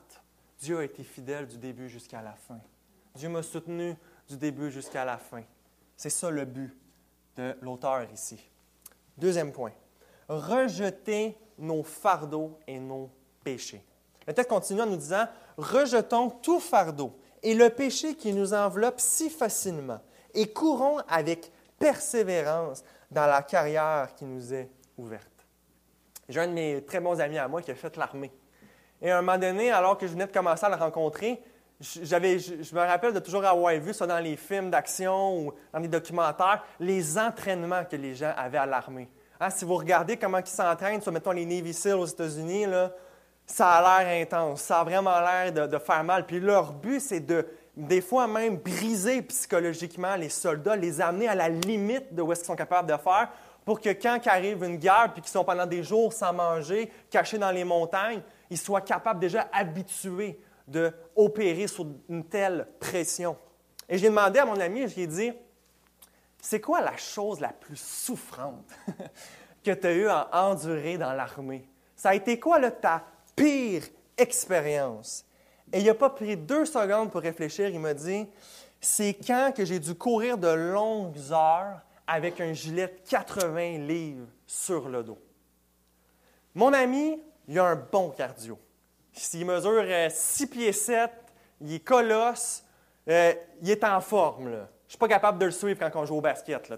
Dieu 0.59 0.79
a 0.79 0.83
été 0.83 1.03
fidèle 1.03 1.47
du 1.47 1.57
début 1.57 1.87
jusqu'à 1.87 2.21
la 2.21 2.33
fin. 2.33 2.59
Dieu 3.15 3.29
m'a 3.29 3.41
soutenu 3.43 3.95
du 4.27 4.37
début 4.37 4.69
jusqu'à 4.69 5.05
la 5.05 5.17
fin. 5.17 5.43
C'est 5.95 6.09
ça 6.09 6.29
le 6.29 6.45
but 6.45 6.77
de 7.37 7.55
l'auteur 7.61 8.05
ici. 8.11 8.50
Deuxième 9.21 9.51
point, 9.51 9.71
rejeter 10.27 11.37
nos 11.59 11.83
fardeaux 11.83 12.57
et 12.65 12.79
nos 12.79 13.11
péchés. 13.43 13.85
Le 14.25 14.33
texte 14.33 14.49
continue 14.49 14.81
en 14.81 14.87
nous 14.87 14.97
disant, 14.97 15.25
rejetons 15.57 16.31
tout 16.31 16.59
fardeau 16.59 17.15
et 17.43 17.53
le 17.53 17.69
péché 17.69 18.15
qui 18.15 18.33
nous 18.33 18.55
enveloppe 18.55 18.99
si 18.99 19.29
facilement 19.29 19.99
et 20.33 20.51
courons 20.51 20.97
avec 21.07 21.51
persévérance 21.77 22.83
dans 23.11 23.27
la 23.27 23.43
carrière 23.43 24.09
qui 24.15 24.25
nous 24.25 24.55
est 24.55 24.71
ouverte. 24.97 25.27
J'ai 26.27 26.39
un 26.39 26.47
de 26.47 26.53
mes 26.53 26.83
très 26.83 26.99
bons 26.99 27.21
amis 27.21 27.37
à 27.37 27.47
moi 27.47 27.61
qui 27.61 27.69
a 27.69 27.75
fait 27.75 27.95
l'armée. 27.97 28.31
Et 29.03 29.11
à 29.11 29.19
un 29.19 29.21
moment 29.21 29.37
donné, 29.37 29.69
alors 29.69 29.99
que 29.99 30.07
je 30.07 30.13
venais 30.13 30.25
de 30.25 30.31
commencer 30.31 30.65
à 30.65 30.69
le 30.69 30.77
rencontrer, 30.77 31.39
j'avais, 31.81 32.37
je, 32.39 32.75
me 32.75 32.79
rappelle 32.79 33.13
de 33.13 33.19
toujours 33.19 33.43
avoir 33.43 33.73
vu 33.73 33.93
ça 33.93 34.05
dans 34.05 34.19
les 34.19 34.35
films 34.35 34.69
d'action 34.69 35.39
ou 35.39 35.53
dans 35.73 35.79
les 35.79 35.87
documentaires, 35.87 36.63
les 36.79 37.17
entraînements 37.17 37.83
que 37.85 37.95
les 37.95 38.13
gens 38.13 38.33
avaient 38.37 38.59
à 38.59 38.65
l'armée. 38.65 39.09
Hein, 39.39 39.49
si 39.49 39.65
vous 39.65 39.75
regardez 39.75 40.17
comment 40.17 40.37
ils 40.37 40.47
s'entraînent 40.47 41.01
sur, 41.01 41.11
mettons, 41.11 41.31
les 41.31 41.45
Navy 41.45 41.73
SEAL 41.73 41.95
aux 41.95 42.05
États-Unis, 42.05 42.67
ça 43.47 43.71
a 43.71 44.03
l'air 44.03 44.21
intense, 44.21 44.61
ça 44.61 44.81
a 44.81 44.83
vraiment 44.83 45.19
l'air 45.19 45.67
de, 45.67 45.77
faire 45.79 46.03
mal. 46.03 46.25
Puis 46.27 46.39
leur 46.39 46.73
but, 46.73 46.99
c'est 46.99 47.19
de, 47.19 47.47
des 47.75 48.01
fois 48.01 48.27
même, 48.27 48.57
briser 48.57 49.23
psychologiquement 49.23 50.15
les 50.15 50.29
soldats, 50.29 50.75
les 50.75 51.01
amener 51.01 51.27
à 51.27 51.35
la 51.35 51.49
limite 51.49 52.13
de 52.13 52.21
est-ce 52.23 52.41
qu'ils 52.41 52.47
sont 52.47 52.55
capables 52.55 52.89
de 52.89 52.97
faire 52.97 53.29
pour 53.65 53.79
que 53.79 53.89
quand 53.89 54.19
arrive 54.25 54.63
une 54.63 54.77
guerre, 54.77 55.11
puis 55.13 55.21
qu'ils 55.21 55.31
sont 55.31 55.43
pendant 55.43 55.65
des 55.65 55.83
jours 55.83 56.11
sans 56.13 56.33
manger, 56.33 56.91
cachés 57.09 57.37
dans 57.37 57.51
les 57.51 57.63
montagnes, 57.63 58.21
ils 58.49 58.57
soient 58.57 58.81
capables 58.81 59.19
déjà 59.19 59.47
habitués 59.53 60.39
d'opérer 60.67 61.67
sous 61.67 61.87
une 62.09 62.25
telle 62.25 62.67
pression. 62.79 63.37
Et 63.89 63.97
j'ai 63.97 64.07
demandé 64.07 64.39
à 64.39 64.45
mon 64.45 64.59
ami, 64.59 64.87
je 64.87 64.95
lui 64.95 65.01
ai 65.03 65.07
dit, 65.07 65.31
c'est 66.39 66.61
quoi 66.61 66.81
la 66.81 66.97
chose 66.97 67.39
la 67.39 67.49
plus 67.49 67.79
souffrante 67.79 68.69
que 69.63 69.71
tu 69.71 69.87
as 69.87 69.93
eu 69.93 70.07
à 70.07 70.29
endurer 70.31 70.97
dans 70.97 71.13
l'armée? 71.13 71.67
Ça 71.95 72.09
a 72.09 72.15
été 72.15 72.39
quoi 72.39 72.59
là, 72.59 72.71
ta 72.71 73.03
pire 73.35 73.83
expérience? 74.17 75.25
Et 75.71 75.79
il 75.79 75.85
n'a 75.85 75.93
pas 75.93 76.09
pris 76.09 76.35
deux 76.35 76.65
secondes 76.65 77.11
pour 77.11 77.21
réfléchir. 77.21 77.69
Il 77.69 77.79
m'a 77.79 77.93
dit, 77.93 78.27
c'est 78.79 79.13
quand 79.13 79.53
que 79.55 79.63
j'ai 79.63 79.79
dû 79.79 79.93
courir 79.95 80.37
de 80.37 80.47
longues 80.47 81.19
heures 81.31 81.81
avec 82.07 82.41
un 82.41 82.51
gilet 82.51 82.87
de 82.87 83.09
80 83.09 83.77
livres 83.79 84.27
sur 84.45 84.89
le 84.89 85.03
dos. 85.03 85.19
Mon 86.55 86.73
ami, 86.73 87.21
il 87.47 87.59
a 87.59 87.65
un 87.65 87.75
bon 87.75 88.09
cardio. 88.09 88.57
S'il 89.13 89.45
mesure 89.45 89.85
6 90.09 90.43
euh, 90.43 90.47
pieds 90.47 90.71
7, 90.71 91.11
il 91.61 91.73
est 91.73 91.79
colosse, 91.79 92.63
euh, 93.07 93.33
il 93.61 93.69
est 93.69 93.83
en 93.83 93.99
forme. 94.01 94.45
Je 94.45 94.57
ne 94.57 94.65
suis 94.87 94.97
pas 94.97 95.07
capable 95.07 95.39
de 95.39 95.45
le 95.45 95.51
suivre 95.51 95.79
quand 95.79 95.99
on 95.99 96.05
joue 96.05 96.15
au 96.15 96.21
basket. 96.21 96.69
Là, 96.69 96.77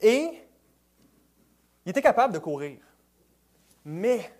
Et 0.00 0.42
il 1.84 1.90
était 1.90 2.02
capable 2.02 2.34
de 2.34 2.38
courir. 2.38 2.78
Mais 3.84 4.32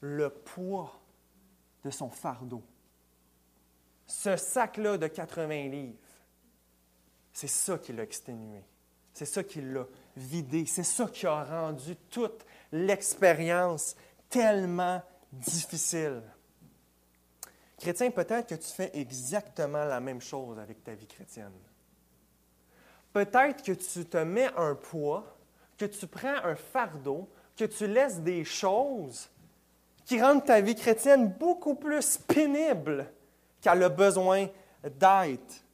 le 0.00 0.30
poids 0.30 0.98
de 1.84 1.90
son 1.90 2.08
fardeau, 2.08 2.62
ce 4.06 4.36
sac-là 4.36 4.96
de 4.96 5.06
80 5.06 5.68
livres, 5.68 5.98
c'est 7.32 7.48
ça 7.48 7.78
qui 7.78 7.92
l'a 7.92 8.04
exténué. 8.04 8.62
C'est 9.12 9.26
ça 9.26 9.44
qui 9.44 9.60
l'a 9.60 9.86
vidé. 10.16 10.66
C'est 10.66 10.82
ça 10.82 11.06
qui 11.06 11.26
a 11.26 11.44
rendu 11.44 11.96
toute 12.10 12.44
l'expérience 12.72 13.96
tellement 14.28 15.02
difficile. 15.38 16.22
Chrétien, 17.78 18.10
peut-être 18.10 18.48
que 18.48 18.54
tu 18.54 18.68
fais 18.68 18.90
exactement 18.94 19.84
la 19.84 20.00
même 20.00 20.20
chose 20.20 20.58
avec 20.58 20.82
ta 20.82 20.94
vie 20.94 21.06
chrétienne. 21.06 21.52
Peut-être 23.12 23.62
que 23.62 23.72
tu 23.72 24.04
te 24.04 24.16
mets 24.18 24.50
un 24.56 24.74
poids, 24.74 25.36
que 25.76 25.84
tu 25.84 26.06
prends 26.06 26.36
un 26.44 26.56
fardeau, 26.56 27.28
que 27.56 27.64
tu 27.64 27.86
laisses 27.86 28.20
des 28.20 28.44
choses 28.44 29.28
qui 30.04 30.20
rendent 30.20 30.44
ta 30.44 30.60
vie 30.60 30.74
chrétienne 30.74 31.28
beaucoup 31.28 31.74
plus 31.74 32.18
pénible 32.18 33.10
qu'elle 33.60 33.82
a 33.82 33.88
besoin 33.88 34.48
d'être. 34.82 35.64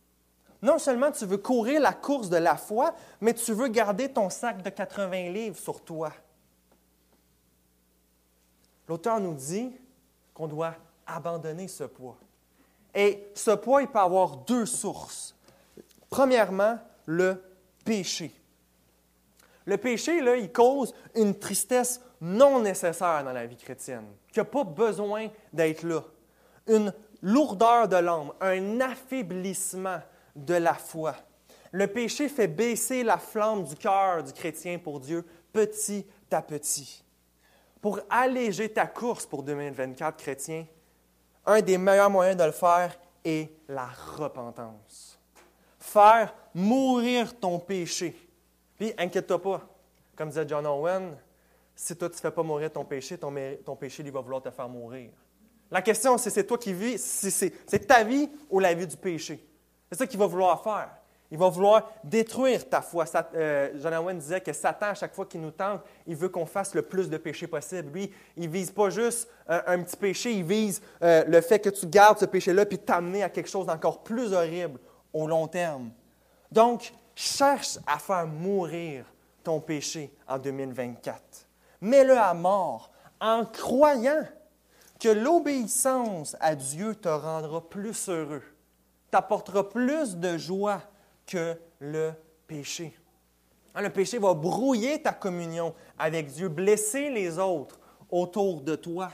Non 0.62 0.78
seulement 0.78 1.10
tu 1.10 1.24
veux 1.24 1.38
courir 1.38 1.80
la 1.80 1.92
course 1.92 2.28
de 2.28 2.36
la 2.36 2.56
foi, 2.56 2.94
mais 3.20 3.34
tu 3.34 3.52
veux 3.52 3.68
garder 3.68 4.12
ton 4.12 4.28
sac 4.28 4.62
de 4.62 4.70
80 4.70 5.30
livres 5.30 5.58
sur 5.58 5.82
toi. 5.82 6.12
L'auteur 8.90 9.20
nous 9.20 9.34
dit 9.34 9.70
qu'on 10.34 10.48
doit 10.48 10.74
abandonner 11.06 11.68
ce 11.68 11.84
poids. 11.84 12.18
Et 12.92 13.28
ce 13.36 13.52
poids, 13.52 13.82
il 13.82 13.86
peut 13.86 14.00
avoir 14.00 14.38
deux 14.38 14.66
sources. 14.66 15.36
Premièrement, 16.08 16.76
le 17.06 17.40
péché. 17.84 18.34
Le 19.64 19.76
péché, 19.76 20.20
là, 20.20 20.34
il 20.34 20.50
cause 20.50 20.92
une 21.14 21.38
tristesse 21.38 22.00
non 22.20 22.62
nécessaire 22.62 23.22
dans 23.22 23.32
la 23.32 23.46
vie 23.46 23.54
chrétienne, 23.54 24.06
qui 24.32 24.40
n'a 24.40 24.44
pas 24.44 24.64
besoin 24.64 25.28
d'être 25.52 25.84
là. 25.84 26.02
Une 26.66 26.92
lourdeur 27.22 27.86
de 27.86 27.94
l'âme, 27.94 28.32
un 28.40 28.80
affaiblissement 28.80 30.00
de 30.34 30.54
la 30.54 30.74
foi. 30.74 31.14
Le 31.70 31.86
péché 31.86 32.28
fait 32.28 32.48
baisser 32.48 33.04
la 33.04 33.18
flamme 33.18 33.62
du 33.62 33.76
cœur 33.76 34.24
du 34.24 34.32
chrétien 34.32 34.80
pour 34.80 34.98
Dieu 34.98 35.24
petit 35.52 36.04
à 36.32 36.42
petit. 36.42 37.04
Pour 37.80 38.00
alléger 38.10 38.68
ta 38.68 38.86
course 38.86 39.26
pour 39.26 39.42
2024, 39.42 40.16
chrétien, 40.16 40.66
un 41.46 41.60
des 41.60 41.78
meilleurs 41.78 42.10
moyens 42.10 42.36
de 42.36 42.44
le 42.44 42.52
faire 42.52 42.98
est 43.24 43.50
la 43.68 43.88
repentance. 44.16 45.18
Faire 45.78 46.34
mourir 46.54 47.38
ton 47.38 47.58
péché. 47.58 48.14
Puis, 48.76 48.92
inquiète-toi 48.98 49.40
pas. 49.40 49.62
Comme 50.14 50.28
disait 50.28 50.46
John 50.46 50.66
Owen, 50.66 51.16
si 51.74 51.96
toi, 51.96 52.10
tu 52.10 52.16
ne 52.16 52.20
fais 52.20 52.30
pas 52.30 52.42
mourir 52.42 52.70
ton 52.70 52.84
péché, 52.84 53.16
ton, 53.16 53.76
péché, 53.76 54.02
il 54.04 54.12
va 54.12 54.20
vouloir 54.20 54.42
te 54.42 54.50
faire 54.50 54.68
mourir. 54.68 55.10
La 55.70 55.80
question, 55.80 56.18
c'est 56.18 56.30
c'est 56.30 56.44
toi 56.44 56.58
qui 56.58 56.74
vis, 56.74 56.98
c'est 56.98 57.86
ta 57.86 58.04
vie 58.04 58.28
ou 58.50 58.58
la 58.58 58.74
vie 58.74 58.86
du 58.86 58.96
péché. 58.96 59.42
C'est 59.90 59.96
ça 59.98 60.06
qu'il 60.06 60.18
va 60.18 60.26
vouloir 60.26 60.62
faire. 60.62 60.90
Il 61.30 61.38
va 61.38 61.48
vouloir 61.48 61.92
détruire 62.02 62.68
ta 62.68 62.82
foi. 62.82 63.04
Euh, 63.34 63.70
John 63.76 63.94
Owen 63.94 64.18
disait 64.18 64.40
que 64.40 64.52
Satan, 64.52 64.86
à 64.86 64.94
chaque 64.94 65.14
fois 65.14 65.26
qu'il 65.26 65.40
nous 65.40 65.52
tente, 65.52 65.80
il 66.06 66.16
veut 66.16 66.28
qu'on 66.28 66.46
fasse 66.46 66.74
le 66.74 66.82
plus 66.82 67.08
de 67.08 67.16
péché 67.18 67.46
possible. 67.46 67.92
Lui, 67.92 68.12
il 68.36 68.48
ne 68.48 68.52
vise 68.52 68.70
pas 68.70 68.90
juste 68.90 69.28
un, 69.46 69.82
petit 69.82 69.96
péché, 69.96 70.32
il 70.32 70.44
vise 70.44 70.82
euh, 71.02 71.24
le 71.26 71.40
fait 71.40 71.58
que 71.58 71.70
tu 71.70 71.86
gardes 71.86 72.18
ce 72.18 72.24
péché-là 72.24 72.66
puis 72.66 72.78
t'amener 72.78 73.22
à 73.22 73.28
quelque 73.28 73.48
chose 73.48 73.66
d'encore 73.66 74.02
plus 74.02 74.32
horrible 74.32 74.78
au 75.12 75.26
long 75.26 75.46
terme. 75.46 75.90
Donc, 76.50 76.92
cherche 77.14 77.78
à 77.86 77.98
faire 77.98 78.26
mourir 78.26 79.04
ton 79.42 79.60
péché 79.60 80.12
en 80.26 80.38
2024. 80.38 81.20
Mets-le 81.80 82.16
à 82.16 82.34
mort 82.34 82.90
en 83.20 83.44
croyant 83.44 84.24
que 84.98 85.08
l'obéissance 85.08 86.36
à 86.40 86.54
Dieu 86.54 86.94
te 86.94 87.08
rendra 87.08 87.60
plus 87.68 88.08
heureux, 88.08 88.42
t'apportera 89.10 89.68
plus 89.68 90.16
de 90.16 90.36
joie 90.36 90.82
que 91.30 91.56
le 91.78 92.12
péché. 92.46 92.94
Hein, 93.74 93.82
le 93.82 93.90
péché 93.90 94.18
va 94.18 94.34
brouiller 94.34 95.00
ta 95.00 95.12
communion 95.12 95.74
avec 95.98 96.26
Dieu, 96.26 96.48
blesser 96.48 97.10
les 97.10 97.38
autres 97.38 97.78
autour 98.10 98.60
de 98.60 98.74
toi 98.74 99.10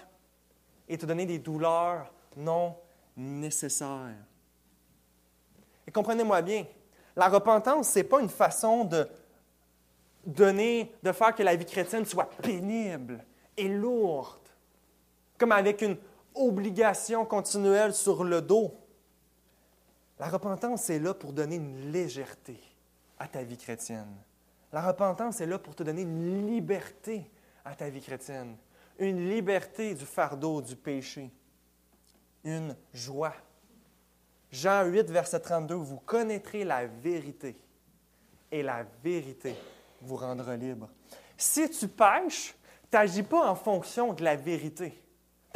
et 0.88 0.96
te 0.96 1.04
donner 1.04 1.26
des 1.26 1.38
douleurs 1.38 2.12
non 2.36 2.74
nécessaires. 3.16 4.24
Et 5.86 5.90
comprenez-moi 5.90 6.40
bien, 6.42 6.64
la 7.14 7.28
repentance, 7.28 7.90
ce 7.90 7.98
n'est 7.98 8.04
pas 8.04 8.20
une 8.20 8.28
façon 8.28 8.84
de 8.84 9.06
donner, 10.24 10.92
de 11.02 11.12
faire 11.12 11.34
que 11.34 11.42
la 11.42 11.54
vie 11.54 11.66
chrétienne 11.66 12.06
soit 12.06 12.30
pénible 12.42 13.24
et 13.56 13.68
lourde 13.68 14.46
comme 15.38 15.52
avec 15.52 15.82
une 15.82 15.96
obligation 16.34 17.24
continuelle 17.24 17.94
sur 17.94 18.24
le 18.24 18.40
dos. 18.40 18.74
La 20.18 20.28
repentance 20.28 20.88
est 20.90 20.98
là 20.98 21.14
pour 21.14 21.32
donner 21.32 21.56
une 21.56 21.92
légèreté 21.92 22.58
à 23.18 23.28
ta 23.28 23.42
vie 23.42 23.56
chrétienne. 23.56 24.14
La 24.72 24.86
repentance 24.86 25.40
est 25.40 25.46
là 25.46 25.58
pour 25.58 25.74
te 25.74 25.82
donner 25.82 26.02
une 26.02 26.46
liberté 26.46 27.30
à 27.64 27.74
ta 27.74 27.88
vie 27.88 28.00
chrétienne, 28.00 28.56
une 28.98 29.28
liberté 29.28 29.94
du 29.94 30.04
fardeau 30.04 30.60
du 30.62 30.76
péché, 30.76 31.30
une 32.44 32.76
joie. 32.92 33.34
Jean 34.50 34.84
8, 34.84 35.10
verset 35.10 35.40
32, 35.40 35.74
vous 35.74 35.98
connaîtrez 35.98 36.64
la 36.64 36.86
vérité 36.86 37.58
et 38.50 38.62
la 38.62 38.84
vérité 39.02 39.54
vous 40.00 40.16
rendra 40.16 40.56
libre. 40.56 40.88
Si 41.36 41.68
tu 41.68 41.88
pêches, 41.88 42.54
tu 42.90 42.96
n'agis 42.96 43.22
pas 43.22 43.50
en 43.50 43.54
fonction 43.54 44.12
de 44.12 44.22
la 44.22 44.36
vérité 44.36 45.02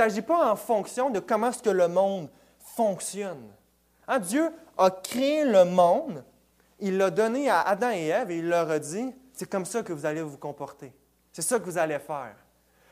n'agis 0.01 0.23
pas 0.23 0.51
en 0.51 0.57
fonction 0.57 1.11
de 1.11 1.21
comment 1.21 1.49
est-ce 1.49 1.63
que 1.63 1.71
le 1.71 1.89
monde 1.89 2.29
fonctionne. 2.59 3.51
Hein, 4.11 4.19
Dieu 4.19 4.51
a 4.77 4.91
créé 4.91 5.45
le 5.45 5.65
monde, 5.65 6.25
il 6.81 6.99
l'a 6.99 7.11
donné 7.11 7.49
à 7.49 7.61
Adam 7.61 7.93
et 7.93 8.09
Ève 8.09 8.33
et 8.33 8.39
il 8.39 8.49
leur 8.49 8.69
a 8.69 8.81
dit, 8.81 9.15
c'est 9.33 9.49
comme 9.49 9.65
ça 9.65 9.85
que 9.85 9.93
vous 9.93 10.05
allez 10.05 10.21
vous 10.21 10.37
comporter. 10.37 10.93
C'est 11.33 11.43
ça 11.43 11.61
que 11.61 11.65
vous 11.65 11.79
allez 11.79 12.01
faire. 12.01 12.35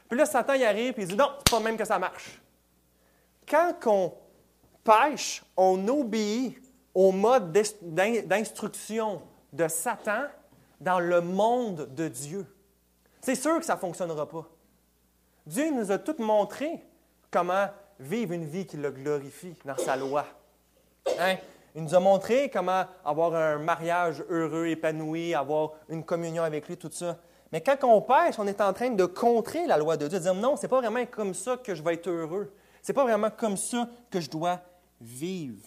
Puis 0.08 0.16
là, 0.16 0.24
Satan 0.26 0.54
y 0.54 0.64
arrive 0.64 0.94
et 0.96 1.02
il 1.02 1.08
dit, 1.08 1.16
non, 1.16 1.30
c'est 1.38 1.50
pas 1.50 1.58
même 1.58 1.76
que 1.76 1.84
ça 1.84 1.98
marche. 1.98 2.40
Quand 3.48 3.74
on 3.86 4.14
pêche, 4.84 5.42
on 5.56 5.88
obéit 5.88 6.62
au 6.94 7.10
mode 7.10 7.50
d'instruction 7.82 9.20
de 9.52 9.66
Satan 9.66 10.26
dans 10.80 11.00
le 11.00 11.20
monde 11.20 11.92
de 11.96 12.06
Dieu. 12.06 12.46
C'est 13.20 13.34
sûr 13.34 13.58
que 13.58 13.64
ça 13.64 13.74
ne 13.74 13.80
fonctionnera 13.80 14.28
pas. 14.28 14.48
Dieu 15.44 15.72
nous 15.72 15.90
a 15.90 15.98
tout 15.98 16.14
montré 16.20 16.80
comment 17.28 17.66
vivre 17.98 18.34
une 18.34 18.44
vie 18.44 18.66
qui 18.66 18.76
le 18.76 18.92
glorifie 18.92 19.56
dans 19.64 19.76
sa 19.76 19.96
loi. 19.96 20.24
Hein? 21.18 21.36
Il 21.74 21.84
nous 21.84 21.94
a 21.94 22.00
montré 22.00 22.50
comment 22.50 22.84
avoir 23.04 23.34
un 23.34 23.58
mariage 23.58 24.24
heureux, 24.28 24.66
épanoui, 24.66 25.34
avoir 25.34 25.72
une 25.88 26.04
communion 26.04 26.42
avec 26.42 26.66
lui, 26.68 26.76
tout 26.76 26.90
ça. 26.90 27.18
Mais 27.52 27.60
quand 27.60 27.76
on 27.84 28.00
pêche, 28.02 28.38
on 28.38 28.46
est 28.46 28.60
en 28.60 28.72
train 28.72 28.90
de 28.90 29.04
contrer 29.04 29.66
la 29.66 29.76
loi 29.78 29.96
de 29.96 30.06
Dieu, 30.08 30.18
de 30.18 30.22
dire 30.22 30.34
non, 30.34 30.56
c'est 30.56 30.68
pas 30.68 30.80
vraiment 30.80 31.04
comme 31.06 31.34
ça 31.34 31.56
que 31.56 31.74
je 31.74 31.82
vais 31.82 31.94
être 31.94 32.08
heureux. 32.08 32.52
C'est 32.82 32.92
pas 32.92 33.04
vraiment 33.04 33.30
comme 33.30 33.56
ça 33.56 33.88
que 34.10 34.20
je 34.20 34.28
dois 34.28 34.60
vivre. 35.00 35.66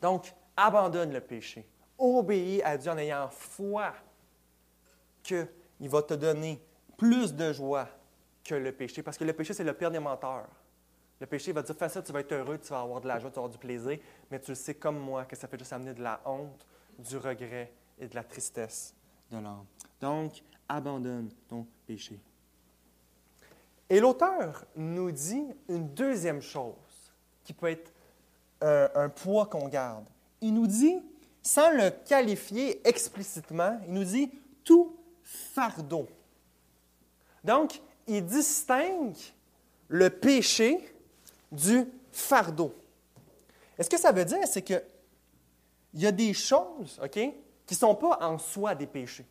Donc, 0.00 0.32
abandonne 0.56 1.12
le 1.12 1.20
péché. 1.20 1.66
Obéis 1.98 2.62
à 2.62 2.76
Dieu 2.76 2.90
en 2.90 2.98
ayant 2.98 3.28
foi 3.30 3.92
qu'il 5.22 5.48
va 5.80 6.02
te 6.02 6.14
donner 6.14 6.60
plus 6.96 7.34
de 7.34 7.52
joie, 7.52 7.88
que 8.44 8.54
le 8.54 8.72
péché. 8.72 9.02
Parce 9.02 9.16
que 9.16 9.24
le 9.24 9.32
péché, 9.32 9.54
c'est 9.54 9.64
le 9.64 9.72
pire 9.72 9.90
des 9.90 9.98
menteurs. 10.00 10.48
Le 11.22 11.26
péché 11.28 11.52
va 11.52 11.62
dire 11.62 11.76
ça, 11.78 12.02
tu 12.02 12.10
vas 12.10 12.18
être 12.18 12.32
heureux, 12.32 12.58
tu 12.58 12.70
vas 12.70 12.80
avoir 12.80 13.00
de 13.00 13.06
la 13.06 13.20
joie, 13.20 13.30
tu 13.30 13.36
vas 13.36 13.42
avoir 13.42 13.52
du 13.52 13.58
plaisir, 13.58 13.96
mais 14.28 14.40
tu 14.40 14.50
le 14.50 14.56
sais 14.56 14.74
comme 14.74 14.98
moi 14.98 15.24
que 15.24 15.36
ça 15.36 15.46
fait 15.46 15.56
juste 15.56 15.72
amener 15.72 15.94
de 15.94 16.02
la 16.02 16.20
honte, 16.24 16.66
du 16.98 17.16
regret 17.16 17.72
et 17.96 18.08
de 18.08 18.14
la 18.16 18.24
tristesse 18.24 18.92
de 19.30 19.36
l'âme. 19.36 19.64
Donc, 20.00 20.42
abandonne 20.68 21.30
ton 21.48 21.64
péché. 21.86 22.18
Et 23.88 24.00
l'auteur 24.00 24.64
nous 24.74 25.12
dit 25.12 25.46
une 25.68 25.94
deuxième 25.94 26.42
chose 26.42 27.14
qui 27.44 27.52
peut 27.52 27.68
être 27.68 27.92
un, 28.60 28.88
un 28.96 29.08
poids 29.08 29.46
qu'on 29.46 29.68
garde. 29.68 30.06
Il 30.40 30.54
nous 30.54 30.66
dit, 30.66 31.00
sans 31.40 31.70
le 31.70 31.90
qualifier 32.04 32.84
explicitement, 32.84 33.80
il 33.86 33.94
nous 33.94 34.02
dit 34.02 34.28
tout 34.64 34.96
fardeau. 35.22 36.08
Donc, 37.44 37.80
il 38.08 38.26
distingue 38.26 39.14
le 39.86 40.10
péché 40.10 40.91
du 41.52 41.84
fardeau. 42.10 42.74
est 43.78 43.84
ce 43.84 43.90
que 43.90 43.98
ça 43.98 44.10
veut 44.10 44.24
dire, 44.24 44.46
c'est 44.46 44.62
que 44.62 44.82
il 45.94 46.00
y 46.00 46.06
a 46.06 46.12
des 46.12 46.32
choses, 46.32 46.98
OK, 47.02 47.12
qui 47.12 47.34
ne 47.70 47.76
sont 47.76 47.94
pas 47.94 48.18
en 48.22 48.38
soi 48.38 48.74
des 48.74 48.86
péchés. 48.86 49.26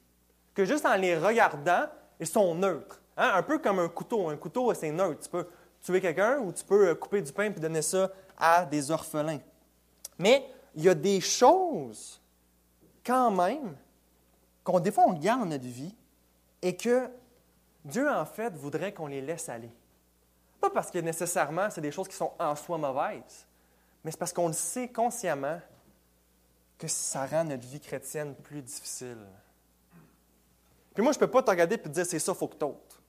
Que 0.54 0.64
juste 0.64 0.86
en 0.86 0.96
les 0.96 1.18
regardant, 1.18 1.86
ils 2.20 2.28
sont 2.28 2.54
neutres. 2.54 3.02
Hein? 3.18 3.32
Un 3.34 3.44
peu 3.44 3.58
comme 3.58 3.80
un 3.80 3.90
couteau. 3.90 4.30
Un 4.30 4.38
couteau, 4.38 4.74
c'est 4.74 4.92
neutre. 4.92 5.22
Tu 5.24 5.30
peux 5.30 5.48
tuer 5.82 6.00
quelqu'un 6.00 6.40
ou 6.40 6.52
tu 6.52 6.64
peux 6.64 6.90
euh, 6.90 6.96
couper 6.96 7.22
du 7.22 7.32
pain 7.32 7.46
et 7.46 7.50
donner 7.50 7.82
ça 7.82 8.12
à 8.38 8.66
des 8.66 8.92
orphelins. 8.92 9.40
Mais 10.20 10.46
il 10.76 10.84
y 10.84 10.90
a 10.90 10.94
des 10.94 11.20
choses, 11.20 12.22
quand 13.04 13.32
même, 13.32 13.76
qu'on 14.64 14.80
des 14.80 14.92
fois 14.92 15.06
on 15.08 15.14
garde 15.14 15.42
dans 15.42 15.48
notre 15.48 15.66
vie 15.66 15.96
et 16.62 16.76
que 16.76 17.10
Dieu, 17.84 18.08
en 18.08 18.26
fait, 18.26 18.56
voudrait 18.56 18.94
qu'on 18.94 19.08
les 19.08 19.22
laisse 19.22 19.50
aller. 19.50 19.72
Pas 20.62 20.70
parce 20.70 20.92
que 20.92 21.00
nécessairement, 21.00 21.70
c'est 21.72 21.82
des 21.82 21.92
choses 21.92 22.08
qui 22.08 22.16
sont 22.16 22.32
en 22.40 22.56
soi 22.56 22.78
mauvaises, 22.78 23.48
mais 24.04 24.12
c'est 24.12 24.18
parce 24.18 24.32
qu'on 24.32 24.48
le 24.48 24.54
sait 24.54 24.88
consciemment 24.88 25.60
que 26.78 26.88
ça 26.88 27.26
rend 27.26 27.44
notre 27.44 27.68
vie 27.68 27.80
chrétienne 27.80 28.36
plus 28.36 28.62
difficile. 28.62 29.26
Puis 30.94 31.04
moi, 31.04 31.12
je 31.14 31.18
ne 31.18 31.22
peux 31.22 31.32
pas 31.32 31.42
te 31.42 31.50
regarder 31.50 31.76
et 31.76 31.82
te 31.82 31.90
dire 31.90 32.06
c'est 32.06 32.20
ça, 32.20 32.32
il 32.34 32.38
faut 32.38 32.48
que 32.48 32.56
t'ôtes. 32.56 33.00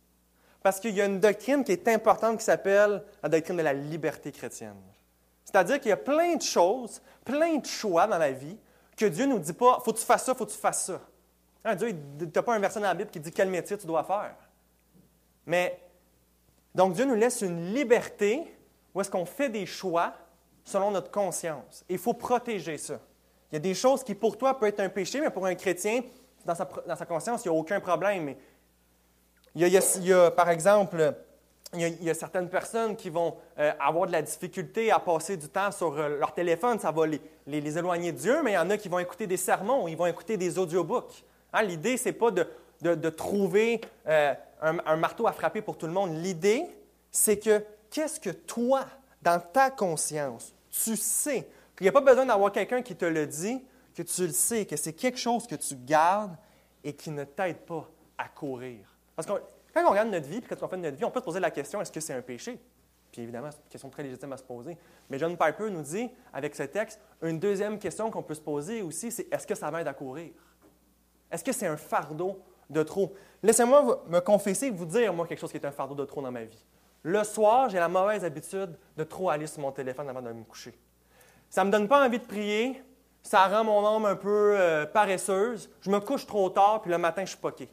Parce 0.63 0.81
qu'il 0.81 0.95
y 0.95 1.01
a 1.01 1.05
une 1.05 1.21
doctrine 1.21 1.63
qui 1.63 1.73
est 1.73 1.89
importante 1.89 2.39
qui 2.39 2.45
s'appelle 2.45 3.05
la 3.23 3.29
doctrine 3.29 3.57
de 3.57 3.63
la 3.63 3.73
liberté 3.73 4.33
chrétienne. 4.33 4.81
C'est-à-dire 5.45 5.81
qu'il 5.81 5.91
y 5.91 5.93
a 5.93 5.97
plein 5.97 6.37
de 6.37 6.43
choses, 6.43 7.03
plein 7.25 7.57
de 7.57 7.67
choix 7.67 8.07
dans 8.07 8.19
la 8.19 8.31
vie 8.31 8.57
que 8.97 9.07
Dieu 9.07 9.27
ne 9.27 9.35
nous 9.35 9.41
dit 9.41 9.53
pas 9.53 9.81
faut 9.85 9.93
que 9.93 9.99
tu 9.99 10.05
fasses 10.05 10.25
ça, 10.25 10.35
faut 10.35 10.47
que 10.47 10.53
tu 10.53 10.59
fasses 10.59 10.87
ça. 10.87 11.01
Hein, 11.65 11.75
Dieu, 11.75 11.95
tu 12.19 12.27
n'as 12.27 12.43
pas 12.43 12.55
un 12.55 12.59
verset 12.59 12.81
dans 12.81 12.87
la 12.87 12.95
Bible 12.95 13.11
qui 13.11 13.21
dit 13.21 13.33
quel 13.33 13.49
métier 13.49 13.77
tu 13.77 13.87
dois 13.87 14.05
faire. 14.05 14.37
Mais, 15.47 15.79
donc 16.75 16.95
Dieu 16.95 17.05
nous 17.05 17.15
laisse 17.15 17.43
une 17.43 17.75
liberté 17.75 18.45
où 18.95 19.01
est-ce 19.01 19.11
qu'on 19.11 19.27
fait 19.27 19.49
des 19.49 19.67
choix 19.67 20.15
selon 20.65 20.91
notre 20.91 21.11
conscience. 21.11 21.85
il 21.89 21.99
faut 21.99 22.15
protéger 22.15 22.79
ça. 22.79 23.01
Il 23.51 23.57
y 23.57 23.59
a 23.59 23.61
des 23.61 23.75
choses 23.75 24.05
qui 24.05 24.15
pour 24.15 24.39
toi 24.39 24.59
peuvent 24.59 24.69
être 24.69 24.81
un 24.81 24.89
péché, 24.89 25.21
mais 25.21 25.31
pour 25.31 25.45
un 25.45 25.55
chrétien, 25.55 26.03
dans 26.45 26.55
sa, 26.55 27.07
conscience, 27.07 27.45
il 27.45 27.51
n'y 27.51 27.57
a 27.57 27.59
aucun 27.59 27.81
problème. 27.81 28.35
Il 29.55 29.69
y, 29.69 30.13
a, 30.13 30.31
par 30.31 30.49
exemple, 30.49 31.15
il 31.75 32.03
y, 32.03 32.11
a, 32.11 32.15
certaines 32.15 32.49
personnes 32.49 32.97
qui 32.97 33.11
vont 33.11 33.37
euh, 33.59 33.73
avoir 33.79 34.07
de 34.07 34.13
la 34.13 34.23
difficulté 34.23 34.91
à 34.91 34.99
passer 34.99 35.37
du 35.37 35.49
temps 35.49 35.71
sur 35.71 35.99
euh, 35.99 36.19
leur 36.19 36.33
téléphone, 36.33 36.79
ça 36.79 36.91
va 36.91 37.07
les, 37.07 37.21
les, 37.47 37.79
éloigner 37.79 38.13
de 38.13 38.19
Dieu, 38.19 38.43
mais 38.43 38.53
il 38.53 38.55
y 38.55 38.59
en 38.59 38.71
a 38.71 38.79
qui 38.79 38.89
vont 38.89 38.99
écouter 38.99 39.27
des 39.27 39.37
sermons, 39.37 39.87
ils 39.89 39.97
vont 39.97 40.07
écouter 40.07 40.37
des 40.37 40.59
audiobooks. 40.59 41.25
Hein, 41.53 41.63
L'idée, 41.63 41.99
ce 41.99 42.09
n'est 42.09 42.15
pas 42.15 42.31
de, 42.31 42.47
de, 42.83 43.11
trouver 43.11 43.81
euh, 44.09 44.35
un, 44.61 44.97
marteau 44.97 45.27
à 45.27 45.33
frapper 45.33 45.63
pour 45.63 45.79
tout 45.79 45.87
le 45.87 45.93
monde. 45.93 46.17
L'idée, 46.17 46.67
c'est 47.11 47.39
que 47.39 47.65
qu'est-ce 47.91 48.19
que 48.19 48.31
toi, 48.31 48.87
dans 49.23 49.41
ta 49.41 49.71
conscience, 49.71 50.53
tu 50.71 50.97
sais, 50.97 51.49
qu'il 51.77 51.85
n'y 51.85 51.89
a 51.89 51.93
pas 51.93 52.01
besoin 52.01 52.27
d'avoir 52.27 52.51
quelqu'un 52.51 52.83
qui 52.83 52.97
te 52.97 53.05
le 53.05 53.27
dit, 53.27 53.63
que 53.95 54.03
tu 54.03 54.27
le 54.27 54.33
sais, 54.33 54.67
que 54.67 54.77
c'est 54.77 54.95
quelque 54.95 55.19
chose 55.19 55.47
que 55.47 55.55
tu 55.55 55.77
gardes 55.77 56.37
et 56.83 56.93
qui 56.95 57.11
ne 57.11 57.25
t'aide 57.25 57.59
pas 57.59 57.89
à 58.19 58.29
courir. 58.29 58.81
Parce 59.15 59.27
que 59.27 59.33
quand 59.73 59.87
on 59.87 59.91
regarde 59.91 60.09
notre 60.09 60.27
vie, 60.27 60.41
puis 60.41 60.49
quand 60.49 60.65
on 60.65 60.69
fait 60.69 60.77
notre 60.77 60.97
vie, 60.97 61.05
on 61.05 61.11
peut 61.11 61.21
se 61.21 61.25
poser 61.25 61.41
la 61.41 61.51
question 61.51 61.81
est-ce 61.81 61.93
que 61.93 62.01
c'est 62.01 62.15
un 62.15 62.23
péché? 62.23 62.59
Puis 63.13 63.23
évidemment, 63.23 63.51
c'est 63.51 63.59
une 63.59 63.69
question 63.69 63.91
très 63.91 64.03
légitime 64.03 64.33
à 64.33 64.39
se 64.39 64.43
poser. 64.43 64.77
Mais 65.11 65.19
John 65.19 65.37
Piper 65.37 65.71
nous 65.71 65.83
dit, 65.83 66.11
avec 66.33 66.55
ce 66.55 66.63
texte, 66.63 66.99
une 67.23 67.39
deuxième 67.39 67.79
question 67.79 68.11
qu'on 68.11 68.23
peut 68.23 68.35
se 68.35 68.41
poser 68.41 68.81
aussi, 68.81 69.13
c'est 69.13 69.33
est-ce 69.33 69.47
que 69.47 69.55
ça 69.55 69.71
m'aide 69.71 69.87
à 69.87 69.93
courir? 69.93 70.33
Est-ce 71.31 71.45
que 71.45 71.53
c'est 71.53 71.67
un 71.67 71.77
fardeau 71.77 72.43
de 72.73 72.83
trop 72.83 73.13
Laissez-moi 73.43 74.05
me 74.07 74.21
confesser 74.21 74.71
vous 74.71 74.87
dire, 74.87 75.13
moi, 75.13 75.27
quelque 75.27 75.41
chose 75.41 75.51
qui 75.51 75.57
est 75.57 75.67
un 75.67 75.73
fardeau 75.73 75.97
de 75.97 76.05
trop 76.05 76.23
dans 76.23 76.31
ma 76.31 76.45
vie. 76.45 76.65
Le 77.03 77.25
soir, 77.25 77.69
j'ai 77.69 77.79
la 77.79 77.89
mauvaise 77.89 78.25
habitude 78.25 78.79
de 78.97 79.05
trop 79.05 79.31
aller 79.31 79.49
sur 79.49 79.61
mon 79.61 79.73
téléphone 79.73 80.09
avant 80.09 80.23
de 80.23 80.31
me 80.31 80.45
coucher. 80.45 80.73
Ça 81.51 81.63
ne 81.63 81.67
me 81.67 81.73
donne 81.73 81.89
pas 81.89 82.07
envie 82.07 82.21
de 82.21 82.25
prier, 82.25 82.81
ça 83.21 83.49
rend 83.49 83.65
mon 83.65 83.85
âme 83.85 84.05
un 84.05 84.15
peu 84.15 84.57
euh, 84.57 84.87
paresseuse, 84.87 85.71
je 85.81 85.91
me 85.91 85.99
couche 85.99 86.27
trop 86.27 86.49
tard, 86.51 86.83
puis 86.83 86.91
le 86.93 86.99
matin, 86.99 87.25
je 87.25 87.31
suis 87.31 87.39
poqué. 87.39 87.69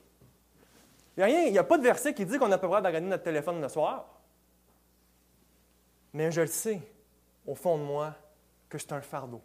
Il 1.18 1.52
n'y 1.52 1.58
a, 1.58 1.64
pas 1.64 1.78
de 1.78 1.84
verset 1.84 2.14
qui 2.14 2.26
dit 2.26 2.40
qu'on 2.40 2.48
n'a 2.48 2.58
pas 2.58 2.68
le 2.68 2.82
droit 2.82 3.00
notre 3.02 3.24
téléphone 3.24 3.62
le 3.62 3.68
soir. 3.68 4.06
Mais 6.14 6.32
je 6.32 6.42
le 6.42 6.48
sais, 6.48 6.82
au 7.46 7.56
fond 7.56 7.78
de 7.78 7.84
moi, 7.84 8.16
que 8.70 8.78
c'est 8.78 8.94
un 8.94 9.02
fardeau. 9.02 9.42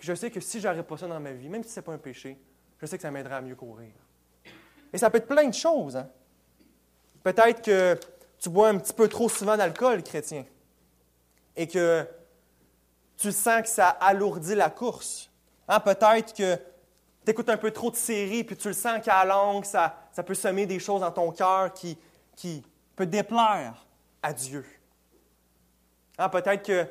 Je 0.00 0.14
sais 0.14 0.30
que 0.30 0.38
si 0.38 0.60
je 0.60 0.80
pas 0.82 0.96
ça 0.96 1.08
dans 1.08 1.18
ma 1.18 1.32
vie, 1.32 1.48
même 1.48 1.64
si 1.64 1.70
ce 1.70 1.80
n'est 1.80 1.84
pas 1.84 1.92
un 1.92 1.98
péché, 1.98 2.38
je 2.78 2.86
sais 2.86 2.96
que 2.96 3.02
ça 3.02 3.10
m'aiderait 3.10 3.36
à 3.36 3.40
mieux 3.40 3.56
courir. 3.56 3.90
Et 4.92 4.98
ça 4.98 5.10
peut 5.10 5.18
être 5.18 5.26
plein 5.26 5.48
de 5.48 5.54
choses. 5.54 5.96
Hein. 5.96 6.08
Peut-être 7.22 7.62
que 7.62 7.98
tu 8.38 8.48
bois 8.48 8.68
un 8.68 8.78
petit 8.78 8.92
peu 8.92 9.08
trop 9.08 9.28
souvent 9.28 9.56
d'alcool, 9.56 10.02
chrétien, 10.02 10.44
et 11.56 11.66
que 11.66 12.06
tu 13.16 13.32
sens 13.32 13.62
que 13.62 13.68
ça 13.68 13.88
alourdit 13.88 14.54
la 14.54 14.70
course. 14.70 15.30
Hein, 15.66 15.80
peut-être 15.80 16.32
que 16.32 16.56
tu 17.24 17.30
écoutes 17.30 17.48
un 17.48 17.56
peu 17.56 17.70
trop 17.70 17.90
de 17.90 17.96
séries, 17.96 18.44
puis 18.44 18.56
tu 18.56 18.68
le 18.68 18.74
sens 18.74 19.02
qu'à 19.04 19.24
la 19.24 19.60
ça, 19.64 19.96
ça 20.12 20.22
peut 20.22 20.34
semer 20.34 20.66
des 20.66 20.78
choses 20.78 21.00
dans 21.00 21.10
ton 21.10 21.32
cœur 21.32 21.74
qui, 21.74 21.98
qui 22.36 22.62
peut 22.96 23.06
déplaire 23.06 23.84
à 24.22 24.32
Dieu. 24.32 24.64
Ah, 26.16 26.28
peut-être 26.28 26.62
que 26.64 26.86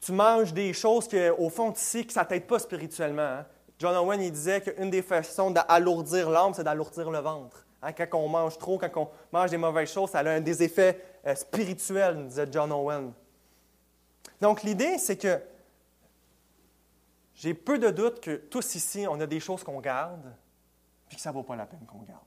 tu 0.00 0.12
manges 0.12 0.52
des 0.52 0.72
choses 0.72 1.08
qu'au 1.08 1.48
fond, 1.48 1.72
tu 1.72 1.80
sais 1.80 2.04
que 2.04 2.12
ça 2.12 2.24
ne 2.24 2.28
t'aide 2.28 2.46
pas 2.46 2.58
spirituellement. 2.58 3.22
Hein. 3.22 3.46
John 3.78 3.96
Owen 3.96 4.20
il 4.20 4.32
disait 4.32 4.60
qu'une 4.60 4.90
des 4.90 5.02
façons 5.02 5.50
d'alourdir 5.50 6.30
l'âme, 6.30 6.54
c'est 6.54 6.64
d'alourdir 6.64 7.10
le 7.10 7.18
ventre. 7.18 7.66
Hein, 7.82 7.92
quand 7.92 8.06
on 8.14 8.28
mange 8.28 8.58
trop, 8.58 8.78
quand 8.78 8.90
on 8.96 9.08
mange 9.32 9.50
des 9.50 9.56
mauvaises 9.56 9.90
choses, 9.90 10.10
ça 10.10 10.20
a 10.20 10.30
un 10.30 10.40
des 10.40 10.62
effets 10.62 11.00
euh, 11.26 11.34
spirituels, 11.34 12.28
disait 12.28 12.46
John 12.50 12.72
Owen. 12.72 13.12
Donc 14.40 14.62
l'idée, 14.62 14.98
c'est 14.98 15.16
que 15.16 15.40
j'ai 17.34 17.52
peu 17.52 17.78
de 17.78 17.90
doute 17.90 18.20
que 18.20 18.36
tous 18.36 18.74
ici, 18.74 19.06
on 19.08 19.20
a 19.20 19.26
des 19.26 19.40
choses 19.40 19.64
qu'on 19.64 19.80
garde, 19.80 20.34
puis 21.08 21.16
que 21.16 21.22
ça 21.22 21.30
ne 21.30 21.34
vaut 21.34 21.42
pas 21.42 21.56
la 21.56 21.66
peine 21.66 21.84
qu'on 21.86 22.02
garde. 22.02 22.20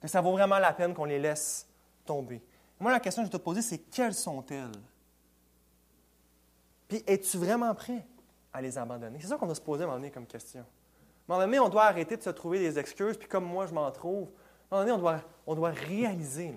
Que 0.00 0.08
ça 0.08 0.20
vaut 0.20 0.32
vraiment 0.32 0.58
la 0.58 0.72
peine 0.72 0.94
qu'on 0.94 1.04
les 1.04 1.18
laisse 1.18 1.66
tomber. 2.04 2.42
Moi, 2.80 2.90
la 2.90 3.00
question 3.00 3.22
que 3.22 3.28
je 3.28 3.32
te 3.32 3.42
poser, 3.42 3.62
c'est 3.62 3.78
quelles 3.78 4.14
sont-elles? 4.14 4.72
Puis, 6.88 7.02
es-tu 7.06 7.38
vraiment 7.38 7.74
prêt? 7.74 8.06
À 8.54 8.62
les 8.62 8.78
abandonner? 8.78 9.18
C'est 9.20 9.26
ça 9.26 9.36
qu'on 9.36 9.46
doit 9.46 9.54
se 9.54 9.60
poser 9.60 9.82
à 9.82 9.84
un 9.84 9.88
moment 9.88 9.98
donné 9.98 10.10
comme 10.10 10.26
question. 10.26 10.60
À 10.60 10.62
un 10.62 11.36
moment 11.36 11.46
donné, 11.46 11.58
on 11.58 11.68
doit 11.68 11.84
arrêter 11.84 12.16
de 12.16 12.22
se 12.22 12.30
trouver 12.30 12.60
des 12.60 12.78
excuses, 12.78 13.18
puis 13.18 13.28
comme 13.28 13.44
moi, 13.44 13.66
je 13.66 13.74
m'en 13.74 13.90
trouve. 13.90 14.30
À 14.70 14.76
un 14.76 14.78
moment 14.78 14.80
donné, 14.80 14.92
on 14.92 14.98
doit, 14.98 15.20
on 15.46 15.54
doit 15.54 15.70
réaliser 15.70 16.54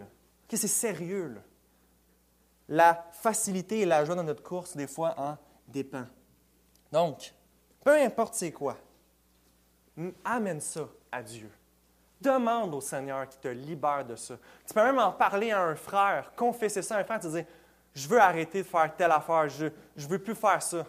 que 0.48 0.56
c'est 0.56 0.68
sérieux. 0.68 1.36
La 2.70 3.08
facilité 3.12 3.82
et 3.82 3.86
la 3.86 4.06
joie 4.06 4.16
dans 4.16 4.24
notre 4.24 4.43
course, 4.43 4.78
des 4.78 4.88
fois, 4.88 5.16
en 5.18 5.38
dépend. 5.68 6.06
Donc, 6.91 7.34
peu 7.84 7.95
importe 8.00 8.36
c'est 8.36 8.52
quoi, 8.52 8.78
amène 10.24 10.62
ça 10.62 10.88
à 11.12 11.24
Dieu. 11.24 11.50
Demande 12.20 12.74
au 12.74 12.82
Seigneur 12.82 13.28
qui 13.30 13.38
te 13.38 13.48
libère 13.48 14.04
de 14.04 14.16
ça. 14.16 14.36
Tu 14.66 14.74
peux 14.74 14.84
même 14.84 15.00
en 15.00 15.12
parler 15.12 15.52
à 15.52 15.62
un 15.62 15.76
frère, 15.76 16.32
confesser 16.36 16.82
ça 16.82 16.95
à 16.95 17.00
un 17.00 17.04
frère, 17.04 17.20
te 17.20 17.28
dire 17.28 17.45
Je 17.93 18.08
veux 18.08 18.20
arrêter 18.20 18.64
de 18.64 18.68
faire 18.68 18.93
telle 18.95 19.12
affaire, 19.12 19.48
je 19.50 19.66
ne 19.66 20.08
veux 20.08 20.20
plus 20.20 20.36
faire 20.36 20.62
ça. 20.62 20.86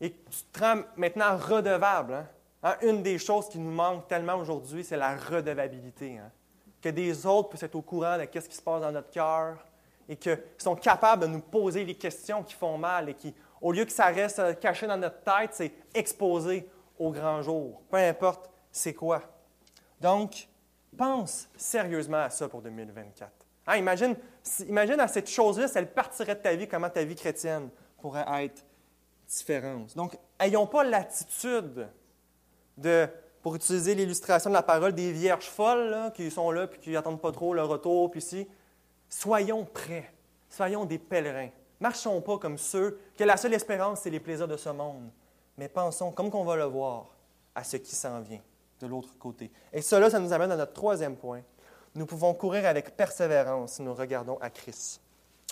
Et 0.00 0.12
tu 0.12 0.44
te 0.52 0.60
rends 0.60 0.82
maintenant 0.96 1.36
redevable. 1.36 2.14
Hein? 2.14 2.26
Hein, 2.62 2.76
une 2.82 3.02
des 3.02 3.18
choses 3.18 3.48
qui 3.48 3.58
nous 3.58 3.70
manque 3.70 4.06
tellement 4.08 4.36
aujourd'hui, 4.36 4.84
c'est 4.84 4.96
la 4.96 5.16
redevabilité. 5.16 6.18
Hein? 6.18 6.30
Que 6.80 6.88
des 6.88 7.26
autres 7.26 7.50
puissent 7.50 7.62
être 7.62 7.74
au 7.74 7.82
courant 7.82 8.16
de 8.16 8.26
ce 8.40 8.48
qui 8.48 8.56
se 8.56 8.62
passe 8.62 8.80
dans 8.80 8.92
notre 8.92 9.10
cœur 9.10 9.58
et 10.08 10.16
qu'ils 10.16 10.42
sont 10.58 10.76
capables 10.76 11.22
de 11.22 11.26
nous 11.28 11.40
poser 11.40 11.84
les 11.84 11.94
questions 11.94 12.42
qui 12.42 12.54
font 12.54 12.78
mal 12.78 13.10
et 13.10 13.14
qui 13.14 13.34
au 13.60 13.72
lieu 13.72 13.84
que 13.84 13.92
ça 13.92 14.06
reste 14.06 14.58
caché 14.58 14.86
dans 14.86 14.96
notre 14.96 15.20
tête, 15.20 15.50
c'est 15.52 15.72
exposé 15.94 16.68
au 16.98 17.10
grand 17.10 17.42
jour, 17.42 17.82
peu 17.90 17.98
importe 17.98 18.50
c'est 18.72 18.94
quoi. 18.94 19.20
Donc, 20.00 20.48
pense 20.96 21.48
sérieusement 21.56 22.22
à 22.22 22.30
ça 22.30 22.48
pour 22.48 22.62
2024. 22.62 23.30
Hein, 23.66 23.76
imagine, 23.76 24.16
imagine 24.66 25.00
à 25.00 25.08
cette 25.08 25.28
chose-là, 25.28 25.68
si 25.68 25.76
elle 25.76 25.92
partirait 25.92 26.34
de 26.34 26.40
ta 26.40 26.54
vie, 26.54 26.68
comment 26.68 26.88
ta 26.88 27.04
vie 27.04 27.14
chrétienne 27.14 27.68
pourrait 28.00 28.24
être 28.44 28.64
Donc, 29.94 30.18
ayons 30.40 30.66
pas 30.66 30.82
l'attitude 30.82 31.88
de, 32.76 33.08
pour 33.42 33.54
utiliser 33.54 33.94
l'illustration 33.94 34.50
de 34.50 34.54
la 34.54 34.62
parole, 34.62 34.92
des 34.92 35.12
vierges 35.12 35.46
folles 35.46 36.10
qui 36.14 36.30
sont 36.30 36.50
là 36.50 36.66
puis 36.66 36.80
qui 36.80 36.90
n'attendent 36.90 37.20
pas 37.20 37.30
trop 37.30 37.54
le 37.54 37.62
retour, 37.62 38.10
puis 38.10 38.20
si. 38.20 38.48
Soyons 39.08 39.64
prêts. 39.64 40.12
Soyons 40.48 40.84
des 40.84 40.98
pèlerins. 40.98 41.50
Marchons 41.80 42.20
pas 42.20 42.38
comme 42.38 42.58
ceux 42.58 42.98
que 43.16 43.24
la 43.24 43.36
seule 43.36 43.54
espérance, 43.54 44.00
c'est 44.02 44.10
les 44.10 44.20
plaisirs 44.20 44.48
de 44.48 44.56
ce 44.56 44.68
monde, 44.68 45.10
mais 45.56 45.68
pensons, 45.68 46.12
comme 46.12 46.30
qu'on 46.30 46.44
va 46.44 46.56
le 46.56 46.64
voir, 46.64 47.06
à 47.54 47.64
ce 47.64 47.76
qui 47.76 47.94
s'en 47.94 48.20
vient 48.20 48.40
de 48.80 48.86
l'autre 48.86 49.16
côté. 49.18 49.50
Et 49.72 49.82
cela, 49.82 50.10
ça 50.10 50.18
nous 50.18 50.32
amène 50.32 50.52
à 50.52 50.56
notre 50.56 50.72
troisième 50.72 51.16
point. 51.16 51.42
Nous 51.94 52.06
pouvons 52.06 52.34
courir 52.34 52.66
avec 52.66 52.96
persévérance 52.96 53.72
si 53.72 53.82
nous 53.82 53.94
regardons 53.94 54.38
à 54.40 54.50
Christ. 54.50 55.00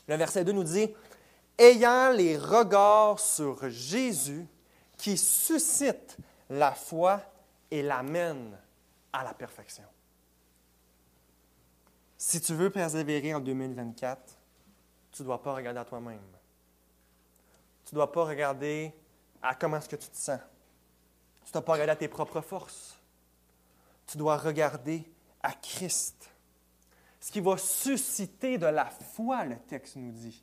Le 0.06 0.16
verset 0.16 0.44
2 0.44 0.52
nous 0.52 0.64
dit, 0.64 0.88
Ayant 1.58 2.12
les 2.12 2.38
regards 2.38 3.18
sur 3.18 3.68
Jésus 3.68 4.46
qui 4.96 5.16
suscite 5.16 6.16
la 6.48 6.72
foi 6.72 7.20
et 7.70 7.82
l'amène 7.82 8.56
à 9.12 9.24
la 9.24 9.34
perfection. 9.34 9.84
Si 12.16 12.40
tu 12.40 12.54
veux 12.54 12.70
persévérer 12.70 13.34
en 13.34 13.40
2024, 13.40 14.36
tu 15.12 15.22
ne 15.22 15.26
dois 15.26 15.42
pas 15.42 15.54
regarder 15.54 15.80
à 15.80 15.84
toi-même. 15.84 16.20
Tu 17.84 17.94
ne 17.94 17.96
dois 17.96 18.12
pas 18.12 18.24
regarder 18.24 18.92
à 19.42 19.54
comment 19.54 19.78
est-ce 19.78 19.88
que 19.88 19.96
tu 19.96 20.08
te 20.08 20.16
sens. 20.16 20.40
Tu 21.44 21.48
ne 21.48 21.52
dois 21.54 21.64
pas 21.64 21.72
regarder 21.72 21.92
à 21.92 21.96
tes 21.96 22.08
propres 22.08 22.40
forces. 22.40 22.98
Tu 24.06 24.18
dois 24.18 24.36
regarder 24.36 25.10
à 25.42 25.52
Christ. 25.52 26.28
Ce 27.20 27.30
qui 27.30 27.40
va 27.40 27.56
susciter 27.56 28.58
de 28.58 28.66
la 28.66 28.86
foi, 28.86 29.44
le 29.44 29.58
texte 29.58 29.96
nous 29.96 30.12
dit. 30.12 30.42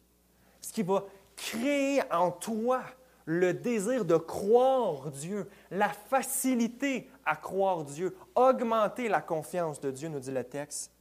Qui 0.75 0.83
va 0.83 1.05
créer 1.37 2.01
en 2.11 2.31
toi 2.31 2.83
le 3.25 3.53
désir 3.53 4.03
de 4.03 4.17
croire 4.17 5.09
Dieu, 5.09 5.49
la 5.71 5.87
facilité 5.87 7.09
à 7.25 7.37
croire 7.37 7.85
Dieu, 7.85 8.15
augmenter 8.35 9.07
la 9.07 9.21
confiance 9.21 9.79
de 9.79 9.89
Dieu, 9.89 10.09
nous 10.09 10.19
dit 10.19 10.31
le 10.31 10.43
texte, 10.43 10.91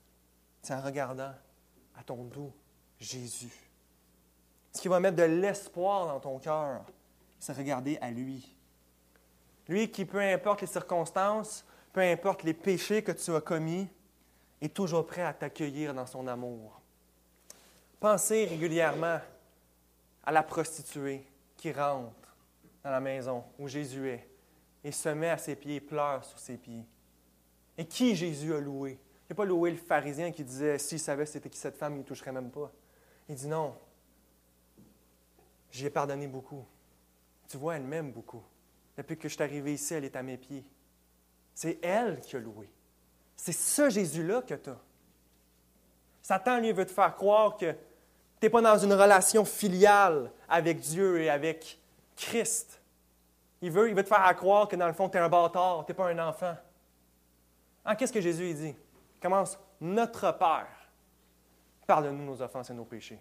c'est 0.62 0.74
en 0.74 0.80
regardant 0.80 1.32
à 1.98 2.02
ton 2.04 2.22
doux 2.22 2.52
Jésus 3.00 3.64
ce 4.74 4.80
qui 4.80 4.88
va 4.88 5.00
mettre 5.00 5.16
de 5.16 5.22
l'espoir 5.22 6.06
dans 6.06 6.20
ton 6.20 6.38
cœur, 6.38 6.84
c'est 7.38 7.52
regarder 7.52 7.96
à 8.00 8.10
lui. 8.10 8.56
Lui 9.68 9.90
qui, 9.90 10.04
peu 10.04 10.20
importe 10.20 10.62
les 10.62 10.66
circonstances, 10.66 11.64
peu 11.92 12.00
importe 12.00 12.42
les 12.42 12.54
péchés 12.54 13.02
que 13.02 13.12
tu 13.12 13.34
as 13.34 13.40
commis, 13.40 13.88
est 14.60 14.74
toujours 14.74 15.06
prêt 15.06 15.22
à 15.22 15.32
t'accueillir 15.32 15.94
dans 15.94 16.06
son 16.06 16.26
amour. 16.26 16.80
Pensez 18.00 18.46
régulièrement 18.46 19.18
à 20.24 20.32
la 20.32 20.42
prostituée 20.42 21.26
qui 21.56 21.72
rentre 21.72 22.36
dans 22.82 22.90
la 22.90 23.00
maison 23.00 23.44
où 23.58 23.68
Jésus 23.68 24.08
est 24.08 24.28
et 24.82 24.92
se 24.92 25.08
met 25.08 25.30
à 25.30 25.38
ses 25.38 25.56
pieds 25.56 25.76
et 25.76 25.80
pleure 25.80 26.24
sur 26.24 26.38
ses 26.38 26.56
pieds. 26.56 26.84
Et 27.78 27.86
qui 27.86 28.14
Jésus 28.14 28.54
a 28.54 28.60
loué? 28.60 28.92
Il 28.92 29.32
n'a 29.32 29.36
pas 29.36 29.44
loué 29.44 29.70
le 29.70 29.76
pharisien 29.78 30.30
qui 30.30 30.44
disait, 30.44 30.78
s'il 30.78 31.00
savait 31.00 31.26
c'était 31.26 31.48
qui 31.48 31.58
cette 31.58 31.76
femme, 31.76 31.94
il 31.94 32.00
ne 32.00 32.04
toucherait 32.04 32.32
même 32.32 32.50
pas. 32.50 32.70
Il 33.28 33.34
dit 33.34 33.46
non, 33.46 33.74
J'y 35.74 35.86
ai 35.86 35.90
pardonné 35.90 36.28
beaucoup. 36.28 36.64
Tu 37.48 37.56
vois, 37.56 37.74
elle 37.74 37.82
m'aime 37.82 38.12
beaucoup. 38.12 38.44
Depuis 38.96 39.16
que 39.16 39.28
je 39.28 39.34
suis 39.34 39.42
arrivé 39.42 39.74
ici, 39.74 39.92
elle 39.92 40.04
est 40.04 40.14
à 40.14 40.22
mes 40.22 40.36
pieds. 40.36 40.64
C'est 41.52 41.80
elle 41.82 42.20
qui 42.20 42.36
a 42.36 42.38
loué. 42.38 42.70
C'est 43.34 43.50
ce 43.50 43.90
Jésus-là 43.90 44.42
que 44.42 44.54
tu 44.54 44.70
as. 44.70 44.78
Satan, 46.22 46.60
lui, 46.60 46.70
veut 46.70 46.86
te 46.86 46.92
faire 46.92 47.12
croire 47.16 47.56
que 47.56 47.74
n'es 48.44 48.50
pas 48.50 48.60
dans 48.60 48.78
une 48.78 48.92
relation 48.92 49.44
filiale 49.44 50.30
avec 50.48 50.80
Dieu 50.80 51.20
et 51.20 51.30
avec 51.30 51.78
Christ. 52.16 52.80
Il 53.60 53.70
veut, 53.70 53.88
il 53.88 53.94
veut 53.94 54.02
te 54.02 54.08
faire 54.08 54.36
croire 54.36 54.68
que 54.68 54.76
dans 54.76 54.86
le 54.86 54.92
fond, 54.92 55.08
tu 55.08 55.16
es 55.16 55.20
un 55.20 55.28
bâtard, 55.28 55.84
tu 55.86 55.92
n'es 55.92 55.96
pas 55.96 56.08
un 56.08 56.18
enfant. 56.18 56.54
Ah, 57.84 57.96
Qu'est-ce 57.96 58.12
que 58.12 58.20
Jésus 58.20 58.52
dit? 58.54 58.74
Il 59.14 59.20
commence 59.20 59.58
Notre 59.80 60.32
Père, 60.32 60.68
pardonne-nous 61.86 62.24
nos 62.24 62.42
offenses 62.42 62.70
et 62.70 62.74
nos 62.74 62.84
péchés. 62.84 63.20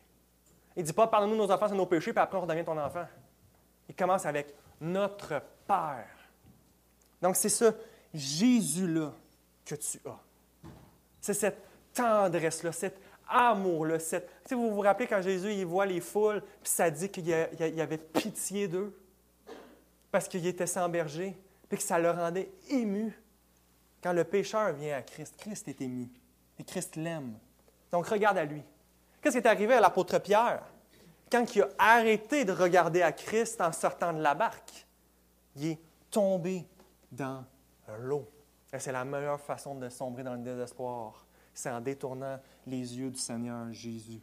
Il 0.75 0.81
ne 0.81 0.87
dit 0.87 0.93
pas 0.93 1.07
pardonne-nous 1.07 1.35
nos 1.35 1.51
offenses 1.51 1.71
et 1.71 1.75
nos 1.75 1.85
péchés, 1.85 2.11
puis 2.11 2.21
après 2.21 2.37
on 2.37 2.41
redevient 2.41 2.65
ton 2.65 2.77
enfant. 2.77 3.05
Il 3.87 3.95
commence 3.95 4.25
avec 4.25 4.53
Notre 4.81 5.41
Père. 5.67 6.07
Donc 7.21 7.35
c'est 7.35 7.49
ce 7.49 7.73
Jésus-là 8.13 9.13
que 9.65 9.75
tu 9.75 9.99
as. 10.05 10.69
C'est 11.21 11.33
cette 11.33 11.61
tendresse-là, 11.93 12.71
cet 12.71 12.99
amour-là. 13.27 13.99
Cette... 13.99 14.29
vous 14.51 14.73
vous 14.73 14.81
rappelez 14.81 15.07
quand 15.07 15.21
Jésus 15.21 15.53
il 15.53 15.65
voit 15.65 15.85
les 15.85 16.01
foules, 16.01 16.41
puis 16.41 16.71
ça 16.71 16.89
dit 16.89 17.09
qu'il 17.09 17.27
y 17.27 17.81
avait 17.81 17.97
pitié 17.97 18.67
d'eux 18.67 18.97
parce 20.11 20.27
qu'il 20.27 20.45
était 20.45 20.67
sans 20.67 20.87
berger, 20.89 21.35
puis 21.67 21.77
que 21.77 21.83
ça 21.83 21.97
le 21.97 22.11
rendait 22.11 22.51
ému. 22.69 23.19
Quand 24.01 24.13
le 24.13 24.23
pécheur 24.23 24.73
vient 24.73 24.97
à 24.97 25.01
Christ, 25.01 25.35
Christ 25.37 25.67
est 25.67 25.81
ému. 25.81 26.07
Et 26.59 26.63
Christ 26.63 26.97
l'aime. 26.97 27.33
Donc 27.91 28.05
regarde 28.07 28.37
à 28.37 28.45
lui. 28.45 28.61
Qu'est-ce 29.21 29.37
qui 29.37 29.43
est 29.43 29.49
arrivé 29.49 29.73
à 29.73 29.79
l'apôtre 29.79 30.19
Pierre? 30.19 30.63
Quand 31.31 31.55
il 31.55 31.63
a 31.63 31.69
arrêté 31.79 32.45
de 32.45 32.51
regarder 32.51 33.01
à 33.01 33.11
Christ 33.11 33.59
en 33.59 33.71
sortant 33.71 34.13
de 34.13 34.21
la 34.21 34.35
barque, 34.35 34.85
il 35.55 35.65
est 35.65 35.79
tombé 36.11 36.67
dans 37.11 37.43
l'eau. 37.97 38.29
C'est 38.77 38.91
la 38.91 39.05
meilleure 39.05 39.39
façon 39.39 39.75
de 39.75 39.89
sombrer 39.89 40.23
dans 40.23 40.33
le 40.33 40.41
désespoir. 40.43 41.25
C'est 41.53 41.69
en 41.69 41.81
détournant 41.81 42.39
les 42.65 42.97
yeux 42.97 43.09
du 43.09 43.19
Seigneur 43.19 43.71
Jésus. 43.71 44.21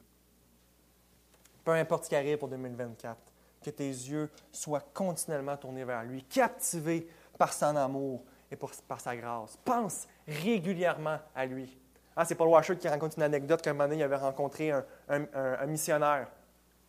Peu 1.65 1.73
importe 1.73 2.05
ce 2.05 2.09
qui 2.09 2.17
arrive 2.17 2.39
pour 2.39 2.49
2024, 2.49 3.17
que 3.63 3.71
tes 3.71 3.89
yeux 3.89 4.31
soient 4.51 4.85
continuellement 4.95 5.57
tournés 5.57 5.85
vers 5.85 6.03
lui, 6.05 6.23
captivés 6.25 7.07
par 7.39 7.53
son 7.53 7.77
amour 7.77 8.23
et 8.51 8.57
par 8.57 9.01
sa 9.01 9.17
grâce. 9.17 9.59
Pense 9.65 10.07
régulièrement 10.27 11.19
à 11.35 11.47
lui. 11.47 11.79
Ah, 12.17 12.25
c'est 12.25 12.35
Paul 12.35 12.49
Washer 12.49 12.77
qui 12.77 12.89
raconte 12.89 13.17
une 13.17 13.23
anecdote 13.23 13.63
qu'un 13.63 13.73
moment 13.73 13.85
donné, 13.85 14.01
il 14.01 14.03
avait 14.03 14.17
rencontré 14.17 14.73
un, 15.09 15.67
missionnaire. 15.67 16.29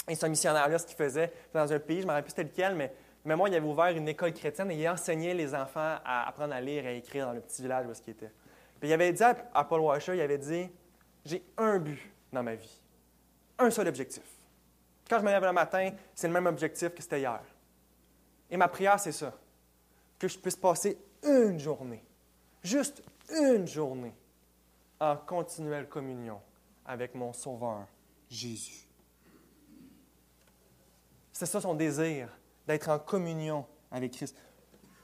Et 0.08 0.16
ce 0.16 0.26
missionnaire-là, 0.26 0.80
ce 0.80 0.86
qu'il 0.86 0.98
faisait, 0.98 1.32
dans 1.54 1.72
un 1.72 1.80
pays, 1.80 1.98
je 1.98 2.02
ne 2.02 2.08
me 2.08 2.12
rappelle 2.12 2.24
plus 2.24 2.32
c'était 2.32 2.44
lequel, 2.44 2.76
mais, 2.76 2.92
mais 3.24 3.36
moi, 3.36 3.48
il 3.48 3.56
avait 3.56 3.66
ouvert 3.66 3.90
une 3.90 4.08
école 4.08 4.34
chrétienne 4.34 4.72
et 4.72 4.76
il 4.76 4.90
enseignait 4.90 5.34
les 5.34 5.54
enfants 5.54 5.98
à 6.04 6.28
apprendre 6.28 6.54
à 6.54 6.60
lire 6.60 6.86
et 6.86 6.88
à 6.88 6.92
écrire 6.94 7.28
dans 7.28 7.34
le 7.34 7.42
petit 7.42 7.62
village 7.62 7.86
où 7.86 7.92
il 7.92 8.12
était. 8.12 8.32
Il 8.82 8.92
avait 8.92 9.14
dit 9.14 9.24
à, 9.24 9.64
Paul 9.64 9.82
Washer, 9.82 10.16
il 10.16 10.22
avait 10.22 10.38
dit, 10.38 10.70
j'ai 11.24 11.44
un 11.58 11.78
but 11.78 12.00
dans 12.34 12.44
ma 12.44 12.56
vie, 12.56 12.82
un 13.60 13.70
seul 13.70 13.88
objectif. 13.88 14.24
Quand 15.10 15.20
je 15.20 15.26
me 15.26 15.30
lève 15.30 15.44
le 15.44 15.52
matin, 15.52 15.92
c'est 16.16 16.28
le 16.28 16.34
même 16.34 16.48
objectif 16.48 16.90
que 16.96 17.02
c'était 17.02 17.20
hier. 17.20 17.42
Et 18.50 18.58
ma 18.58 18.68
prière, 18.68 19.00
c'est 19.00 19.12
ça. 19.12 19.34
Que 20.18 20.28
je 20.28 20.38
puisse 20.38 20.56
passer 20.56 20.98
une 21.24 21.60
journée, 21.60 22.04
juste 22.64 23.04
une 23.30 23.68
journée, 23.68 24.16
en 25.00 25.18
continuelle 25.18 25.90
communion 25.90 26.40
avec 26.86 27.16
mon 27.16 27.34
Sauveur, 27.34 27.88
Jésus. 28.30 28.88
C'est 31.34 31.46
ça 31.46 31.60
son 31.60 31.74
désir, 31.74 32.30
d'être 32.68 32.90
en 32.90 33.00
communion 33.00 33.66
avec 33.92 34.12
Christ. 34.12 34.38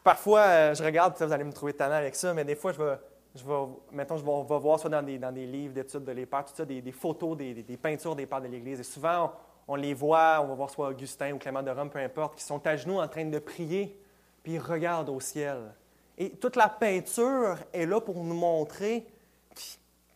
Parfois, 0.04 0.42
euh, 0.42 0.76
je 0.76 0.84
regarde, 0.84 1.16
vous 1.18 1.34
allez 1.34 1.44
me 1.44 1.52
trouver 1.52 1.74
talent 1.74 1.96
avec 1.96 2.16
ça, 2.16 2.34
mais 2.34 2.46
des 2.46 2.56
fois, 2.56 2.72
je 2.74 2.82
vais, 2.82 2.98
je 3.38 3.46
vais, 3.46 4.18
je 4.18 4.26
vais, 4.26 4.60
voir 4.60 4.80
soit 4.80 4.90
dans 4.90 5.04
des, 5.04 5.46
livres 5.46 5.74
d'études 5.74 6.04
de 6.04 6.12
les 6.12 6.26
tout 6.26 6.38
ça, 6.54 6.66
des, 6.66 6.92
photos, 6.92 7.38
des, 7.38 7.80
peintures 7.82 8.16
des 8.16 8.26
pères 8.26 8.42
de 8.42 8.48
l'Église. 8.48 8.80
Et 8.80 8.84
souvent, 8.84 9.34
on, 9.68 9.76
les 9.76 9.94
voit, 9.94 10.42
on 10.42 10.48
va 10.48 10.54
voir 10.56 10.70
soit 10.70 10.90
Augustin 10.90 11.34
ou 11.34 11.38
Clément 11.38 11.64
de 11.64 11.72
Rome, 11.72 11.90
peu 11.90 12.00
importe, 12.00 12.36
qui 12.36 12.44
sont 12.44 12.66
à 12.66 12.76
genoux 12.76 13.00
en 13.00 13.08
train 13.08 13.26
de 13.26 13.40
prier, 13.40 14.00
puis 14.44 14.54
ils 14.54 14.60
regardent 14.60 15.10
au 15.10 15.20
ciel. 15.20 15.74
Et 16.18 16.32
toute 16.32 16.56
la 16.56 16.70
peinture 16.70 17.58
est 17.72 17.86
là 17.86 18.02
pour 18.02 18.24
nous 18.24 18.34
montrer 18.34 19.06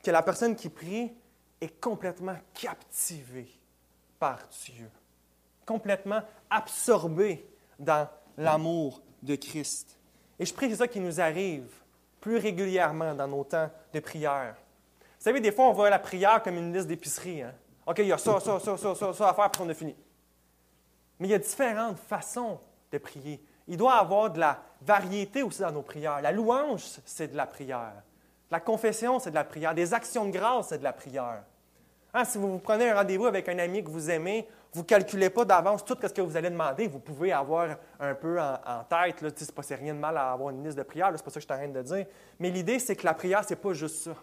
que 0.04 0.12
la 0.12 0.24
personne 0.24 0.56
qui 0.56 0.70
prie 0.70 1.14
est 1.60 1.80
complètement 1.80 2.36
captivée 2.54 3.52
par 4.18 4.40
Dieu, 4.66 4.90
complètement 5.66 6.22
absorbée 6.50 7.48
dans 7.78 8.08
l'amour 8.38 9.02
de 9.22 9.36
Christ. 9.36 9.98
Et 10.40 10.46
je 10.46 10.54
prie 10.54 10.70
que 10.70 10.76
ça 10.76 10.88
qui 10.88 11.00
nous 11.00 11.22
arrive 11.22 11.81
plus 12.22 12.38
régulièrement 12.38 13.14
dans 13.14 13.28
nos 13.28 13.44
temps 13.44 13.70
de 13.94 14.00
prière. 14.00 14.56
Vous 15.20 15.26
savez, 15.26 15.42
des 15.42 15.52
fois, 15.52 15.66
on 15.66 15.74
voit 15.74 15.90
la 15.90 16.00
prière 16.00 16.42
comme 16.42 16.56
une 16.56 16.74
liste 16.74 16.88
d'épicerie. 16.88 17.42
Hein? 17.42 17.54
OK, 17.86 18.00
il 18.00 18.08
y 18.08 18.14
a 18.14 18.18
ça, 18.18 18.40
ça, 18.40 18.60
ça, 18.60 18.78
ça, 18.78 18.96
ça, 18.96 19.14
ça 19.14 19.30
à 19.30 19.34
faire, 19.34 19.52
puis 19.52 19.62
on 19.66 19.70
a 19.70 19.74
fini. 19.74 19.96
Mais 21.20 21.28
il 21.28 21.32
y 21.32 21.34
a 21.34 21.40
différentes 21.40 21.98
façons 21.98 22.60
de 22.92 22.98
prier. 22.98 23.44
Il 23.68 23.78
doit 23.78 23.96
y 23.96 24.00
avoir 24.00 24.32
de 24.32 24.40
la 24.40 24.62
variété 24.82 25.44
aussi 25.44 25.62
dans 25.62 25.72
nos 25.72 25.82
prières. 25.82 26.22
La 26.22 26.32
louange, 26.32 26.84
c'est 27.06 27.28
de 27.28 27.38
la 27.38 27.46
prière. 27.46 28.04
La 28.50 28.60
confession, 28.60 29.20
c'est 29.20 29.30
de 29.30 29.36
la 29.36 29.44
prière. 29.44 29.74
Des 29.74 29.94
actions 29.94 30.26
de 30.26 30.32
grâce, 30.32 30.70
c'est 30.70 30.80
de 30.80 30.84
la 30.84 30.94
prière. 30.94 31.44
Hein, 32.14 32.26
si 32.26 32.38
vous, 32.38 32.60
prenez 32.60 32.90
un 32.90 32.96
rendez-vous 32.96 33.26
avec 33.26 33.48
un 33.48 33.58
ami 33.58 33.84
que 33.84 33.90
vous 33.90 34.10
aimez, 34.10 34.46
vous 34.74 34.82
ne 34.82 34.86
calculez 34.86 35.30
pas 35.30 35.46
d'avance 35.46 35.86
tout 35.86 35.98
ce 36.02 36.08
que 36.08 36.22
vous 36.22 36.36
allez 36.36 36.50
demander. 36.50 36.88
Vous 36.88 37.00
pouvez 37.00 37.32
avoir 37.32 37.78
un 38.00 38.16
peu 38.16 38.40
en, 38.40 38.84
tête, 38.90 39.20
ce 39.20 39.26
n'est 39.26 39.52
pas 39.54 39.62
rien 39.76 39.94
de 39.94 40.00
mal 40.00 40.18
à 40.18 40.32
avoir 40.32 40.50
une 40.50 40.64
liste 40.64 40.78
de 40.78 40.84
prières, 40.84 41.12
c'est 41.16 41.24
pas 41.24 41.30
ça 41.30 41.36
que 41.36 41.42
je 41.42 41.46
suis 41.46 41.54
en 41.54 41.58
train 41.58 41.68
de 41.70 41.82
dire. 41.82 42.06
Mais 42.40 42.50
l'idée, 42.50 42.80
c'est 42.80 42.96
que 42.96 43.06
la 43.06 43.14
prière, 43.14 43.44
ce 43.46 43.52
n'est 43.52 43.60
pas 43.60 43.74
juste 43.74 44.04
ça. 44.04 44.16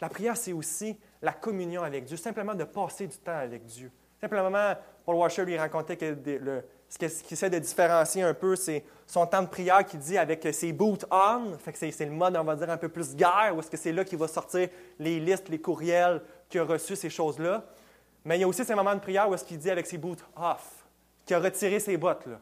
La 0.00 0.08
prière, 0.08 0.36
c'est 0.36 0.52
aussi 0.52 0.98
la 1.22 1.32
communion 1.32 1.82
avec 1.82 2.04
Dieu, 2.04 2.16
simplement 2.16 2.54
de 2.54 2.64
passer 2.64 3.06
du 3.06 3.16
temps 3.16 3.38
avec 3.38 3.64
Dieu. 3.64 3.90
Simplement, 4.20 4.74
Paul 5.04 5.16
Washer 5.16 5.44
lui 5.44 5.56
racontait 5.56 5.96
que 5.96 6.14
ce 6.88 6.98
qu'il 6.98 7.32
essaie 7.32 7.50
de 7.50 7.58
différencier 7.58 8.22
un 8.22 8.34
peu, 8.34 8.56
c'est 8.56 8.84
son 9.06 9.26
temps 9.26 9.42
de 9.42 9.48
prière 9.48 9.84
qu'il 9.84 10.00
dit 10.00 10.16
avec 10.16 10.46
ses 10.52 10.72
boots 10.72 11.04
on, 11.10 11.56
c'est 11.74 12.04
le 12.04 12.10
mode, 12.10 12.36
on 12.36 12.44
va 12.44 12.56
dire, 12.56 12.70
un 12.70 12.76
peu 12.76 12.88
plus 12.88 13.14
guerre, 13.14 13.52
où 13.54 13.60
est-ce 13.60 13.70
que 13.70 13.76
c'est 13.76 13.92
là 13.92 14.04
qu'il 14.04 14.18
va 14.18 14.28
sortir 14.28 14.68
les 14.98 15.20
listes, 15.20 15.48
les 15.48 15.60
courriels 15.60 16.22
qu'il 16.54 16.60
a 16.60 16.64
reçus, 16.64 16.96
ces 16.96 17.10
choses-là. 17.10 17.64
Mais 18.24 18.38
il 18.38 18.40
y 18.42 18.44
a 18.44 18.48
aussi 18.48 18.64
ces 18.64 18.74
moments 18.74 18.94
de 18.94 19.00
prière 19.00 19.28
où 19.28 19.34
est-ce 19.34 19.44
qu'il 19.44 19.58
dit 19.58 19.70
avec 19.70 19.86
ses 19.86 19.98
boots 19.98 20.24
off, 20.36 20.86
qu'il 21.26 21.36
a 21.36 21.40
retiré 21.40 21.80
ses 21.80 21.96
bottes, 21.96 22.26
là, 22.26 22.38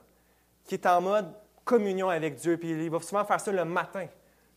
qui 0.64 0.74
est 0.74 0.86
en 0.86 1.00
mode 1.00 1.32
communion 1.64 2.08
avec 2.08 2.36
Dieu. 2.36 2.56
Puis 2.56 2.70
il 2.70 2.90
va 2.90 3.00
souvent 3.00 3.24
faire 3.24 3.40
ça 3.40 3.50
le 3.50 3.64
matin. 3.64 4.06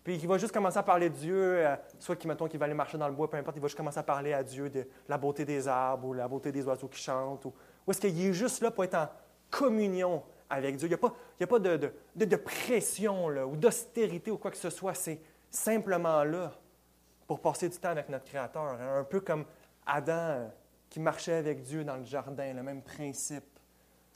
Puis 0.04 0.18
il 0.18 0.28
va 0.28 0.38
juste 0.38 0.54
commencer 0.54 0.78
à 0.78 0.84
parler 0.84 1.10
de 1.10 1.16
Dieu, 1.16 1.36
euh, 1.36 1.76
soit 1.98 2.16
qu'il 2.16 2.30
va 2.30 2.66
aller 2.66 2.74
marcher 2.74 2.98
dans 2.98 3.08
le 3.08 3.16
bois, 3.16 3.30
peu 3.30 3.38
importe, 3.38 3.58
il 3.58 3.62
va 3.62 3.68
juste 3.68 3.78
commencer 3.78 3.98
à 3.98 4.04
parler 4.04 4.34
à 4.34 4.44
Dieu 4.44 4.70
de 4.70 4.86
la 5.10 5.18
beauté 5.18 5.46
des 5.46 5.68
arbres 5.68 6.10
ou 6.10 6.14
la 6.14 6.28
beauté 6.28 6.52
des 6.52 6.64
oiseaux 6.68 6.88
qui 6.88 7.02
chantent. 7.02 7.46
Ou, 7.46 7.54
est-ce 7.90 8.02
qu'il 8.02 8.22
est 8.22 8.34
juste 8.34 8.62
là 8.62 8.70
pour 8.70 8.84
être 8.84 8.96
en 8.96 9.08
communion 9.50 10.22
avec 10.50 10.76
Dieu. 10.76 10.88
Il 10.88 10.90
n'y 10.90 10.96
a 10.96 11.00
pas, 11.00 11.14
il 11.40 11.44
a 11.44 11.48
pas 11.48 11.60
de, 11.60 11.92
de, 12.16 12.36
pression 12.36 13.30
là, 13.30 13.48
ou 13.48 13.56
d'austérité 13.56 14.30
ou 14.30 14.38
quoi 14.38 14.52
que 14.52 14.58
ce 14.58 14.70
soit. 14.70 14.94
C'est 14.94 15.20
simplement 15.50 16.24
là 16.24 16.52
pour 17.28 17.40
passer 17.40 17.70
du 17.70 17.78
temps 17.78 17.90
avec 17.90 18.10
notre 18.10 18.26
Créateur. 18.26 18.64
Hein. 18.64 19.00
Un 19.00 19.04
peu 19.04 19.20
comme 19.20 19.46
Adam 19.86 20.50
qui 20.90 21.00
marchait 21.00 21.34
avec 21.36 21.62
Dieu 21.62 21.84
dans 21.84 21.98
le 21.98 22.04
jardin, 22.04 22.54
le 22.54 22.64
même 22.64 22.82
principe. 22.82 23.44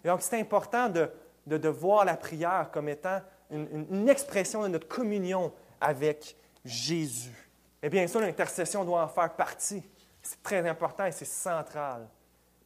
Et 0.03 0.07
donc, 0.07 0.22
c'est 0.22 0.39
important 0.39 0.89
de, 0.89 1.10
de, 1.45 1.70
voir 1.70 2.05
la 2.05 2.16
prière 2.16 2.70
comme 2.72 2.88
étant 2.89 3.22
une, 3.51 3.88
une, 3.91 4.10
expression 4.10 4.64
de 4.64 4.70
notre 4.70 4.88
communion 4.88 5.51
avec 5.82 6.38
Jésus. 6.64 7.49
Et 7.82 7.89
bien 7.89 8.07
sûr, 8.07 8.22
l'intercession 8.22 8.86
doit 8.86 9.03
en 9.03 9.07
faire 9.07 9.36
partie. 9.36 9.84
C'est 10.22 10.41
très 10.41 10.68
important 10.68 11.05
et 11.05 11.12
c'est 11.12 11.26
central. 11.26 12.07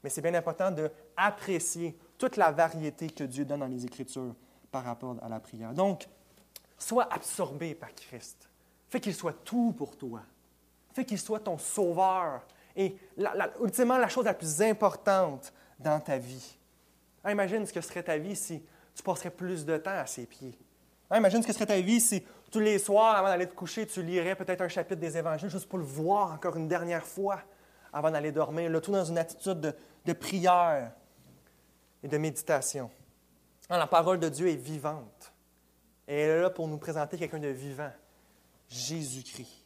Mais 0.04 0.10
c'est 0.10 0.22
bien 0.22 0.34
important 0.34 0.70
d'apprécier 0.70 1.98
toute 2.18 2.38
la 2.38 2.52
variété 2.52 3.10
que 3.10 3.24
Dieu 3.24 3.46
donne 3.46 3.62
dans 3.62 3.68
les 3.68 3.86
Écritures 3.86 4.36
par 4.72 4.84
rapport 4.84 5.16
à 5.22 5.30
la 5.30 5.39
prière. 5.39 5.74
Donc, 5.74 6.08
sois 6.78 7.12
absorbé 7.12 7.74
par 7.76 7.94
Christ. 7.96 8.50
Fais 8.89 9.00
qu'il 9.00 9.16
soit 9.16 9.44
tout 9.44 9.74
pour 9.76 9.98
toi. 9.98 10.22
Fais 10.94 11.06
qu'il 11.06 11.20
soit 11.20 11.39
ton 11.39 11.58
sauveur. 11.58 12.41
Et 12.76 12.96
ultimement, 13.62 13.98
la 13.98 14.08
chose 14.08 14.26
la 14.26 14.34
plus 14.34 14.62
importante 14.62 15.54
dans 15.80 16.00
ta 16.00 16.18
vie. 16.18 16.58
Ah, 17.24 17.32
imagine 17.32 17.66
ce 17.66 17.74
que 17.74 17.82
serait 17.82 18.04
ta 18.04 18.18
vie 18.18 18.36
si 18.36 18.64
tu 18.96 19.04
passerais 19.04 19.30
plus 19.30 19.66
de 19.66 19.78
temps 19.78 19.91
à 19.91 20.06
ses 20.06 20.26
pieds. 20.26 20.58
Ah, 21.10 21.18
imagine 21.18 21.41
ce 21.41 21.48
que 21.48 21.54
serait 21.54 21.66
ta 21.66 21.80
vie 21.80 22.00
si 22.00 22.24
tous 22.52 22.60
les 22.60 22.80
soirs, 22.80 23.16
avant 23.16 23.28
d'aller 23.28 23.48
te 23.48 23.56
coucher, 23.56 23.88
tu 23.88 24.04
lirais 24.04 24.36
peut-être 24.36 24.62
un 24.62 24.70
chapitre 24.70 25.00
des 25.00 25.18
Évangiles 25.18 25.50
juste 25.50 25.68
pour 25.68 25.80
le 25.80 25.86
voir 25.86 26.32
encore 26.32 26.56
une 26.56 26.68
dernière 26.68 27.06
fois 27.06 27.39
avant 27.91 28.12
d'aller 28.12 28.32
dormir, 28.32 28.70
le 28.70 28.82
tout 28.82 28.91
dans 28.91 29.06
une 29.06 29.18
attitude 29.18 29.76
de 30.06 30.14
prière, 30.14 30.91
et 32.04 32.08
de 32.08 32.18
méditation. 32.18 32.91
Ah, 33.70 33.78
la 33.78 33.88
parole 33.88 34.20
de 34.20 34.30
Dieu 34.30 34.50
est 34.50 34.58
vivante. 34.58 35.34
Et 36.08 36.20
elle 36.20 36.38
est 36.38 36.41
là 36.41 36.50
pour 36.50 36.68
nous 36.68 36.78
présenter 36.78 37.18
quelqu'un 37.18 37.39
de 37.39 37.48
vivant, 37.48 37.91
Jésus-Christ. 38.68 39.62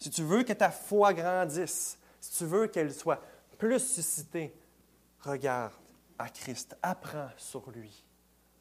Si 0.00 0.08
tu 0.10 0.22
veux 0.22 0.42
que 0.42 0.54
ta 0.54 0.70
foi 0.70 1.12
grandisse, 1.12 1.98
si 2.20 2.38
tu 2.38 2.44
veux 2.46 2.66
qu'elle 2.66 2.92
soit 2.92 3.20
plus 3.58 3.78
suscitée, 3.78 4.54
regarde 5.20 5.74
à 6.18 6.28
Christ, 6.30 6.76
apprends 6.82 7.28
sur 7.36 7.70
lui. 7.70 8.04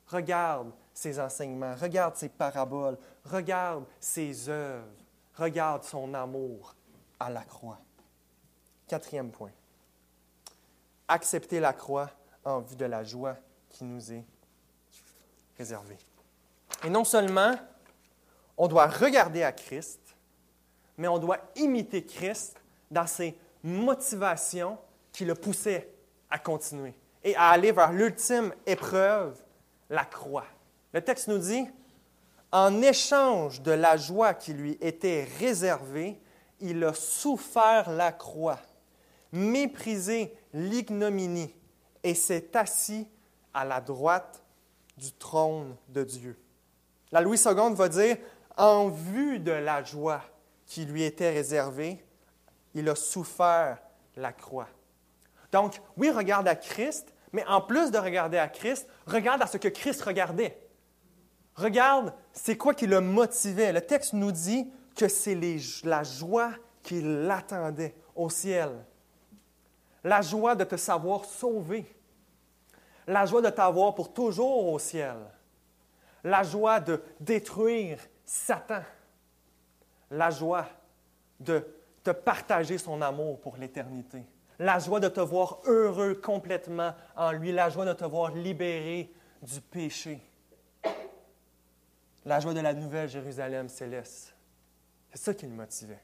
Regarde 0.07 0.71
ses 0.93 1.19
enseignements, 1.19 1.75
regarde 1.75 2.15
ses 2.15 2.29
paraboles, 2.29 2.97
regarde 3.23 3.85
ses 3.99 4.49
œuvres, 4.49 4.85
regarde 5.35 5.83
son 5.83 6.13
amour 6.13 6.75
à 7.19 7.29
la 7.29 7.43
croix. 7.43 7.79
Quatrième 8.87 9.31
point. 9.31 9.51
Accepter 11.07 11.59
la 11.59 11.73
croix 11.73 12.09
en 12.43 12.59
vue 12.59 12.75
de 12.75 12.85
la 12.85 13.03
joie 13.03 13.37
qui 13.69 13.85
nous 13.85 14.11
est 14.11 14.25
réservée. 15.57 15.97
Et 16.83 16.89
non 16.89 17.05
seulement 17.05 17.55
on 18.57 18.67
doit 18.67 18.87
regarder 18.87 19.43
à 19.43 19.53
Christ, 19.53 20.08
mais 20.99 21.07
on 21.07 21.17
doit 21.17 21.39
imiter 21.55 22.03
Christ 22.03 22.61
dans 22.91 23.07
ses 23.07 23.35
motivations 23.63 24.77
qui 25.13 25.23
le 25.23 25.33
poussaient 25.33 25.89
à 26.29 26.37
continuer 26.37 26.93
et 27.23 27.35
à 27.37 27.49
aller 27.51 27.71
vers 27.71 27.93
l'ultime 27.93 28.53
épreuve, 28.65 29.41
la 29.89 30.03
croix. 30.03 30.45
Le 30.91 31.01
texte 31.01 31.29
nous 31.29 31.37
dit, 31.37 31.65
en 32.51 32.81
échange 32.81 33.61
de 33.61 33.71
la 33.71 33.95
joie 33.95 34.33
qui 34.33 34.51
lui 34.51 34.77
était 34.81 35.25
réservée, 35.39 36.19
il 36.59 36.83
a 36.83 36.93
souffert 36.93 37.89
la 37.89 38.11
croix, 38.11 38.59
méprisé 39.31 40.35
l'ignominie 40.53 41.55
et 42.03 42.13
s'est 42.13 42.57
assis 42.57 43.07
à 43.53 43.63
la 43.63 43.79
droite 43.79 44.43
du 44.97 45.13
trône 45.13 45.77
de 45.87 46.03
Dieu. 46.03 46.37
La 47.13 47.21
Louis 47.21 47.39
II 47.39 47.73
va 47.73 47.87
dire, 47.87 48.17
en 48.57 48.89
vue 48.89 49.39
de 49.39 49.51
la 49.51 49.81
joie 49.81 50.21
qui 50.69 50.85
lui 50.85 51.03
était 51.03 51.31
réservée, 51.31 52.05
il 52.75 52.87
a 52.87 52.95
souffert 52.95 53.79
la 54.15 54.31
croix. 54.31 54.67
Donc, 55.51 55.81
oui, 55.97 56.11
regarde 56.11 56.47
à 56.47 56.55
Christ, 56.55 57.11
mais 57.33 57.43
en 57.47 57.59
plus 57.59 57.89
de 57.89 57.97
regarder 57.97 58.37
à 58.37 58.47
Christ, 58.47 58.87
regarde 59.07 59.41
à 59.41 59.47
ce 59.47 59.57
que 59.57 59.67
Christ 59.67 60.03
regardait. 60.03 60.61
Regarde, 61.55 62.13
c'est 62.33 62.55
quoi 62.55 62.75
qui 62.75 62.85
le 62.85 63.01
motivait. 63.01 63.73
Le 63.73 63.81
texte 63.81 64.13
nous 64.13 64.31
dit 64.31 64.71
que 64.95 65.07
c'est 65.07 65.35
la 65.83 66.03
joie 66.03 66.51
qui 66.83 67.01
l'attendait 67.01 67.95
au 68.15 68.29
ciel. 68.29 68.69
La 70.03 70.21
joie 70.21 70.55
de 70.55 70.65
te 70.65 70.77
savoir 70.77 71.25
sauvé. 71.25 71.83
La 73.07 73.25
joie 73.25 73.41
de 73.41 73.49
t'avoir 73.49 73.95
pour 73.95 74.13
toujours 74.13 74.67
au 74.67 74.77
ciel. 74.77 75.17
La 76.23 76.43
joie 76.43 76.79
de 76.79 77.01
détruire 77.19 77.97
Satan. 78.23 78.83
La 80.11 80.29
joie 80.29 80.67
de 81.39 81.65
te 82.03 82.11
partager 82.11 82.77
son 82.77 83.01
amour 83.01 83.39
pour 83.39 83.57
l'éternité 83.57 84.25
la 84.59 84.77
joie 84.77 84.99
de 84.99 85.07
te 85.07 85.21
voir 85.21 85.59
heureux 85.65 86.15
complètement 86.15 86.93
en 87.15 87.31
lui, 87.31 87.51
la 87.51 87.69
joie 87.69 87.85
de 87.85 87.93
te 87.93 88.03
voir 88.03 88.35
libéré 88.35 89.09
du 89.41 89.61
péché, 89.61 90.19
la 92.25 92.41
joie 92.41 92.53
de 92.53 92.59
la 92.59 92.73
nouvelle 92.73 93.07
Jérusalem 93.07 93.69
céleste. 93.69 94.35
C'est 95.13 95.19
ça 95.19 95.33
qui 95.33 95.47
le 95.47 95.53
motivait. 95.53 96.03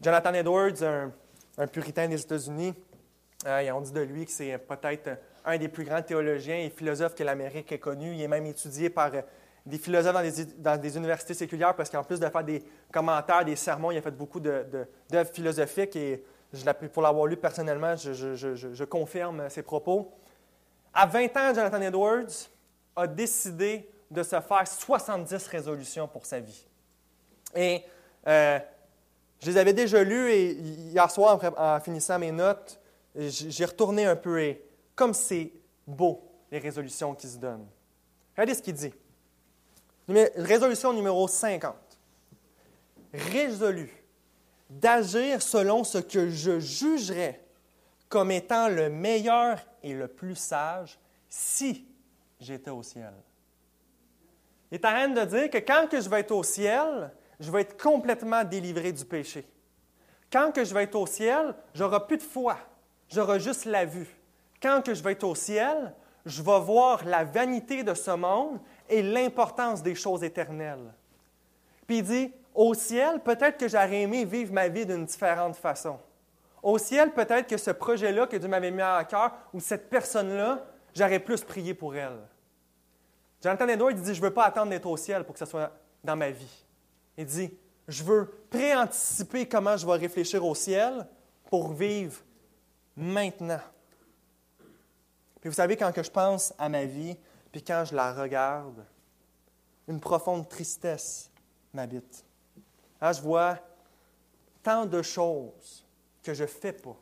Jonathan 0.00 0.34
Edwards, 0.34 1.10
un, 1.56 1.66
puritain 1.66 2.06
des 2.06 2.20
États-Unis, 2.20 2.74
euh, 3.46 3.70
on 3.72 3.80
dit 3.80 3.92
de 3.92 4.00
lui 4.00 4.26
que 4.26 4.30
c'est 4.30 4.58
peut-être 4.58 5.18
un 5.44 5.56
des 5.56 5.68
plus 5.68 5.84
grands 5.84 6.02
théologiens 6.02 6.58
et 6.58 6.70
philosophes 6.70 7.14
que 7.14 7.24
l'Amérique 7.24 7.72
ait 7.72 7.78
connu. 7.78 8.14
Il 8.14 8.20
est 8.20 8.28
même 8.28 8.46
étudié 8.46 8.90
par 8.90 9.12
euh, 9.14 9.22
des 9.64 9.78
philosophes 9.78 10.14
dans 10.58 10.76
des, 10.76 10.96
universités 10.96 11.34
séculières 11.34 11.74
parce 11.74 11.88
qu'en 11.88 12.02
plus 12.02 12.18
de 12.18 12.28
faire 12.28 12.44
des 12.44 12.62
commentaires, 12.90 13.44
des 13.44 13.56
sermons, 13.56 13.90
il 13.90 13.98
a 13.98 14.02
fait 14.02 14.10
beaucoup 14.10 14.40
d'œuvres 14.40 15.32
philosophiques 15.32 15.96
et 15.96 16.24
pour 16.92 17.02
l'avoir 17.02 17.26
lu 17.26 17.36
personnellement, 17.36 17.94
je, 17.96 18.84
confirme 18.84 19.48
ses 19.48 19.62
propos. 19.62 20.12
À 20.92 21.06
20 21.06 21.24
ans, 21.36 21.54
Jonathan 21.54 21.80
Edwards 21.80 22.50
a 22.96 23.06
décidé 23.06 23.88
de 24.10 24.22
se 24.22 24.38
faire 24.40 24.66
70 24.66 25.46
résolutions 25.46 26.06
pour 26.06 26.26
sa 26.26 26.40
vie. 26.40 26.66
Et 27.54 27.82
euh, 28.26 28.58
je 29.40 29.50
les 29.50 29.56
avais 29.56 29.72
déjà 29.72 30.02
lues 30.04 30.30
et 30.30 30.52
hier 30.52 31.10
soir, 31.10 31.40
en, 31.56 31.80
finissant 31.80 32.18
mes 32.18 32.32
notes, 32.32 32.78
j'ai 33.14 33.64
retourné 33.64 34.04
un 34.04 34.16
peu 34.16 34.40
et 34.40 34.62
comme 34.94 35.14
c'est 35.14 35.52
beau, 35.86 36.22
les 36.50 36.58
résolutions 36.58 37.14
qu'il 37.14 37.30
se 37.30 37.38
donne. 37.38 37.66
Regardez 38.34 38.54
ce 38.54 38.62
qu'il 38.62 38.74
dit. 38.74 38.92
Résolution 40.36 40.92
numéro 40.92 41.26
50. 41.26 41.74
Résolu 43.12 43.92
d'agir 44.68 45.42
selon 45.42 45.84
ce 45.84 45.98
que 45.98 46.30
je 46.30 46.58
jugerais 46.60 47.40
comme 48.08 48.30
étant 48.30 48.68
le 48.68 48.88
meilleur 48.88 49.58
et 49.82 49.94
le 49.94 50.08
plus 50.08 50.36
sage 50.36 50.98
si 51.28 51.86
j'étais 52.40 52.70
au 52.70 52.82
ciel. 52.82 53.12
Il 54.70 54.76
est 54.76 54.84
en 54.84 54.90
train 54.90 55.08
de 55.08 55.24
dire 55.24 55.50
que 55.50 55.58
quand 55.58 55.86
je 55.92 56.08
vais 56.08 56.20
être 56.20 56.32
au 56.32 56.42
ciel, 56.42 57.10
je 57.38 57.50
vais 57.50 57.62
être 57.62 57.80
complètement 57.80 58.44
délivré 58.44 58.92
du 58.92 59.04
péché. 59.04 59.46
Quand 60.30 60.52
je 60.56 60.74
vais 60.74 60.84
être 60.84 60.94
au 60.94 61.06
ciel, 61.06 61.54
j'aurai 61.74 62.06
plus 62.06 62.16
de 62.16 62.22
foi, 62.22 62.56
j'aurai 63.08 63.38
juste 63.40 63.66
la 63.66 63.84
vue. 63.84 64.08
Quand 64.62 64.82
je 64.86 65.02
vais 65.02 65.12
être 65.12 65.24
au 65.24 65.34
ciel, 65.34 65.94
je 66.24 66.42
vais 66.42 66.60
voir 66.60 67.04
la 67.04 67.24
vanité 67.24 67.82
de 67.82 67.94
ce 67.94 68.12
monde 68.12 68.60
et 68.92 69.02
l'importance 69.02 69.82
des 69.82 69.94
choses 69.94 70.22
éternelles. 70.22 70.92
Puis 71.86 71.98
il 71.98 72.04
dit, 72.04 72.32
au 72.54 72.74
ciel, 72.74 73.20
peut-être 73.20 73.58
que 73.58 73.68
j'aurais 73.68 74.02
aimé 74.02 74.24
vivre 74.24 74.52
ma 74.52 74.68
vie 74.68 74.84
d'une 74.84 75.06
différente 75.06 75.56
façon. 75.56 75.98
Au 76.62 76.78
ciel, 76.78 77.12
peut-être 77.12 77.48
que 77.48 77.56
ce 77.56 77.70
projet-là 77.70 78.26
que 78.26 78.36
Dieu 78.36 78.48
m'avait 78.48 78.70
mis 78.70 78.82
à 78.82 79.02
cœur, 79.04 79.32
ou 79.52 79.60
cette 79.60 79.88
personne-là, 79.88 80.64
j'aurais 80.94 81.18
plus 81.18 81.42
prié 81.42 81.74
pour 81.74 81.96
elle. 81.96 82.18
Jonathan 83.42 83.66
Edwards 83.68 83.94
dit, 83.94 84.14
je 84.14 84.20
ne 84.20 84.26
veux 84.26 84.32
pas 84.32 84.44
attendre 84.44 84.70
d'être 84.70 84.86
au 84.86 84.96
ciel 84.96 85.24
pour 85.24 85.32
que 85.32 85.38
ce 85.38 85.46
soit 85.46 85.72
dans 86.04 86.14
ma 86.14 86.30
vie. 86.30 86.64
Il 87.16 87.24
dit, 87.24 87.50
je 87.88 88.04
veux 88.04 88.26
préanticiper 88.48 89.48
comment 89.48 89.76
je 89.76 89.86
vais 89.86 89.96
réfléchir 89.96 90.44
au 90.44 90.54
ciel 90.54 91.06
pour 91.50 91.72
vivre 91.72 92.20
maintenant. 92.96 93.60
Puis 95.40 95.48
vous 95.48 95.56
savez, 95.56 95.76
quand 95.76 95.90
que 95.90 96.02
je 96.02 96.10
pense 96.10 96.54
à 96.58 96.68
ma 96.68 96.84
vie, 96.84 97.16
puis 97.52 97.62
quand 97.62 97.84
je 97.84 97.94
la 97.94 98.14
regarde, 98.14 98.84
une 99.86 100.00
profonde 100.00 100.48
tristesse 100.48 101.30
m'habite. 101.72 102.24
Ah, 103.00 103.12
je 103.12 103.20
vois 103.20 103.58
tant 104.62 104.86
de 104.86 105.02
choses 105.02 105.86
que 106.22 106.32
je 106.32 106.42
ne 106.42 106.48
fais 106.48 106.72
pas, 106.72 106.96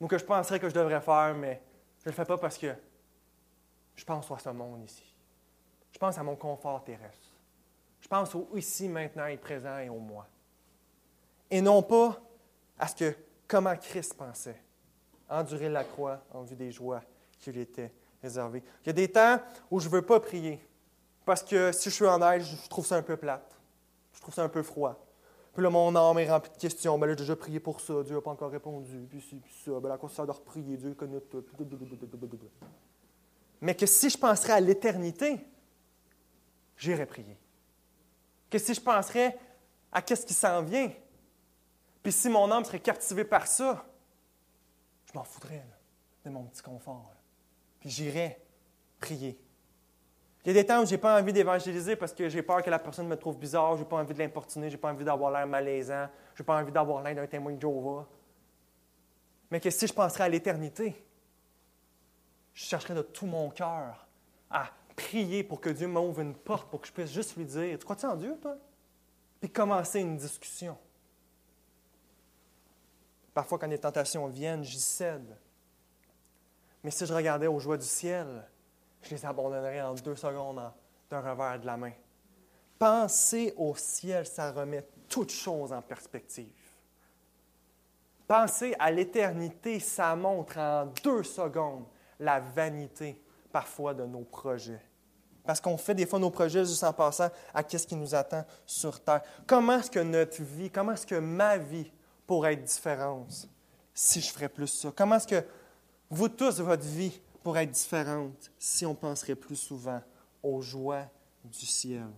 ou 0.00 0.06
que 0.06 0.16
je 0.16 0.24
penserais 0.24 0.58
que 0.58 0.68
je 0.68 0.74
devrais 0.74 1.00
faire, 1.00 1.34
mais 1.34 1.60
je 1.98 2.08
ne 2.08 2.12
le 2.12 2.16
fais 2.16 2.24
pas 2.24 2.38
parce 2.38 2.56
que 2.56 2.74
je 3.94 4.04
pense 4.04 4.30
à 4.30 4.38
ce 4.38 4.48
monde 4.50 4.84
ici. 4.84 5.14
Je 5.92 5.98
pense 5.98 6.16
à 6.18 6.22
mon 6.22 6.36
confort 6.36 6.84
terrestre. 6.84 7.32
Je 8.00 8.08
pense 8.08 8.34
au 8.34 8.48
ici, 8.54 8.88
maintenant 8.88 9.26
et 9.26 9.36
présent 9.36 9.78
et 9.78 9.88
au 9.88 9.98
moi. 9.98 10.26
Et 11.50 11.60
non 11.60 11.82
pas 11.82 12.20
à 12.78 12.86
ce 12.86 12.94
que, 12.94 13.16
comment 13.48 13.74
Christ 13.76 14.14
pensait, 14.14 14.62
endurer 15.28 15.68
la 15.68 15.84
croix 15.84 16.22
en 16.32 16.42
vue 16.42 16.56
des 16.56 16.70
joies 16.70 17.02
qui 17.38 17.50
lui 17.50 17.62
Il 18.22 18.62
y 18.86 18.90
a 18.90 18.92
des 18.92 19.08
temps 19.08 19.38
où 19.70 19.80
je 19.80 19.86
ne 19.88 19.92
veux 19.92 20.02
pas 20.02 20.20
prier, 20.20 20.60
parce 21.24 21.42
que 21.42 21.72
si 21.72 21.90
je 21.90 21.94
suis 21.94 22.06
en 22.06 22.20
aide, 22.30 22.42
je 22.42 22.68
trouve 22.68 22.86
ça 22.86 22.96
un 22.96 23.02
peu 23.02 23.16
plate. 23.16 23.56
Je 24.12 24.20
trouve 24.20 24.34
ça 24.34 24.42
un 24.42 24.48
peu 24.48 24.62
froid. 24.62 24.96
Puis 25.52 25.62
là, 25.62 25.70
mon 25.70 25.94
âme 25.96 26.18
est 26.18 26.30
remplie 26.30 26.50
de 26.50 26.56
questions. 26.56 26.98
Ben 26.98 27.06
là, 27.06 27.12
j'ai 27.14 27.20
déjà 27.20 27.34
prié 27.34 27.60
pour 27.60 27.80
ça. 27.80 28.02
Dieu 28.02 28.14
n'a 28.14 28.20
pas 28.20 28.30
encore 28.30 28.50
répondu. 28.50 29.06
Puis 29.08 29.20
puis 29.20 29.54
ça. 29.64 29.72
Ben 29.80 29.88
là, 29.88 29.96
qu'on 29.96 30.08
ça 30.08 30.26
de 30.26 30.30
reprier? 30.30 30.76
Dieu 30.76 30.92
connaît 30.92 31.20
tout. 31.20 31.42
Mais 33.62 33.74
que 33.74 33.86
si 33.86 34.10
je 34.10 34.18
penserais 34.18 34.52
à 34.52 34.60
l'éternité, 34.60 35.40
j'irais 36.76 37.06
prier. 37.06 37.38
Que 38.50 38.58
si 38.58 38.74
je 38.74 38.80
penserais 38.82 39.38
à 39.90 40.02
qu'est-ce 40.02 40.26
qui 40.26 40.34
s'en 40.34 40.62
vient, 40.62 40.92
puis 42.02 42.12
si 42.12 42.28
mon 42.28 42.50
âme 42.52 42.64
serait 42.64 42.80
captivée 42.80 43.24
par 43.24 43.46
ça, 43.46 43.84
je 45.06 45.18
m'en 45.18 45.24
foutrais 45.24 45.66
de 46.22 46.30
mon 46.30 46.44
petit 46.44 46.62
confort. 46.62 47.15
J'irais 47.86 48.40
prier. 49.00 49.38
Il 50.44 50.48
y 50.48 50.50
a 50.50 50.62
des 50.62 50.66
temps 50.66 50.82
où 50.82 50.86
je 50.86 50.92
n'ai 50.92 50.98
pas 50.98 51.20
envie 51.20 51.32
d'évangéliser 51.32 51.96
parce 51.96 52.12
que 52.12 52.28
j'ai 52.28 52.42
peur 52.42 52.62
que 52.62 52.70
la 52.70 52.78
personne 52.78 53.08
me 53.08 53.16
trouve 53.16 53.36
bizarre, 53.36 53.76
je 53.76 53.82
n'ai 53.82 53.88
pas 53.88 53.96
envie 53.96 54.14
de 54.14 54.18
l'importuner, 54.18 54.68
je 54.68 54.74
n'ai 54.74 54.80
pas 54.80 54.92
envie 54.92 55.04
d'avoir 55.04 55.30
l'air 55.30 55.46
malaisant, 55.46 56.08
je 56.34 56.42
n'ai 56.42 56.46
pas 56.46 56.60
envie 56.60 56.70
d'avoir 56.70 57.02
l'air 57.02 57.16
d'un 57.16 57.26
témoin 57.26 57.52
de 57.52 57.60
Jéhovah. 57.60 58.06
Mais 59.50 59.60
que 59.60 59.70
si 59.70 59.86
je 59.86 59.92
penserais 59.92 60.24
à 60.24 60.28
l'éternité, 60.28 60.94
je 62.54 62.64
chercherais 62.64 62.94
de 62.94 63.02
tout 63.02 63.26
mon 63.26 63.50
cœur 63.50 64.06
à 64.50 64.70
prier 64.94 65.42
pour 65.42 65.60
que 65.60 65.70
Dieu 65.70 65.88
m'ouvre 65.88 66.20
une 66.20 66.34
porte 66.34 66.70
pour 66.70 66.80
que 66.80 66.86
je 66.86 66.92
puisse 66.92 67.12
juste 67.12 67.36
lui 67.36 67.44
dire 67.44 67.78
Tu 67.78 67.84
crois-tu 67.84 68.06
en 68.06 68.16
Dieu, 68.16 68.38
toi? 68.40 68.56
Puis 69.40 69.50
commencer 69.50 70.00
une 70.00 70.16
discussion. 70.16 70.78
Parfois, 73.34 73.58
quand 73.58 73.66
les 73.66 73.78
tentations 73.78 74.26
viennent, 74.28 74.64
j'y 74.64 74.80
cède. 74.80 75.36
Mais 76.86 76.92
si 76.92 77.04
je 77.04 77.12
regardais 77.12 77.48
aux 77.48 77.58
joies 77.58 77.78
du 77.78 77.84
ciel, 77.84 78.48
je 79.02 79.10
les 79.10 79.26
abandonnerai 79.26 79.82
en 79.82 79.94
deux 79.94 80.14
secondes 80.14 80.62
d'un 81.10 81.20
revers 81.20 81.58
de 81.58 81.66
la 81.66 81.76
main. 81.76 81.90
Penser 82.78 83.52
au 83.56 83.74
ciel, 83.74 84.24
ça 84.24 84.52
remet 84.52 84.86
toutes 85.08 85.32
choses 85.32 85.72
en 85.72 85.82
perspective. 85.82 86.46
Penser 88.28 88.76
à 88.78 88.92
l'éternité, 88.92 89.80
ça 89.80 90.14
montre 90.14 90.58
en 90.58 90.86
deux 91.02 91.24
secondes 91.24 91.86
la 92.20 92.38
vanité 92.38 93.20
parfois 93.50 93.92
de 93.92 94.04
nos 94.04 94.22
projets 94.22 94.80
Parce 95.44 95.60
qu'on 95.60 95.78
fait 95.78 95.96
des 95.96 96.06
fois 96.06 96.20
nos 96.20 96.30
projets 96.30 96.64
juste 96.64 96.84
en 96.84 96.92
passant 96.92 97.30
à 97.52 97.64
qu'est-ce 97.64 97.88
qui 97.88 97.96
nous 97.96 98.14
attend 98.14 98.44
sur 98.64 99.02
Terre. 99.02 99.22
Comment 99.44 99.80
est-ce 99.80 99.90
que 99.90 99.98
notre 99.98 100.40
vie, 100.40 100.70
comment 100.70 100.92
est-ce 100.92 101.06
que 101.08 101.16
ma 101.16 101.58
vie 101.58 101.90
pourrait 102.28 102.52
être 102.52 102.62
différente 102.62 103.48
si 103.92 104.20
je 104.20 104.32
ferais 104.32 104.48
plus 104.48 104.68
ça? 104.68 104.92
Comment 104.94 105.16
est-ce 105.16 105.26
que 105.26 105.44
vous 106.10 106.28
tous, 106.28 106.60
votre 106.60 106.84
vie 106.84 107.20
pourrait 107.42 107.64
être 107.64 107.70
différente 107.70 108.50
si 108.58 108.86
on 108.86 108.94
penserait 108.94 109.34
plus 109.34 109.56
souvent 109.56 110.00
aux 110.42 110.60
joies 110.60 111.04
du 111.44 111.66
ciel? 111.66 112.08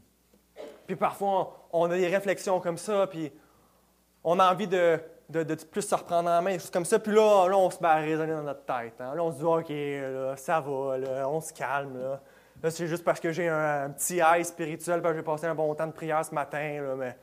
Puis 0.86 0.96
parfois, 0.96 1.68
on 1.72 1.90
a 1.90 1.96
des 1.96 2.08
réflexions 2.08 2.60
comme 2.60 2.78
ça, 2.78 3.06
puis 3.06 3.30
on 4.24 4.38
a 4.38 4.50
envie 4.50 4.66
de, 4.66 4.98
de, 5.28 5.54
plus 5.54 5.82
se 5.82 5.94
reprendre 5.94 6.30
en 6.30 6.42
main, 6.42 6.52
des 6.52 6.58
choses 6.58 6.70
comme 6.70 6.84
ça. 6.84 6.98
Puis 6.98 7.12
là, 7.12 7.46
là 7.48 7.56
on 7.56 7.70
se 7.70 7.78
met 7.80 7.88
à 7.88 7.96
raisonner 7.96 8.32
dans 8.32 8.42
notre 8.42 8.64
tête. 8.64 9.00
Hein. 9.00 9.14
Là, 9.14 9.22
on 9.22 9.32
se 9.32 9.38
dit, 9.38 9.44
OK, 9.44 10.38
ça 10.38 10.60
va, 10.60 11.28
on 11.28 11.40
se 11.40 11.52
calme. 11.52 11.98
Là. 11.98 12.20
Là, 12.62 12.70
c'est 12.70 12.86
juste 12.86 13.04
parce 13.04 13.20
que 13.20 13.30
j'ai 13.30 13.48
un, 13.48 13.90
petit 13.90 14.16
high 14.16 14.44
spirituel, 14.44 15.00
parce 15.00 15.12
que 15.12 15.18
j'ai 15.18 15.24
passé 15.24 15.46
un 15.46 15.54
bon 15.54 15.74
temps 15.74 15.86
de 15.86 15.92
prière 15.92 16.24
ce 16.24 16.34
matin, 16.34 16.80
là, 16.82 16.94
mais 16.96 17.16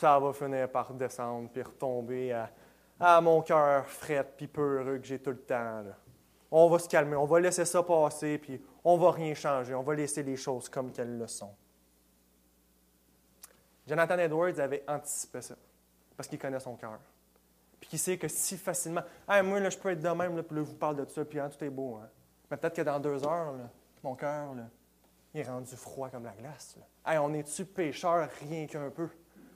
ça 0.00 0.18
va 0.18 0.32
finir 0.32 0.68
par 0.68 0.92
descendre 0.94 1.48
puis 1.52 1.62
retomber 1.62 2.32
à, 2.32 2.48
mon 3.20 3.42
cœur 3.42 3.86
fret 3.86 4.32
puis 4.36 4.46
peureux 4.46 4.98
que 4.98 5.04
j'ai 5.04 5.18
tout 5.18 5.30
le 5.30 5.40
temps. 5.40 5.82
On 6.50 6.68
va 6.68 6.78
se 6.78 6.88
calmer, 6.88 7.16
on 7.16 7.24
va 7.24 7.40
laisser 7.40 7.64
ça 7.64 7.82
passer, 7.82 8.38
puis 8.38 8.60
on 8.84 8.96
va 8.96 9.10
rien 9.12 9.34
changer, 9.34 9.74
on 9.74 9.82
va 9.82 9.94
laisser 9.94 10.22
les 10.22 10.36
choses 10.36 10.68
comme 10.68 10.92
qu'elles 10.92 11.18
le 11.18 11.26
sont. 11.26 11.54
Jonathan 13.86 14.18
Edwards 14.18 14.60
avait 14.60 14.84
anticipé 14.86 15.42
ça, 15.42 15.56
parce 16.16 16.28
qu'il 16.28 16.38
connaît 16.38 16.60
son 16.60 16.76
cœur. 16.76 17.00
Puis 17.80 17.90
qu'il 17.90 17.98
sait 17.98 18.16
que 18.16 18.28
si 18.28 18.56
facilement, 18.56 19.02
moi, 19.26 19.58
là, 19.58 19.70
je 19.70 19.78
peux 19.78 19.90
être 19.90 20.00
de 20.00 20.08
même, 20.08 20.36
là, 20.36 20.42
puis 20.42 20.56
là, 20.56 20.62
je 20.62 20.68
vous 20.68 20.76
parle 20.76 20.96
de 20.96 21.10
ça, 21.10 21.24
puis 21.24 21.40
hein, 21.40 21.48
tout 21.48 21.64
est 21.64 21.70
beau. 21.70 21.96
Hein. 21.96 22.08
Mais 22.50 22.56
peut-être 22.56 22.76
que 22.76 22.82
dans 22.82 23.00
deux 23.00 23.26
heures, 23.26 23.54
mon 24.04 24.14
cœur, 24.14 24.54
il 25.34 25.40
est 25.40 25.44
rendu 25.44 25.74
froid 25.74 26.08
comme 26.10 26.24
la 26.24 26.34
glace. 26.34 26.76
on 27.06 27.34
est-tu 27.34 27.64
pécheur 27.64 28.28
rien 28.40 28.66
qu'un 28.66 28.90
peu? 28.90 29.08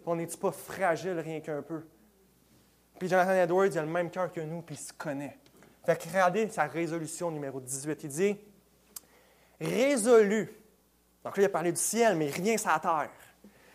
On 0.05 0.17
n'est-tu 0.17 0.39
pas 0.39 0.51
fragile 0.51 1.21
rien 1.21 1.41
qu'un 1.41 1.63
peu? 1.63 1.85
Puis 2.99 3.09
Jonathan 3.09 3.33
Edwards, 3.33 3.67
il 3.67 3.79
a 3.79 3.83
le 3.83 3.89
même 3.89 4.11
cœur 4.11 4.33
que 4.33 4.41
nous, 4.41 4.63
puis 4.63 4.75
il 4.75 4.79
se 4.79 4.93
connaît. 4.93 5.39
Fait 5.85 5.97
que 5.97 6.09
regardez 6.09 6.49
sa 6.49 6.65
résolution 6.65 7.31
numéro 7.31 7.61
18. 7.61 8.05
Il 8.05 8.09
dit 8.09 8.37
Résolu. 9.61 10.53
Donc 11.25 11.37
là, 11.37 11.43
il 11.43 11.47
a 11.47 11.51
parlé 11.51 11.73
du 11.73 11.81
ciel, 11.81 12.17
mais 12.17 12.31
rien 12.31 12.57
sur 12.57 12.71
la 12.71 12.79
terre. 12.79 13.11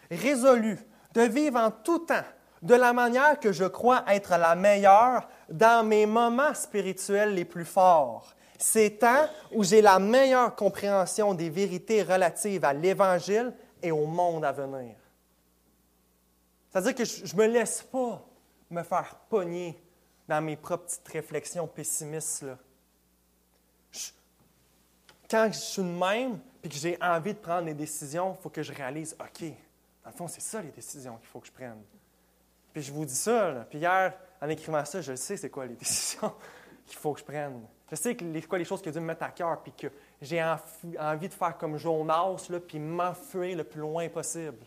Résolu 0.09 0.78
de 1.13 1.22
vivre 1.22 1.59
en 1.59 1.72
tout 1.72 1.99
temps 1.99 2.24
de 2.61 2.76
la 2.76 2.93
manière 2.93 3.39
que 3.39 3.51
je 3.51 3.65
crois 3.65 4.03
être 4.07 4.38
la 4.38 4.55
meilleure 4.55 5.28
dans 5.49 5.86
mes 5.86 6.05
moments 6.05 6.53
spirituels 6.53 7.34
les 7.34 7.45
plus 7.45 7.65
forts 7.65 8.36
c'est 8.61 8.99
temps 8.99 9.28
où 9.51 9.63
j'ai 9.63 9.82
la 9.82 9.97
meilleure 9.99 10.55
compréhension 10.55 11.34
des 11.34 11.49
vérités 11.49 12.03
relatives 12.03 12.63
à 12.63 12.74
l'Évangile 12.74 13.53
et 13.82 13.91
au 13.91 14.05
monde 14.05 14.45
à 14.45 14.51
venir. 14.51 14.95
C'est-à-dire 16.69 16.95
que 16.95 17.03
je 17.03 17.36
ne 17.36 17.41
me 17.41 17.47
laisse 17.47 17.82
pas 17.82 18.24
me 18.72 18.84
faire 18.84 19.15
pogner 19.30 19.82
dans 20.28 20.41
mes 20.41 20.55
propres 20.55 20.86
petites 20.86 21.07
réflexions 21.07 21.67
pessimistes. 21.67 22.45
quand 25.30 25.49
je 25.51 25.57
suis 25.57 25.82
de 25.82 25.88
même 25.88 26.39
et 26.63 26.69
que 26.69 26.76
j'ai 26.76 26.97
envie 27.01 27.34
de 27.34 27.39
prendre 27.39 27.65
des 27.65 27.74
décisions, 27.74 28.36
il 28.38 28.41
faut 28.41 28.49
que 28.49 28.63
je 28.63 28.74
réalise, 28.74 29.15
OK, 29.19 29.49
dans 30.03 30.09
le 30.09 30.15
fond, 30.15 30.28
c'est 30.28 30.41
ça 30.41 30.61
les 30.61 30.72
décisions 30.72 31.17
qu'il 31.17 31.28
faut 31.28 31.39
que 31.39 31.47
je 31.47 31.51
prenne. 31.51 31.82
Puis 32.74 32.84
je 32.84 32.91
vous 32.91 33.05
dis 33.05 33.15
ça, 33.15 33.65
puis 33.69 33.80
hier, 33.80 34.13
en 34.41 34.49
écrivant 34.49 34.84
ça, 34.86 35.01
je 35.01 35.15
sais 35.15 35.38
c'est 35.38 35.49
quoi 35.49 35.65
les 35.65 35.76
décisions 35.76 36.34
qu'il 36.86 36.97
faut 36.97 37.13
que 37.13 37.19
je 37.19 37.26
prenne. 37.26 37.61
Je 37.89 37.95
sais 37.95 38.15
que 38.15 38.24
les, 38.24 38.41
quoi 38.41 38.57
les 38.57 38.63
choses 38.65 38.82
que 38.82 38.89
Dieu 38.89 39.01
me 39.01 39.07
met 39.07 39.22
à 39.22 39.30
cœur, 39.32 39.61
puis 39.61 39.74
que 39.74 39.88
j'ai 40.22 40.41
envie 40.41 41.28
de 41.28 41.34
faire 41.34 41.57
comme 41.57 41.78
Jonas, 41.78 42.47
là, 42.49 42.59
puis 42.61 42.80
m'enfuir 42.80 43.57
le 43.57 43.65
plus 43.65 43.82
loin 43.82 44.07
possible. 44.07 44.65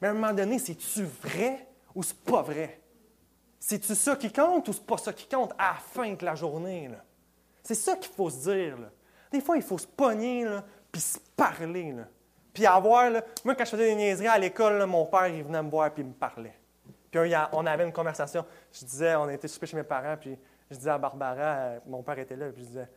Mais 0.00 0.08
à 0.08 0.10
un 0.10 0.14
moment 0.14 0.32
donné, 0.32 0.58
c'est-tu 0.58 1.04
vrai 1.04 1.66
ou 1.94 2.02
c'est 2.02 2.18
pas 2.18 2.42
vrai? 2.42 2.81
C'est-tu 3.64 3.94
ça 3.94 4.16
qui 4.16 4.32
compte 4.32 4.66
ou 4.66 4.72
c'est 4.72 4.84
pas 4.84 4.98
ça 4.98 5.12
qui 5.12 5.28
compte 5.28 5.52
à 5.56 5.68
la 5.68 5.74
fin 5.74 6.14
de 6.14 6.24
la 6.24 6.34
journée? 6.34 6.90
C'est 7.62 7.76
ça 7.76 7.94
qu'il 7.94 8.12
faut 8.12 8.28
se 8.28 8.50
dire. 8.50 8.76
Des 9.30 9.40
fois, 9.40 9.56
il 9.56 9.62
faut 9.62 9.78
se 9.78 9.86
pogner, 9.86 10.44
puis 10.90 11.00
se 11.00 11.16
parler. 11.36 11.94
Puis 12.52 12.66
avoir, 12.66 13.08
moi, 13.44 13.54
quand 13.54 13.64
je 13.64 13.70
faisais 13.70 13.86
des 13.86 13.94
niaiseries 13.94 14.26
à 14.26 14.36
l'école, 14.36 14.84
mon 14.86 15.06
père, 15.06 15.28
il 15.28 15.44
venait 15.44 15.62
me 15.62 15.70
voir 15.70 15.92
puis 15.94 16.02
il 16.02 16.08
me 16.08 16.12
parlait. 16.12 16.58
Puis 17.08 17.20
on 17.52 17.64
avait 17.64 17.84
une 17.84 17.92
conversation. 17.92 18.44
Je 18.72 18.84
disais, 18.84 19.14
on 19.14 19.28
était 19.28 19.46
chez 19.46 19.76
mes 19.76 19.84
parents, 19.84 20.16
puis 20.20 20.36
je 20.68 20.76
disais 20.76 20.90
à 20.90 20.98
Barbara, 20.98 21.40
euh, 21.40 21.78
mon 21.86 22.02
père 22.02 22.18
était 22.18 22.34
là, 22.34 22.50
puis 22.50 22.64
je 22.64 22.68
disais, 22.68 22.88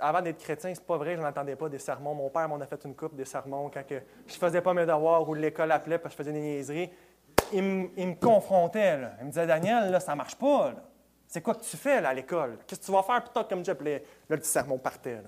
avant 0.00 0.22
d'être 0.22 0.38
chrétien, 0.38 0.72
c'est 0.74 0.86
pas 0.86 0.96
vrai, 0.96 1.14
je 1.14 1.20
n'entendais 1.20 1.56
pas 1.56 1.68
des 1.68 1.78
sermons. 1.78 2.14
Mon 2.14 2.30
père 2.30 2.48
m'en 2.48 2.58
a 2.58 2.66
fait 2.66 2.82
une 2.86 2.94
coupe 2.94 3.14
des 3.14 3.26
sermons 3.26 3.70
quand 3.70 3.84
je 4.26 4.34
faisais 4.34 4.62
pas 4.62 4.72
mes 4.72 4.86
devoirs 4.86 5.28
ou 5.28 5.34
l'école 5.34 5.70
appelait 5.72 5.98
parce 5.98 6.14
que 6.14 6.22
je 6.22 6.28
faisais 6.30 6.40
des 6.40 6.44
niaiseries. 6.44 6.90
Il, 7.52 7.62
me, 7.62 8.14
confrontait. 8.14 8.98
Il 9.20 9.26
me 9.26 9.30
disait, 9.30 9.46
Daniel, 9.46 9.90
là, 9.90 10.00
ça 10.00 10.14
marche 10.14 10.36
pas. 10.36 10.74
C'est 11.26 11.42
quoi 11.42 11.54
que 11.54 11.62
tu 11.62 11.76
fais 11.76 12.04
à 12.04 12.14
l'école? 12.14 12.58
Qu'est-ce 12.66 12.80
que 12.80 12.86
tu 12.86 12.92
vas 12.92 13.02
faire? 13.02 13.22
Plutôt 13.22 13.44
comme 13.44 13.64
Jeff? 13.64 13.80
Là, 13.80 13.98
le 14.28 14.36
petit 14.38 14.48
sermon 14.48 14.78
partait. 14.78 15.22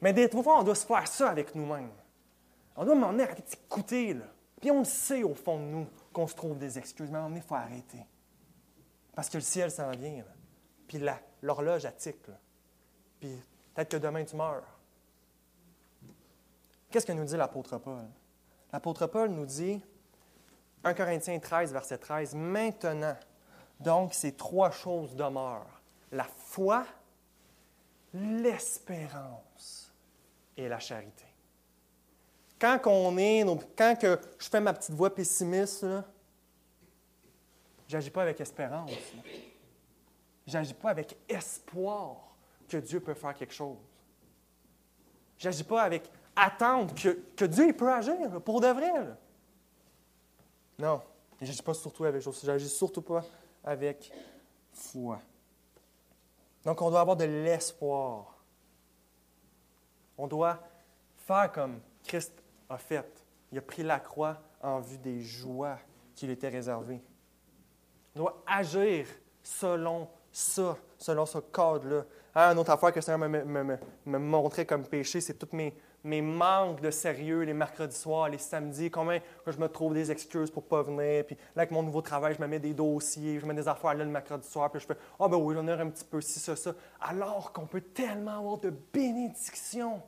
Mais 0.00 0.12
des 0.12 0.28
fois, 0.28 0.58
on 0.58 0.62
doit 0.62 0.74
se 0.74 0.86
faire 0.86 1.06
ça 1.06 1.30
avec 1.30 1.54
nous-mêmes. 1.54 1.90
On 2.76 2.84
doit 2.84 2.94
m'emmener 2.94 3.24
à 3.24 3.32
écouter. 3.32 4.14
Là. 4.14 4.24
Puis 4.60 4.70
on 4.70 4.78
le 4.80 4.84
sait 4.84 5.22
au 5.22 5.34
fond 5.34 5.58
de 5.58 5.64
nous 5.64 5.86
qu'on 6.12 6.26
se 6.26 6.34
trouve 6.34 6.56
des 6.56 6.78
excuses, 6.78 7.10
mais 7.10 7.18
à 7.18 7.20
un 7.20 7.24
moment 7.24 7.36
il 7.36 7.42
faut 7.42 7.54
arrêter. 7.54 8.06
Parce 9.14 9.28
que 9.28 9.36
le 9.36 9.42
ciel 9.42 9.70
s'en 9.70 9.90
vient. 9.90 10.24
Puis 10.86 11.02
l'horloge, 11.42 11.84
a 11.84 11.92
tique. 11.92 12.22
Puis 13.20 13.42
peut-être 13.74 13.90
que 13.90 13.96
demain, 13.96 14.24
tu 14.24 14.36
meurs. 14.36 14.62
Qu'est-ce 16.90 17.06
que 17.06 17.12
nous 17.12 17.24
dit 17.24 17.36
l'apôtre 17.36 17.78
Paul? 17.78 18.04
L'apôtre 18.72 19.06
Paul 19.06 19.30
nous 19.30 19.46
dit, 19.46 19.82
1 20.84 20.94
Corinthiens 20.94 21.38
13, 21.38 21.72
verset 21.72 21.98
13, 21.98 22.34
Maintenant, 22.34 23.16
donc, 23.80 24.14
ces 24.14 24.32
trois 24.32 24.70
choses 24.70 25.14
demeurent. 25.16 25.80
La 26.12 26.24
foi, 26.24 26.84
l'espérance 28.14 29.92
et 30.56 30.68
la 30.68 30.78
charité. 30.78 31.24
Quand 32.58 32.78
on 32.86 33.16
est, 33.16 33.44
quand 33.76 33.98
que 33.98 34.20
je 34.38 34.48
fais 34.48 34.60
ma 34.60 34.72
petite 34.72 34.94
voix 34.94 35.12
pessimiste, 35.12 35.84
je 37.88 37.96
n'agis 37.96 38.10
pas 38.10 38.22
avec 38.22 38.40
espérance. 38.40 38.90
Je 40.46 40.52
n'agis 40.52 40.74
pas 40.74 40.90
avec 40.90 41.16
espoir 41.28 42.36
que 42.68 42.76
Dieu 42.76 43.00
peut 43.00 43.14
faire 43.14 43.34
quelque 43.34 43.54
chose. 43.54 43.78
Je 45.38 45.48
n'agis 45.48 45.64
pas 45.64 45.82
avec 45.82 46.08
attendre 46.36 46.94
que, 46.94 47.18
que, 47.36 47.44
Dieu 47.44 47.72
peut 47.72 47.92
agir 47.92 48.40
pour 48.44 48.60
de 48.60 48.68
vrai. 48.68 48.92
Non, 50.78 51.00
je 51.40 51.46
n'agis 51.46 51.62
pas 51.62 51.74
surtout 51.74 52.04
avec 52.04 52.22
j'agis 52.42 52.68
surtout 52.68 53.02
pas 53.02 53.24
avec 53.64 54.12
foi. 54.72 55.20
Donc, 56.64 56.80
on 56.80 56.90
doit 56.90 57.00
avoir 57.00 57.16
de 57.16 57.24
l'espoir. 57.24 58.38
On 60.16 60.26
doit 60.26 60.60
faire 61.16 61.50
comme 61.52 61.80
Christ 62.04 62.32
a 62.68 62.78
fait. 62.78 63.24
Il 63.50 63.58
a 63.58 63.62
pris 63.62 63.82
la 63.82 64.00
croix 64.00 64.38
en 64.62 64.80
vue 64.80 64.98
des 64.98 65.20
joies 65.22 65.78
qui 66.14 66.26
lui 66.26 66.34
étaient 66.34 66.48
réservées 66.48 67.02
doit 68.14 68.42
agir 68.46 69.06
selon 69.42 70.08
ça, 70.30 70.76
selon 70.98 71.26
ce 71.26 71.38
cadre-là. 71.38 72.04
Hein, 72.34 72.52
une 72.52 72.58
autre 72.58 72.70
affaire 72.70 72.92
que 72.92 73.00
ça 73.00 73.16
me, 73.18 73.28
me, 73.28 73.78
me, 74.06 74.18
montrait 74.18 74.64
comme 74.64 74.86
péché, 74.86 75.20
c'est 75.20 75.34
tous 75.34 75.54
mes, 75.54 75.74
mes 76.04 76.20
manques 76.20 76.80
de 76.80 76.90
sérieux 76.90 77.42
les 77.42 77.54
mercredis 77.54 77.96
soirs, 77.96 78.28
les 78.28 78.38
samedis, 78.38 78.90
comment 78.90 79.16
je 79.46 79.58
me 79.58 79.68
trouve 79.68 79.94
des 79.94 80.10
excuses 80.10 80.50
pour 80.50 80.64
ne 80.64 80.68
pas 80.68 80.82
venir. 80.82 81.24
Puis 81.24 81.36
là, 81.54 81.62
avec 81.62 81.70
mon 81.70 81.82
nouveau 81.82 82.02
travail, 82.02 82.34
je 82.36 82.42
me 82.42 82.46
mets 82.46 82.58
des 82.58 82.74
dossiers, 82.74 83.38
je 83.38 83.46
mets 83.46 83.54
des 83.54 83.68
affaires 83.68 83.94
là 83.94 84.04
le 84.04 84.10
mercredi 84.10 84.48
soir, 84.48 84.70
puis 84.70 84.80
je 84.80 84.86
fais 84.86 84.96
Ah, 85.12 85.16
oh, 85.20 85.28
ben 85.28 85.36
oui, 85.36 85.54
j'en 85.54 85.66
ai 85.66 85.72
un 85.72 85.90
petit 85.90 86.04
peu 86.04 86.20
ci, 86.20 86.40
ça, 86.40 86.56
ça. 86.56 86.74
Alors 87.00 87.52
qu'on 87.52 87.66
peut 87.66 87.80
tellement 87.80 88.38
avoir 88.38 88.58
de 88.58 88.70
bénédictions 88.92 90.02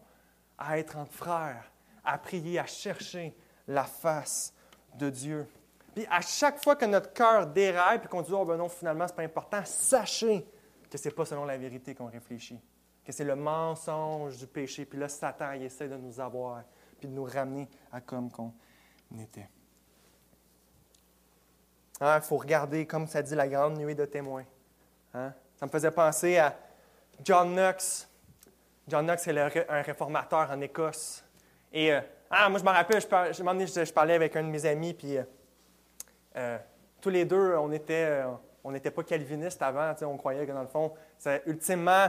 à 0.58 0.78
être 0.78 0.96
entre 0.96 1.12
frères, 1.12 1.70
à 2.04 2.18
prier, 2.18 2.58
à 2.58 2.66
chercher 2.66 3.36
la 3.66 3.84
face 3.84 4.52
de 4.94 5.10
Dieu. 5.10 5.46
Puis 5.94 6.06
à 6.10 6.20
chaque 6.20 6.62
fois 6.62 6.76
que 6.76 6.84
notre 6.84 7.12
cœur 7.12 7.46
déraille 7.46 8.00
et 8.04 8.08
qu'on 8.08 8.22
dit 8.22 8.32
Oh 8.32 8.44
ben 8.44 8.56
non, 8.56 8.68
finalement, 8.68 9.06
ce 9.06 9.12
n'est 9.12 9.16
pas 9.16 9.22
important, 9.22 9.62
sachez 9.64 10.46
que 10.90 10.98
ce 10.98 11.08
n'est 11.08 11.14
pas 11.14 11.24
selon 11.24 11.44
la 11.44 11.56
vérité 11.56 11.94
qu'on 11.94 12.06
réfléchit, 12.06 12.60
que 13.04 13.12
c'est 13.12 13.24
le 13.24 13.36
mensonge 13.36 14.38
du 14.38 14.46
péché. 14.46 14.84
Puis 14.84 14.98
là, 14.98 15.08
Satan, 15.08 15.52
il 15.52 15.62
essaie 15.62 15.88
de 15.88 15.96
nous 15.96 16.20
avoir, 16.20 16.62
puis 16.98 17.08
de 17.08 17.12
nous 17.12 17.24
ramener 17.24 17.68
à 17.92 18.00
comme 18.00 18.30
qu'on 18.30 18.52
était. 19.20 19.48
Il 22.00 22.20
faut 22.22 22.38
regarder, 22.38 22.86
comme 22.86 23.06
ça 23.06 23.22
dit, 23.22 23.34
la 23.34 23.48
grande 23.48 23.78
nuée 23.78 23.94
de 23.94 24.04
témoins. 24.04 24.44
Hein? 25.14 25.32
Ça 25.56 25.66
me 25.66 25.70
faisait 25.70 25.90
penser 25.90 26.38
à 26.38 26.56
John 27.22 27.54
Knox. 27.54 28.08
John 28.88 29.06
Knox, 29.06 29.22
c'est 29.22 29.66
un 29.68 29.82
réformateur 29.82 30.50
en 30.50 30.60
Écosse. 30.60 31.24
Et 31.72 31.92
euh, 31.92 32.00
ah, 32.30 32.48
moi, 32.48 32.58
je 32.58 32.64
me 32.64 32.70
rappelle, 32.70 33.00
je, 33.00 33.06
je, 33.32 33.84
je, 33.84 33.92
parlais 33.92 34.14
avec 34.14 34.34
un 34.36 34.42
de 34.42 34.48
mes 34.48 34.66
amis, 34.66 34.94
puis. 34.94 35.18
Euh, 35.18 35.24
euh, 36.36 36.58
tous 37.00 37.10
les 37.10 37.24
deux, 37.24 37.54
on 37.56 37.70
était, 37.72 38.06
euh, 38.06 38.30
on 38.62 38.72
n'était 38.72 38.90
pas 38.90 39.02
calvinistes 39.02 39.62
avant. 39.62 39.94
On 40.02 40.16
croyait 40.16 40.46
que 40.46 40.52
dans 40.52 40.62
le 40.62 40.68
fond, 40.68 40.92
ultimement 41.46 42.08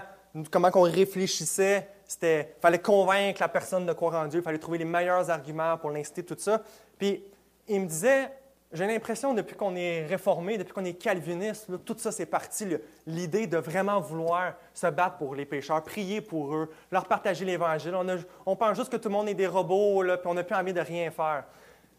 comment 0.52 0.72
qu'on 0.72 0.82
réfléchissait 0.82 1.88
c'était, 2.08 2.56
fallait 2.62 2.80
convaincre 2.80 3.42
la 3.42 3.50
personne 3.50 3.86
de 3.86 3.94
croire 3.94 4.24
en 4.24 4.28
Dieu, 4.28 4.40
il 4.40 4.44
fallait 4.44 4.60
trouver 4.60 4.78
les 4.78 4.86
meilleurs 4.86 5.30
arguments 5.30 5.78
pour 5.78 5.90
l'inciter, 5.90 6.24
tout 6.24 6.36
ça. 6.38 6.62
Puis 6.98 7.24
il 7.68 7.82
me 7.82 7.88
disait, 7.88 8.30
j'ai 8.72 8.86
l'impression, 8.86 9.34
depuis 9.34 9.56
qu'on 9.56 9.76
est 9.76 10.06
réformé, 10.06 10.58
depuis 10.58 10.74
qu'on 10.74 10.86
est 10.86 10.94
calviniste, 10.94 11.68
tout 11.84 11.96
ça, 11.98 12.12
c'est 12.12 12.26
parti, 12.26 12.68
l'idée 13.08 13.48
de 13.48 13.58
vraiment 13.58 14.00
vouloir 14.00 14.54
se 14.74 14.88
battre 14.88 15.18
pour 15.18 15.36
les 15.36 15.46
pécheurs, 15.46 15.82
prier 15.84 16.22
pour 16.22 16.56
eux, 16.56 16.70
leur 16.92 17.06
partager 17.06 17.46
l'Évangile. 17.46 17.96
On, 17.96 18.06
on, 18.46 18.56
pense 18.56 18.78
juste 18.78 18.92
que 18.92 18.98
tout 18.98 19.10
le 19.10 19.14
monde 19.14 19.30
est 19.30 19.34
des 19.34 19.48
robots, 19.48 20.04
puis 20.04 20.28
on 20.28 20.34
n'a 20.34 20.44
plus 20.44 20.56
envie 20.56 20.74
de 20.74 20.82
rien 20.82 21.10
faire. 21.10 21.46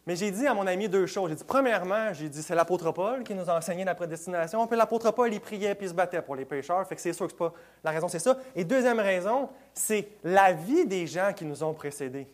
Mais 0.07 0.15
j'ai 0.15 0.31
dit 0.31 0.47
à 0.47 0.55
mon 0.55 0.67
ami 0.69 0.89
deux 0.89 1.07
choses. 1.07 1.31
J'ai 1.31 1.35
dit, 1.35 1.45
premièrement, 1.45 2.13
j'ai 2.13 2.29
dit, 2.29 2.41
c'est 2.41 2.55
l'apôtre 2.55 2.93
Paul 2.93 3.25
qui 3.25 3.35
nous 3.35 3.51
a 3.51 3.57
enseigné 3.57 3.85
la 3.85 3.97
prédestination. 3.97 4.65
Puis 4.69 4.77
l'apôtre 4.77 5.11
Paul, 5.11 5.33
il 5.35 5.41
priait 5.41 5.75
puis 5.75 5.87
il 5.87 5.89
se 5.89 5.95
battait 5.95 6.23
pour 6.23 6.37
les 6.37 6.45
pécheurs. 6.45 6.87
Fait 6.87 6.95
que 6.95 7.01
c'est 7.01 7.13
sûr 7.13 7.27
que 7.27 7.33
c'est 7.33 7.39
pas 7.39 7.53
la 7.83 7.91
raison, 7.91 8.07
c'est 8.07 8.21
ça. 8.21 8.39
Et 8.55 8.65
deuxième 8.65 9.01
raison, 9.01 9.49
c'est 9.75 10.09
la 10.23 10.53
vie 10.53 10.87
des 10.87 11.09
gens 11.09 11.33
qui 11.35 11.45
nous 11.45 11.65
ont 11.65 11.75
précédés. 11.75 12.29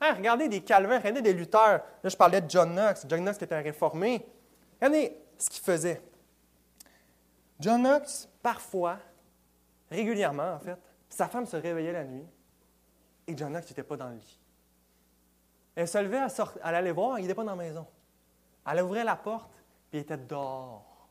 Hein, 0.00 0.14
regardez 0.16 0.48
des 0.48 0.62
Calvins, 0.62 0.98
regardez 0.98 1.20
des 1.20 1.34
lutteurs. 1.34 1.82
Là, 2.02 2.08
je 2.08 2.16
parlais 2.16 2.40
de 2.40 2.48
John 2.48 2.72
Knox. 2.72 3.04
John 3.06 3.20
Knox 3.20 3.42
était 3.42 3.54
un 3.54 3.60
réformé. 3.60 4.26
Regardez 4.80 5.14
ce 5.36 5.50
qu'il 5.50 5.62
faisait. 5.62 6.00
John 7.60 7.82
Knox, 7.82 8.26
parfois, 8.42 8.98
régulièrement 9.90 10.54
en 10.54 10.58
fait, 10.58 10.78
sa 11.10 11.28
femme 11.28 11.44
se 11.44 11.56
réveillait 11.56 11.92
la 11.92 12.04
nuit 12.04 12.26
et 13.28 13.36
John 13.36 13.52
Knox 13.52 13.68
n'était 13.68 13.82
pas 13.82 13.96
dans 13.96 14.08
le 14.08 14.16
lit. 14.16 14.41
Elle 15.74 15.88
se 15.88 15.98
levait, 15.98 16.18
elle, 16.18 16.74
allait 16.74 16.92
voir, 16.92 17.18
il 17.18 17.22
n'était 17.22 17.34
pas 17.34 17.44
dans 17.44 17.56
la 17.56 17.62
maison. 17.62 17.86
Elle 18.66 18.82
ouvrait 18.82 19.04
la 19.04 19.16
porte, 19.16 19.64
puis 19.90 19.98
il 19.98 20.02
était 20.02 20.18
dehors, 20.18 21.08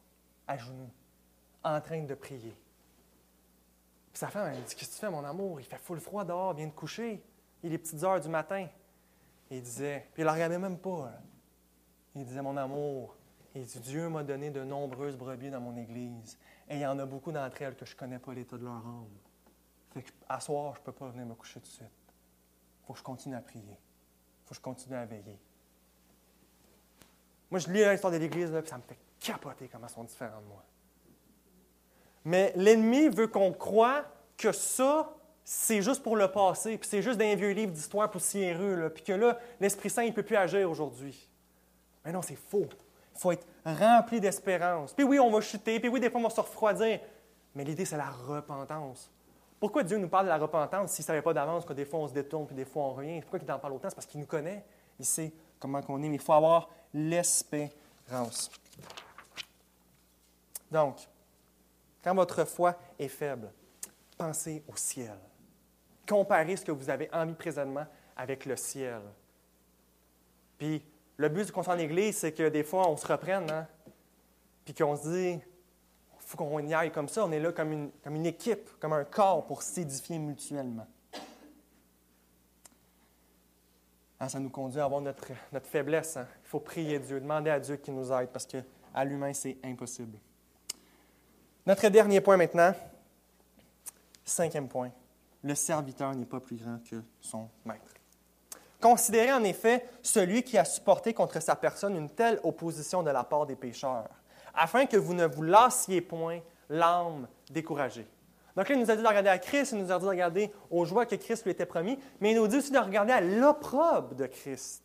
à 0.47 0.57
genoux, 0.57 0.89
en 1.63 1.81
train 1.81 2.03
de 2.03 2.13
prier. 2.13 2.55
Puis 4.11 4.19
sa 4.19 4.27
femme, 4.27 4.51
elle 4.53 4.63
dit 4.63 4.75
Qu'est-ce 4.75 4.89
que 4.89 4.93
tu 4.93 4.99
fais, 4.99 5.09
mon 5.09 5.23
amour? 5.23 5.59
Il 5.59 5.65
fait 5.65 5.77
full 5.77 5.99
froid 5.99 6.23
dehors, 6.23 6.53
vient 6.53 6.67
de 6.67 6.71
coucher. 6.71 7.23
Il 7.63 7.73
est 7.73 7.77
petites 7.77 8.03
heures 8.03 8.19
du 8.19 8.29
matin. 8.29 8.67
il 9.49 9.61
disait, 9.61 10.07
puis 10.13 10.21
il 10.21 10.25
ne 10.25 10.27
la 10.27 10.33
regardait 10.33 10.59
même 10.59 10.77
pas. 10.77 11.11
Il 12.15 12.25
disait 12.25 12.41
Mon 12.41 12.57
amour, 12.57 13.15
il 13.55 13.65
dit 13.65 13.79
Dieu 13.79 14.09
m'a 14.09 14.23
donné 14.23 14.51
de 14.51 14.63
nombreuses 14.63 15.17
brebis 15.17 15.49
dans 15.49 15.61
mon 15.61 15.75
église. 15.75 16.37
Et 16.69 16.75
il 16.75 16.81
y 16.81 16.85
en 16.85 16.99
a 16.99 17.05
beaucoup 17.05 17.31
d'entre 17.31 17.61
elles 17.61 17.75
que 17.75 17.85
je 17.85 17.93
ne 17.93 17.99
connais 17.99 18.19
pas 18.19 18.33
l'état 18.33 18.57
de 18.57 18.63
leur 18.63 18.73
âme. 18.73 19.07
Fait 19.93 20.03
qu'à 20.03 20.39
soir, 20.39 20.75
je 20.75 20.79
ne 20.81 20.85
peux 20.85 20.91
pas 20.91 21.09
venir 21.09 21.25
me 21.25 21.35
coucher 21.35 21.59
tout 21.59 21.67
de 21.67 21.71
suite. 21.71 21.87
Il 21.87 22.85
faut 22.85 22.93
que 22.93 22.99
je 22.99 23.03
continue 23.03 23.35
à 23.35 23.41
prier 23.41 23.77
je 24.51 24.59
continue 24.59 24.95
à 24.95 25.05
veiller. 25.05 25.39
Moi, 27.49 27.59
je 27.59 27.69
lis 27.69 27.83
l'histoire 27.83 28.13
de 28.13 28.17
l'Église, 28.17 28.53
et 28.53 28.67
ça 28.67 28.77
me 28.77 28.83
fait 28.83 28.97
capoter 29.19 29.67
comment 29.71 29.87
ils 29.87 29.93
sont 29.93 30.03
différents 30.03 30.41
de 30.41 30.47
moi. 30.47 30.63
Mais 32.23 32.53
l'ennemi 32.55 33.09
veut 33.09 33.27
qu'on 33.27 33.51
croie 33.51 34.05
que 34.37 34.51
ça, 34.51 35.13
c'est 35.43 35.81
juste 35.81 36.03
pour 36.03 36.15
le 36.15 36.31
passé, 36.31 36.77
puis 36.77 36.87
c'est 36.87 37.01
juste 37.01 37.17
d'un 37.17 37.35
vieux 37.35 37.51
livre 37.51 37.71
d'histoire 37.71 38.09
poussiéreux, 38.09 38.89
puis 38.93 39.03
que 39.03 39.13
là, 39.13 39.37
l'Esprit 39.59 39.89
Saint, 39.89 40.03
il 40.03 40.09
ne 40.09 40.15
peut 40.15 40.23
plus 40.23 40.37
agir 40.37 40.69
aujourd'hui. 40.69 41.27
Mais 42.05 42.11
non, 42.11 42.21
c'est 42.21 42.35
faux. 42.35 42.67
Il 43.15 43.19
faut 43.19 43.31
être 43.31 43.45
rempli 43.65 44.19
d'espérance. 44.19 44.93
Puis 44.93 45.03
oui, 45.03 45.19
on 45.19 45.29
va 45.29 45.41
chuter, 45.41 45.79
puis 45.79 45.89
oui, 45.89 45.99
des 45.99 46.09
fois, 46.09 46.19
on 46.19 46.23
va 46.23 46.29
se 46.29 46.41
refroidir. 46.41 46.99
Mais 47.53 47.63
l'idée, 47.63 47.85
c'est 47.85 47.97
la 47.97 48.09
repentance. 48.09 49.11
Pourquoi 49.61 49.83
Dieu 49.83 49.99
nous 49.99 50.09
parle 50.09 50.25
de 50.25 50.29
la 50.29 50.39
repentance 50.39 50.91
s'il 50.91 51.03
ne 51.03 51.05
savait 51.05 51.21
pas 51.21 51.35
d'avance 51.35 51.65
que 51.65 51.73
des 51.73 51.85
fois 51.85 51.99
on 51.99 52.07
se 52.07 52.13
détourne 52.13 52.47
des 52.47 52.65
fois 52.65 52.81
on 52.85 52.93
revient? 52.93 53.21
Pourquoi 53.21 53.37
il 53.43 53.51
en 53.51 53.59
parle 53.59 53.73
autant? 53.73 53.89
C'est 53.89 53.95
parce 53.95 54.07
qu'il 54.07 54.19
nous 54.19 54.25
connaît. 54.25 54.65
Il 54.97 55.05
sait 55.05 55.31
comment 55.59 55.79
on 55.87 56.01
est, 56.01 56.09
mais 56.09 56.15
il 56.15 56.21
faut 56.21 56.33
avoir 56.33 56.67
l'espérance. 56.91 58.49
Donc, 60.71 60.97
quand 62.03 62.15
votre 62.15 62.43
foi 62.43 62.75
est 62.97 63.07
faible, 63.07 63.51
pensez 64.17 64.63
au 64.67 64.75
ciel. 64.75 65.19
Comparez 66.09 66.55
ce 66.55 66.65
que 66.65 66.71
vous 66.71 66.89
avez 66.89 67.07
envie 67.13 67.35
présentement 67.35 67.85
avec 68.17 68.47
le 68.47 68.55
ciel. 68.55 69.01
Puis, 70.57 70.83
le 71.17 71.29
but 71.29 71.45
du 71.45 71.51
conseil 71.51 71.73
en 71.75 71.77
Église, 71.77 72.17
c'est 72.17 72.31
que 72.31 72.49
des 72.49 72.63
fois, 72.63 72.89
on 72.89 72.97
se 72.97 73.05
reprenne, 73.05 73.47
hein? 73.51 73.67
puis 74.65 74.73
qu'on 74.73 74.95
se 74.95 75.07
dit, 75.07 75.39
faut 76.31 76.37
qu'on 76.37 76.59
y 76.59 76.73
aille 76.73 76.91
comme 76.91 77.09
ça. 77.09 77.25
On 77.25 77.31
est 77.31 77.39
là 77.39 77.51
comme 77.51 77.71
une, 77.73 77.91
comme 78.03 78.15
une 78.15 78.25
équipe, 78.25 78.69
comme 78.79 78.93
un 78.93 79.03
corps 79.03 79.45
pour 79.45 79.61
s'édifier 79.61 80.17
mutuellement. 80.17 80.87
Ah, 84.17 84.29
ça 84.29 84.39
nous 84.39 84.49
conduit 84.49 84.79
à 84.79 84.85
avoir 84.85 85.01
notre, 85.01 85.27
notre 85.51 85.67
faiblesse. 85.67 86.15
Hein. 86.15 86.27
Il 86.43 86.47
faut 86.47 86.59
prier 86.59 86.99
Dieu, 86.99 87.19
demander 87.19 87.49
à 87.49 87.59
Dieu 87.59 87.75
qu'il 87.77 87.95
nous 87.95 88.11
aide 88.13 88.29
parce 88.29 88.45
qu'à 88.45 89.03
l'humain, 89.03 89.33
c'est 89.33 89.57
impossible. 89.63 90.17
Notre 91.65 91.89
dernier 91.89 92.21
point 92.21 92.37
maintenant, 92.37 92.73
cinquième 94.23 94.69
point, 94.69 94.91
le 95.43 95.55
serviteur 95.55 96.15
n'est 96.15 96.25
pas 96.25 96.39
plus 96.39 96.55
grand 96.55 96.79
que 96.89 97.03
son 97.19 97.49
maître. 97.65 97.93
Considérez 98.79 99.33
en 99.33 99.43
effet 99.43 99.85
celui 100.01 100.43
qui 100.43 100.57
a 100.57 100.65
supporté 100.65 101.13
contre 101.13 101.41
sa 101.41 101.55
personne 101.55 101.95
une 101.97 102.09
telle 102.09 102.39
opposition 102.43 103.03
de 103.03 103.11
la 103.11 103.23
part 103.23 103.45
des 103.45 103.55
pécheurs 103.55 104.07
afin 104.53 104.85
que 104.85 104.97
vous 104.97 105.13
ne 105.13 105.25
vous 105.25 105.43
lassiez 105.43 106.01
point 106.01 106.39
l'âme 106.69 107.27
découragée. 107.49 108.07
Donc 108.55 108.67
là, 108.67 108.75
il 108.75 108.81
nous 108.81 108.91
a 108.91 108.95
dit 108.95 109.01
de 109.01 109.07
regarder 109.07 109.29
à 109.29 109.37
Christ, 109.37 109.71
il 109.71 109.79
nous 109.79 109.91
a 109.91 109.97
dit 109.97 110.03
de 110.03 110.09
regarder 110.09 110.51
aux 110.69 110.85
joies 110.85 111.05
que 111.05 111.15
Christ 111.15 111.43
lui 111.45 111.51
était 111.51 111.65
promis, 111.65 111.97
mais 112.19 112.31
il 112.31 112.35
nous 112.35 112.47
dit 112.47 112.57
aussi 112.57 112.71
de 112.71 112.77
regarder 112.77 113.13
à 113.13 113.21
l'opprobre 113.21 114.15
de 114.15 114.25
Christ, 114.25 114.83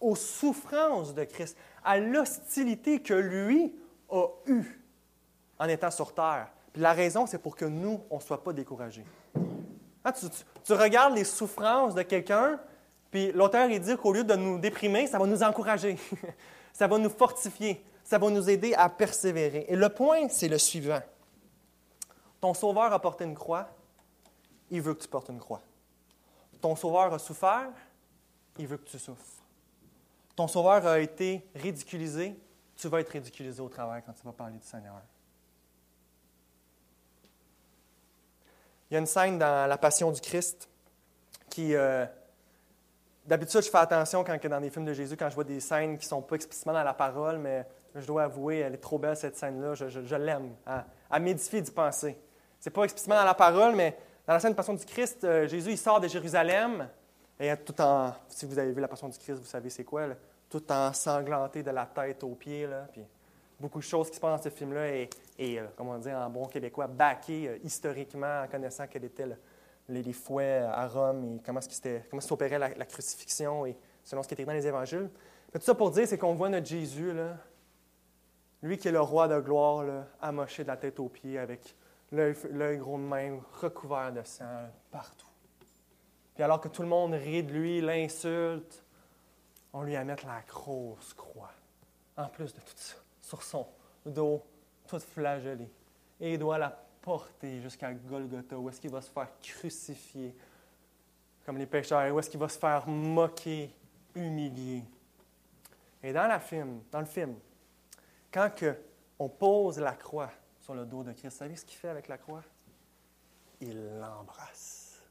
aux 0.00 0.16
souffrances 0.16 1.14
de 1.14 1.24
Christ, 1.24 1.56
à 1.84 1.98
l'hostilité 1.98 3.00
que 3.00 3.14
lui 3.14 3.74
a 4.10 4.26
eue 4.46 4.80
en 5.58 5.68
étant 5.68 5.90
sur 5.90 6.14
terre. 6.14 6.48
Puis 6.72 6.80
la 6.80 6.92
raison, 6.92 7.26
c'est 7.26 7.38
pour 7.38 7.54
que 7.54 7.66
nous, 7.66 8.00
on 8.10 8.16
ne 8.16 8.22
soit 8.22 8.42
pas 8.42 8.52
découragés. 8.52 9.04
Hein, 10.04 10.12
tu, 10.64 10.72
regardes 10.72 11.14
les 11.14 11.24
souffrances 11.24 11.94
de 11.94 12.02
quelqu'un, 12.02 12.58
puis 13.10 13.30
l'auteur, 13.32 13.70
il 13.70 13.78
dit 13.80 13.96
qu'au 13.96 14.12
lieu 14.12 14.24
de 14.24 14.34
nous 14.34 14.58
déprimer, 14.58 15.06
ça 15.06 15.18
va 15.18 15.26
nous 15.26 15.42
encourager, 15.42 15.96
ça 16.72 16.86
va 16.86 16.98
nous 16.98 17.10
fortifier, 17.10 17.84
ça 18.04 18.18
va 18.18 18.30
nous 18.30 18.48
aider 18.50 18.74
à 18.74 18.88
persévérer. 18.88 19.66
Et 19.68 19.76
le 19.76 19.88
point, 19.88 20.28
c'est 20.28 20.48
le 20.48 20.58
suivant. 20.58 21.00
Ton 22.40 22.54
Sauveur 22.54 22.92
a 22.92 23.00
porté 23.00 23.24
une 23.24 23.34
croix, 23.34 23.68
il 24.70 24.82
veut 24.82 24.94
que 24.94 25.02
tu 25.02 25.08
portes 25.08 25.28
une 25.28 25.38
croix. 25.38 25.62
Ton 26.60 26.76
Sauveur 26.76 27.12
a 27.12 27.18
souffert, 27.18 27.70
il 28.58 28.66
veut 28.66 28.76
que 28.76 28.88
tu 28.88 28.98
souffres. 28.98 29.42
Ton 30.34 30.48
Sauveur 30.48 30.86
a 30.86 30.98
été 30.98 31.46
ridiculisé, 31.54 32.36
tu 32.76 32.88
vas 32.88 33.00
être 33.00 33.10
ridiculisé 33.10 33.60
au 33.60 33.68
travail 33.68 34.02
quand 34.04 34.12
tu 34.12 34.24
vas 34.24 34.32
parler 34.32 34.56
du 34.56 34.66
Seigneur. 34.66 35.00
Il 38.90 38.94
y 38.94 38.96
a 38.96 39.00
une 39.00 39.06
scène 39.06 39.38
dans 39.38 39.68
La 39.68 39.78
Passion 39.78 40.10
du 40.10 40.20
Christ 40.20 40.68
qui, 41.48 41.74
euh, 41.74 42.06
D'habitude, 43.24 43.62
je 43.62 43.70
fais 43.70 43.78
attention 43.78 44.24
quand, 44.24 44.46
dans 44.46 44.60
des 44.60 44.70
films 44.70 44.84
de 44.84 44.92
Jésus, 44.92 45.16
quand 45.16 45.28
je 45.28 45.34
vois 45.34 45.44
des 45.44 45.60
scènes 45.60 45.96
qui 45.96 46.06
ne 46.06 46.08
sont 46.08 46.22
pas 46.22 46.34
explicitement 46.34 46.72
dans 46.72 46.82
la 46.82 46.94
parole, 46.94 47.38
mais 47.38 47.64
je 47.94 48.06
dois 48.06 48.24
avouer, 48.24 48.58
elle 48.58 48.74
est 48.74 48.78
trop 48.78 48.98
belle 48.98 49.16
cette 49.16 49.36
scène-là. 49.36 49.74
Je, 49.74 50.16
l'aime. 50.16 50.54
Elle, 51.10 51.22
m'édifie 51.22 51.60
d'y 51.60 51.70
penser. 51.70 52.18
Ce 52.58 52.68
n'est 52.68 52.72
pas 52.72 52.84
explicitement 52.84 53.16
dans 53.16 53.24
la 53.24 53.34
parole, 53.34 53.74
mais 53.74 53.96
dans 54.26 54.32
la 54.34 54.40
scène 54.40 54.52
de 54.52 54.56
Passion 54.56 54.74
du 54.74 54.84
Christ, 54.84 55.24
euh, 55.24 55.46
Jésus 55.48 55.72
il 55.72 55.78
sort 55.78 56.00
de 56.00 56.08
Jérusalem, 56.08 56.88
et 57.38 57.56
tout 57.56 57.78
en. 57.80 58.12
Si 58.28 58.46
vous 58.46 58.58
avez 58.58 58.72
vu 58.72 58.80
la 58.80 58.88
Passion 58.88 59.08
du 59.08 59.18
Christ, 59.18 59.38
vous 59.38 59.46
savez 59.46 59.68
c'est 59.68 59.84
quoi, 59.84 60.06
tout 60.48 60.62
ensanglanté 60.70 61.62
de 61.62 61.70
la 61.70 61.86
tête 61.86 62.22
aux 62.22 62.34
pieds. 62.34 62.66
Là, 62.66 62.86
puis 62.92 63.02
beaucoup 63.60 63.78
de 63.78 63.84
choses 63.84 64.10
qui 64.10 64.16
se 64.16 64.20
passent 64.20 64.42
dans 64.42 64.50
ce 64.50 64.54
film-là 64.54 64.88
et, 64.88 65.08
euh, 65.40 65.66
comment 65.76 65.98
dire 65.98 66.16
en 66.16 66.30
bon 66.30 66.46
québécois, 66.46 66.86
baqué 66.86 67.48
euh, 67.48 67.58
historiquement 67.64 68.42
en 68.44 68.48
connaissant 68.48 68.84
quel 68.88 69.04
était 69.04 69.26
le, 69.26 69.36
les, 69.88 70.12
fouets 70.12 70.60
à 70.60 70.86
Rome 70.86 71.24
et 71.24 71.42
comment, 71.44 71.60
comment 72.10 72.22
s'opérait 72.22 72.58
la, 72.58 72.68
la, 72.70 72.84
crucifixion 72.84 73.66
et 73.66 73.76
selon 74.04 74.22
ce 74.22 74.28
qui 74.28 74.34
était 74.34 74.44
dans 74.44 74.52
les 74.52 74.66
évangiles. 74.66 75.10
Mais 75.52 75.60
tout 75.60 75.66
ça 75.66 75.74
pour 75.74 75.90
dire, 75.90 76.06
c'est 76.06 76.18
qu'on 76.18 76.34
voit 76.34 76.48
notre 76.48 76.66
Jésus, 76.66 77.12
là, 77.12 77.36
lui 78.62 78.78
qui 78.78 78.88
est 78.88 78.92
le 78.92 79.00
roi 79.00 79.28
de 79.28 79.40
gloire, 79.40 80.06
amoché 80.20 80.62
de 80.62 80.68
la 80.68 80.76
tête 80.76 81.00
aux 81.00 81.08
pieds 81.08 81.38
avec 81.38 81.74
l'œil 82.12 82.78
gros 82.78 82.98
de 82.98 83.02
même, 83.02 83.40
recouvert 83.60 84.12
de 84.12 84.22
sang 84.22 84.68
partout. 84.90 85.26
Puis 86.34 86.42
alors 86.42 86.60
que 86.60 86.68
tout 86.68 86.82
le 86.82 86.88
monde 86.88 87.14
rit 87.14 87.42
de 87.42 87.52
lui, 87.52 87.80
l'insulte, 87.80 88.84
on 89.72 89.82
lui 89.82 89.96
a 89.96 90.04
mis 90.04 90.12
la 90.24 90.42
grosse 90.46 91.14
croix. 91.14 91.52
En 92.16 92.28
plus 92.28 92.52
de 92.54 92.60
tout 92.60 92.72
ça, 92.76 92.96
sur 93.20 93.42
son 93.42 93.66
dos, 94.04 94.42
tout 94.86 95.00
flagellé. 95.00 95.70
Et 96.20 96.34
il 96.34 96.38
doit 96.38 96.58
la 96.58 96.70
porter 97.00 97.60
jusqu'à 97.60 97.92
Golgotha, 97.92 98.56
où 98.56 98.68
est-ce 98.68 98.80
qu'il 98.80 98.90
va 98.90 99.00
se 99.00 99.10
faire 99.10 99.28
crucifier 99.40 100.34
comme 101.44 101.58
les 101.58 101.66
pécheurs, 101.66 102.14
où 102.14 102.18
est-ce 102.18 102.30
qu'il 102.30 102.38
va 102.38 102.48
se 102.48 102.58
faire 102.58 102.86
moquer, 102.86 103.74
humilier. 104.14 104.84
Et 106.02 106.12
dans, 106.12 106.26
la 106.26 106.38
film, 106.38 106.82
dans 106.90 107.00
le 107.00 107.06
film, 107.06 107.34
quand 108.32 108.50
on 109.18 109.28
pose 109.28 109.78
la 109.78 109.92
croix 109.92 110.30
sur 110.58 110.74
le 110.74 110.86
dos 110.86 111.02
de 111.02 111.12
Christ, 111.12 111.38
savez 111.38 111.56
ce 111.56 111.64
qu'il 111.64 111.76
fait 111.76 111.88
avec 111.88 112.08
la 112.08 112.18
croix? 112.18 112.42
Il 113.60 113.98
l'embrasse. 113.98 115.02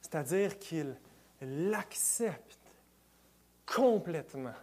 C'est-à-dire 0.00 0.58
qu'il 0.58 0.96
l'accepte 1.40 2.58
complètement. 3.66 4.54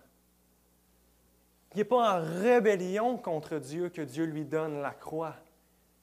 Il 1.74 1.78
n'est 1.78 1.84
pas 1.86 2.20
en 2.20 2.42
rébellion 2.42 3.18
contre 3.18 3.60
Dieu 3.60 3.90
que 3.90 4.02
Dieu 4.02 4.26
lui 4.26 4.46
donne 4.46 4.82
la 4.82 4.92
croix. 4.92 5.36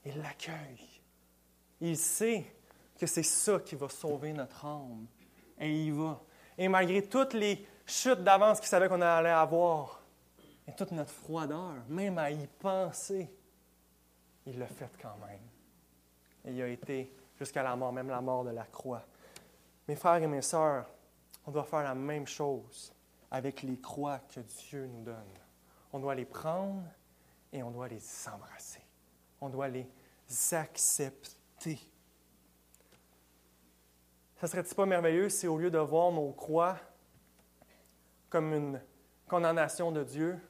Il 0.04 0.18
l'accueille. 0.18 1.02
Il 1.80 1.96
sait 1.96 2.44
que 2.98 3.06
c'est 3.06 3.22
ça 3.22 3.58
qui 3.58 3.74
va 3.74 3.88
sauver 3.88 4.32
notre 4.32 4.64
âme. 4.64 5.06
Et 5.58 5.86
il 5.86 5.92
va. 5.92 6.20
Et 6.56 6.68
malgré 6.68 7.02
toutes 7.02 7.34
les 7.34 7.66
chutes 7.86 8.22
d'avance 8.22 8.60
qu'il 8.60 8.68
savait 8.68 8.88
qu'on 8.88 9.00
allait 9.00 9.30
avoir, 9.30 10.01
et 10.66 10.72
toute 10.72 10.92
notre 10.92 11.10
froideur, 11.10 11.74
même 11.88 12.18
à 12.18 12.30
y 12.30 12.46
penser, 12.46 13.28
il 14.46 14.58
l'a 14.58 14.66
fait 14.66 14.90
quand 15.00 15.16
même. 15.26 15.40
Et 16.44 16.52
il 16.52 16.62
a 16.62 16.68
été 16.68 17.14
jusqu'à 17.38 17.62
la 17.62 17.74
mort, 17.76 17.92
même 17.92 18.08
la 18.08 18.20
mort 18.20 18.44
de 18.44 18.50
la 18.50 18.64
croix. 18.64 19.04
Mes 19.88 19.96
frères 19.96 20.22
et 20.22 20.26
mes 20.26 20.42
sœurs, 20.42 20.88
on 21.46 21.50
doit 21.50 21.64
faire 21.64 21.82
la 21.82 21.94
même 21.94 22.26
chose 22.26 22.92
avec 23.30 23.62
les 23.62 23.80
croix 23.80 24.18
que 24.18 24.40
Dieu 24.40 24.86
nous 24.86 25.02
donne. 25.02 25.38
On 25.92 25.98
doit 25.98 26.14
les 26.14 26.24
prendre 26.24 26.84
et 27.52 27.62
on 27.62 27.70
doit 27.70 27.88
les 27.88 28.02
embrasser. 28.32 28.82
On 29.40 29.48
doit 29.48 29.68
les 29.68 29.88
accepter. 30.52 31.78
Ça 34.36 34.46
serait-il 34.46 34.74
pas 34.74 34.86
merveilleux 34.86 35.28
si 35.28 35.46
au 35.46 35.58
lieu 35.58 35.70
de 35.70 35.78
voir 35.78 36.10
nos 36.12 36.32
croix 36.32 36.76
comme 38.28 38.52
une 38.54 38.80
condamnation 39.28 39.92
de 39.92 40.02
Dieu, 40.04 40.40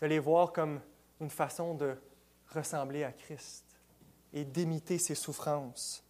de 0.00 0.06
les 0.06 0.18
voir 0.18 0.52
comme 0.52 0.80
une 1.20 1.30
façon 1.30 1.74
de 1.74 1.96
ressembler 2.48 3.04
à 3.04 3.12
Christ 3.12 3.64
et 4.32 4.44
d'imiter 4.44 4.98
ses 4.98 5.14
souffrances. 5.14 6.04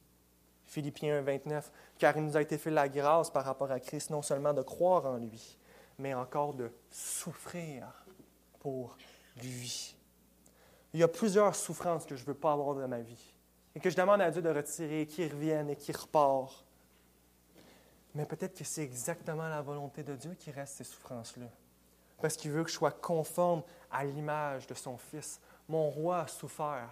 Philippiens 0.67 1.19
1, 1.19 1.23
29, 1.23 1.71
car 1.99 2.17
il 2.17 2.25
nous 2.25 2.37
a 2.37 2.43
été 2.43 2.59
fait 2.59 2.71
la 2.71 2.89
grâce 2.89 3.31
par 3.31 3.45
rapport 3.45 3.71
à 3.71 3.79
Christ, 3.79 4.11
non 4.11 4.23
seulement 4.23 4.53
de 4.53 4.63
croire 4.63 5.07
en 5.07 5.19
lui, 5.19 5.59
mais 5.99 6.15
encore 6.15 6.55
de 6.55 6.71
souffrir 6.91 8.05
pour 8.59 8.97
lui. 9.41 9.95
Il 10.93 11.01
y 11.01 11.03
a 11.03 11.09
plusieurs 11.09 11.55
souffrances 11.55 12.07
que 12.07 12.17
je 12.17 12.23
ne 12.23 12.27
veux 12.27 12.35
pas 12.35 12.53
avoir 12.53 12.75
dans 12.75 12.89
ma 12.89 13.01
vie 13.01 13.35
et 13.75 13.81
que 13.81 13.91
je 13.91 13.97
demande 13.97 14.21
à 14.21 14.31
Dieu 14.31 14.43
de 14.43 14.49
retirer, 14.49 15.07
qui 15.07 15.27
reviennent 15.27 15.71
et 15.71 15.77
qui 15.77 15.93
repartent. 15.93 16.65
Mais 18.15 18.25
peut-être 18.25 18.57
que 18.57 18.65
c'est 18.65 18.83
exactement 18.83 19.49
la 19.49 19.61
volonté 19.61 20.03
de 20.03 20.15
Dieu 20.15 20.35
qui 20.35 20.51
reste 20.53 20.77
ces 20.77 20.85
souffrances-là. 20.85 21.49
Parce 22.25 22.39
qu'il 22.39 22.53
veut 22.53 22.65
que 22.65 22.71
je 22.71 22.77
sois 22.77 22.91
conforme 22.91 23.63
à 23.93 24.03
l'image 24.03 24.67
de 24.67 24.73
son 24.73 24.97
Fils. 24.97 25.39
Mon 25.69 25.91
roi 25.91 26.21
a 26.21 26.27
souffert. 26.27 26.89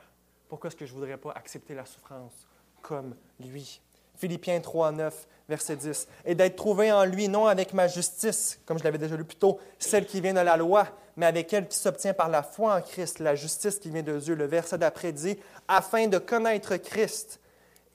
Pourquoi 0.46 0.68
est-ce 0.68 0.76
que 0.76 0.84
je 0.84 0.92
ne 0.92 0.98
voudrais 0.98 1.16
pas 1.16 1.32
accepter 1.32 1.74
la 1.74 1.86
souffrance 1.86 2.46
comme 2.82 3.16
lui? 3.40 3.80
Philippiens 4.14 4.60
3, 4.60 4.92
9, 4.92 5.26
verset 5.48 5.76
10. 5.76 6.06
Et 6.26 6.34
d'être 6.34 6.56
trouvé 6.56 6.92
en 6.92 7.06
lui, 7.06 7.28
non 7.28 7.46
avec 7.46 7.72
ma 7.72 7.88
justice, 7.88 8.60
comme 8.66 8.78
je 8.78 8.84
l'avais 8.84 8.98
déjà 8.98 9.16
lu 9.16 9.24
plus 9.24 9.38
tôt, 9.38 9.58
celle 9.78 10.04
qui 10.04 10.20
vient 10.20 10.34
de 10.34 10.40
la 10.40 10.58
loi, 10.58 10.86
mais 11.16 11.24
avec 11.24 11.50
elle 11.54 11.66
qui 11.66 11.78
s'obtient 11.78 12.12
par 12.12 12.28
la 12.28 12.42
foi 12.42 12.76
en 12.76 12.82
Christ, 12.82 13.18
la 13.18 13.34
justice 13.34 13.78
qui 13.78 13.88
vient 13.88 14.02
de 14.02 14.18
Dieu. 14.18 14.34
Le 14.34 14.44
verset 14.44 14.76
d'après 14.76 15.12
dit, 15.12 15.38
afin 15.66 16.08
de 16.08 16.18
connaître 16.18 16.76
Christ 16.76 17.40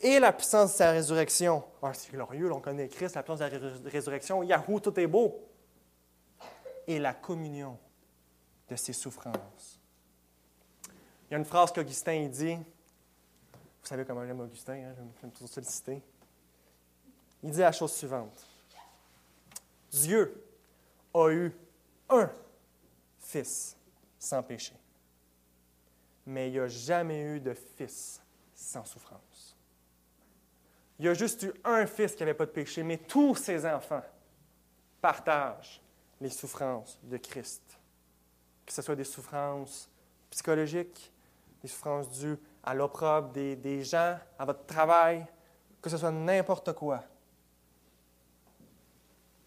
et 0.02 0.18
la 0.18 0.34
puissance 0.34 0.72
de 0.72 0.78
sa 0.78 0.90
résurrection. 0.90 1.64
Ah, 1.84 1.94
c'est 1.94 2.12
glorieux, 2.12 2.52
on 2.52 2.62
connaît 2.62 2.88
Christ, 2.88 3.14
la 3.14 3.22
puissance 3.22 3.48
de 3.48 3.58
la 3.84 3.92
résurrection. 3.92 4.42
Yahoo, 4.42 4.80
tout 4.80 5.00
est 5.00 5.06
beau. 5.06 5.40
Et 6.88 7.00
la 7.00 7.14
communion 7.14 7.78
de 8.70 8.76
ses 8.76 8.94
souffrances. 8.94 9.80
Il 11.30 11.34
y 11.34 11.36
a 11.36 11.38
une 11.38 11.46
phrase 11.46 11.72
qu'Augustin 11.72 12.28
dit. 12.28 12.56
Vous 12.56 13.88
savez 13.90 14.06
comment 14.06 14.26
j'aime 14.26 14.40
Augustin, 14.40 14.74
hein? 14.74 14.96
j'aime 15.22 15.32
toujours 15.32 15.50
le 15.56 15.64
citer. 15.64 16.02
Il 17.44 17.52
dit 17.52 17.60
la 17.60 17.72
chose 17.72 17.94
suivante. 17.94 18.46
Dieu 19.92 20.44
a 21.14 21.30
eu 21.30 21.54
un 22.10 22.30
fils 23.20 23.78
sans 24.20 24.44
péché, 24.44 24.74
mais 26.26 26.50
il 26.50 26.54
n'y 26.54 26.60
a 26.60 26.68
jamais 26.68 27.22
eu 27.22 27.40
de 27.40 27.54
fils 27.54 28.22
sans 28.54 28.84
souffrance. 28.84 29.56
Il 31.00 31.06
y 31.06 31.10
a 31.10 31.14
juste 31.14 31.44
eu 31.44 31.54
un 31.64 31.86
fils 31.86 32.16
qui 32.16 32.24
n'avait 32.24 32.34
pas 32.34 32.46
de 32.46 32.52
péché, 32.52 32.84
mais 32.84 32.98
tous 32.98 33.36
ses 33.36 33.66
enfants 33.66 34.04
partagent 35.00 35.82
les 36.20 36.30
souffrances 36.30 37.00
de 37.04 37.18
Christ. 37.18 37.62
Que 38.66 38.74
ce 38.74 38.82
soit 38.82 38.96
des 38.96 39.04
souffrances 39.04 39.90
psychologiques, 40.30 41.12
des 41.62 41.68
souffrances 41.68 42.10
dues 42.10 42.38
à 42.64 42.74
l'opprobre 42.74 43.30
des, 43.32 43.56
des 43.56 43.84
gens, 43.84 44.18
à 44.38 44.46
votre 44.46 44.66
travail, 44.66 45.26
que 45.82 45.90
ce 45.90 45.98
soit 45.98 46.12
n'importe 46.12 46.74
quoi. 46.74 47.04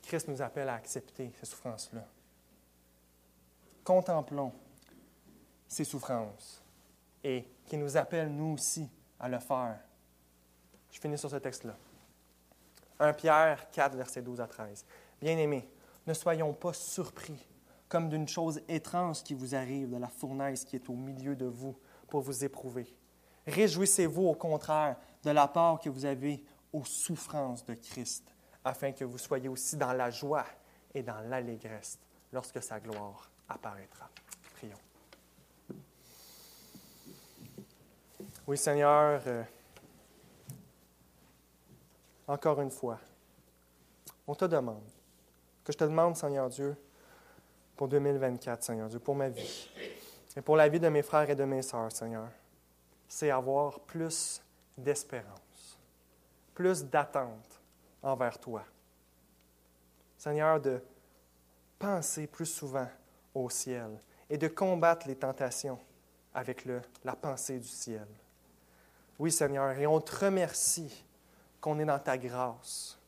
Christ 0.02 0.28
nous 0.28 0.40
appelle 0.40 0.68
à 0.68 0.74
accepter 0.74 1.32
ces 1.38 1.46
souffrances-là. 1.46 2.04
Contemplons 3.84 4.52
ces 5.68 5.84
souffrances 5.84 6.62
et 7.22 7.46
qui 7.66 7.76
nous 7.76 7.96
appelle 7.96 8.28
nous 8.28 8.54
aussi 8.54 8.88
à 9.18 9.28
le 9.28 9.38
faire. 9.38 9.78
Je 10.90 10.98
finis 10.98 11.18
sur 11.18 11.30
ce 11.30 11.36
texte-là. 11.36 11.76
1 12.98 13.12
Pierre 13.14 13.70
4, 13.70 13.96
versets 13.96 14.22
12 14.22 14.40
à 14.40 14.46
13. 14.46 14.84
Bien-aimés, 15.20 15.68
ne 16.10 16.14
soyons 16.14 16.52
pas 16.52 16.72
surpris 16.72 17.46
comme 17.88 18.08
d'une 18.08 18.26
chose 18.26 18.60
étrange 18.68 19.22
qui 19.22 19.32
vous 19.32 19.54
arrive 19.54 19.90
de 19.90 19.96
la 19.96 20.08
fournaise 20.08 20.64
qui 20.64 20.76
est 20.76 20.88
au 20.90 20.94
milieu 20.94 21.36
de 21.36 21.46
vous 21.46 21.76
pour 22.08 22.20
vous 22.20 22.44
éprouver. 22.44 22.92
Réjouissez-vous 23.46 24.26
au 24.26 24.34
contraire 24.34 24.96
de 25.22 25.30
la 25.30 25.46
part 25.46 25.78
que 25.78 25.88
vous 25.88 26.04
avez 26.04 26.44
aux 26.72 26.84
souffrances 26.84 27.64
de 27.64 27.74
Christ, 27.74 28.24
afin 28.64 28.92
que 28.92 29.04
vous 29.04 29.18
soyez 29.18 29.48
aussi 29.48 29.76
dans 29.76 29.92
la 29.92 30.10
joie 30.10 30.46
et 30.94 31.02
dans 31.02 31.20
l'allégresse 31.28 31.98
lorsque 32.32 32.62
sa 32.62 32.80
gloire 32.80 33.30
apparaîtra. 33.48 34.08
Prions. 34.54 34.76
Oui, 38.46 38.56
Seigneur, 38.58 39.22
euh, 39.26 39.42
encore 42.26 42.60
une 42.60 42.70
fois, 42.70 42.98
on 44.26 44.34
te 44.34 44.44
demande, 44.44 44.90
que 45.70 45.74
je 45.74 45.78
te 45.78 45.84
demande, 45.84 46.16
Seigneur 46.16 46.48
Dieu, 46.48 46.76
pour 47.76 47.86
2024, 47.86 48.62
Seigneur 48.64 48.88
Dieu, 48.88 48.98
pour 48.98 49.14
ma 49.14 49.28
vie 49.28 49.70
et 50.36 50.40
pour 50.40 50.56
la 50.56 50.68
vie 50.68 50.80
de 50.80 50.88
mes 50.88 51.02
frères 51.02 51.30
et 51.30 51.36
de 51.36 51.44
mes 51.44 51.62
sœurs, 51.62 51.92
Seigneur, 51.92 52.28
c'est 53.06 53.30
avoir 53.30 53.78
plus 53.78 54.42
d'espérance, 54.76 55.78
plus 56.54 56.84
d'attente 56.84 57.60
envers 58.02 58.38
toi. 58.38 58.64
Seigneur, 60.18 60.60
de 60.60 60.82
penser 61.78 62.26
plus 62.26 62.46
souvent 62.46 62.88
au 63.32 63.48
ciel 63.48 63.90
et 64.28 64.38
de 64.38 64.48
combattre 64.48 65.06
les 65.06 65.16
tentations 65.16 65.78
avec 66.34 66.64
le, 66.64 66.82
la 67.04 67.14
pensée 67.14 67.60
du 67.60 67.68
ciel. 67.68 68.08
Oui, 69.20 69.30
Seigneur, 69.30 69.78
et 69.78 69.86
on 69.86 70.00
te 70.00 70.24
remercie 70.24 71.04
qu'on 71.60 71.78
est 71.78 71.84
dans 71.84 71.98
ta 72.00 72.18
grâce 72.18 72.98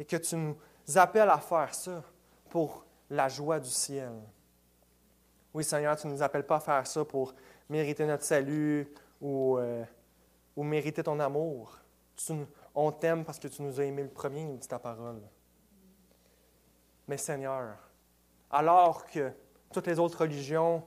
et 0.00 0.04
que 0.04 0.16
tu 0.16 0.34
nous 0.34 0.56
appelles 0.98 1.28
à 1.28 1.38
faire 1.38 1.74
ça 1.74 2.02
pour 2.48 2.84
la 3.08 3.28
joie 3.28 3.58
du 3.58 3.70
ciel. 3.70 4.12
Oui, 5.52 5.64
Seigneur, 5.64 5.96
tu 5.96 6.06
ne 6.06 6.12
nous 6.12 6.22
appelles 6.22 6.46
pas 6.46 6.56
à 6.56 6.60
faire 6.60 6.86
ça 6.86 7.04
pour 7.04 7.34
mériter 7.68 8.06
notre 8.06 8.24
salut 8.24 8.88
ou, 9.20 9.58
euh, 9.58 9.84
mériter 10.56 11.02
ton 11.02 11.18
amour. 11.18 11.78
on 12.74 12.92
t'aime 12.92 13.24
parce 13.24 13.38
que 13.38 13.48
tu 13.48 13.62
nous 13.62 13.80
as 13.80 13.84
aimé 13.84 14.02
le 14.02 14.10
premier, 14.10 14.44
dit 14.56 14.68
ta 14.68 14.78
parole. 14.78 15.22
Mais 17.08 17.16
Seigneur, 17.16 17.76
alors 18.50 19.06
que 19.06 19.32
toutes 19.72 19.86
les 19.86 19.98
autres 19.98 20.20
religions 20.20 20.82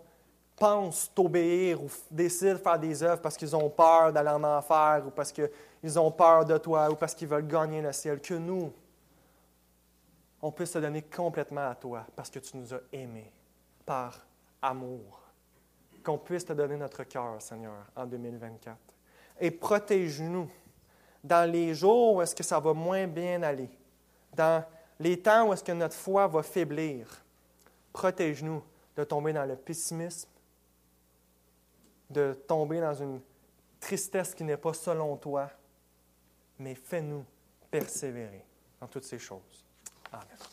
pensent 0.56 1.12
t'obéir 1.14 1.82
ou 1.82 1.90
décident 2.12 2.54
de 2.54 2.58
faire 2.58 2.80
des 2.80 3.02
œuvres 3.04 3.22
parce 3.22 3.36
qu'ils 3.36 3.56
ont 3.56 3.70
peur 3.70 4.14
d'aller 4.14 4.30
en 4.30 4.44
enfer 4.44 5.04
ou 5.08 5.10
parce 5.10 5.32
qu'ils 5.32 6.00
ont 6.00 6.12
peur 6.12 6.46
de 6.46 6.58
toi 6.58 6.90
ou 6.92 6.96
parce 6.96 7.16
qu'ils 7.16 7.28
veulent 7.28 7.48
gagner 7.48 7.82
le 7.82 7.92
ciel, 7.92 8.22
que 8.22 8.36
nous, 8.36 8.72
on 10.44 10.52
puisse 10.52 10.72
se 10.72 10.80
donner 10.80 11.04
complètement 11.04 11.70
à 11.70 11.76
toi 11.76 12.06
parce 12.18 12.30
que 12.30 12.38
tu 12.40 12.58
nous 12.58 12.74
as 12.74 12.82
aimés 12.92 13.32
par 13.86 14.28
amour. 14.62 15.22
Qu'on 16.04 16.18
puisse 16.18 16.44
te 16.44 16.52
donner 16.52 16.76
notre 16.76 17.06
cœur, 17.06 17.42
Seigneur, 17.42 17.86
en 17.96 18.06
2024. 18.06 18.78
Et 19.40 19.52
protège-nous 19.52 20.52
dans 21.24 21.50
les 21.50 21.74
jours 21.74 22.16
où 22.16 22.22
est-ce 22.22 22.36
que 22.36 22.44
ça 22.44 22.60
va 22.60 22.74
moins 22.74 23.08
bien 23.08 23.42
aller, 23.42 23.70
dans 24.36 24.66
les 25.00 25.22
temps 25.22 25.48
où 25.48 25.54
est-ce 25.54 25.64
que 25.64 25.72
notre 25.72 25.96
foi 25.96 26.28
va 26.28 26.44
faiblir. 26.44 27.24
Protège-nous 27.94 28.62
de 28.98 29.04
tomber 29.06 29.32
dans 29.32 29.46
le 29.46 29.56
pessimisme, 29.56 30.30
de 32.10 32.34
tomber 32.34 32.82
dans 32.82 32.94
une 32.94 33.22
tristesse 33.80 34.36
qui 34.36 34.44
n'est 34.44 34.58
pas 34.58 34.74
selon 34.74 35.16
toi, 35.16 35.50
mais 36.60 36.76
fais-nous 36.76 37.24
persévérer 37.72 38.46
dans 38.82 38.88
toutes 38.88 39.06
ces 39.06 39.20
choses. 39.20 39.63
Amen. 40.14 40.53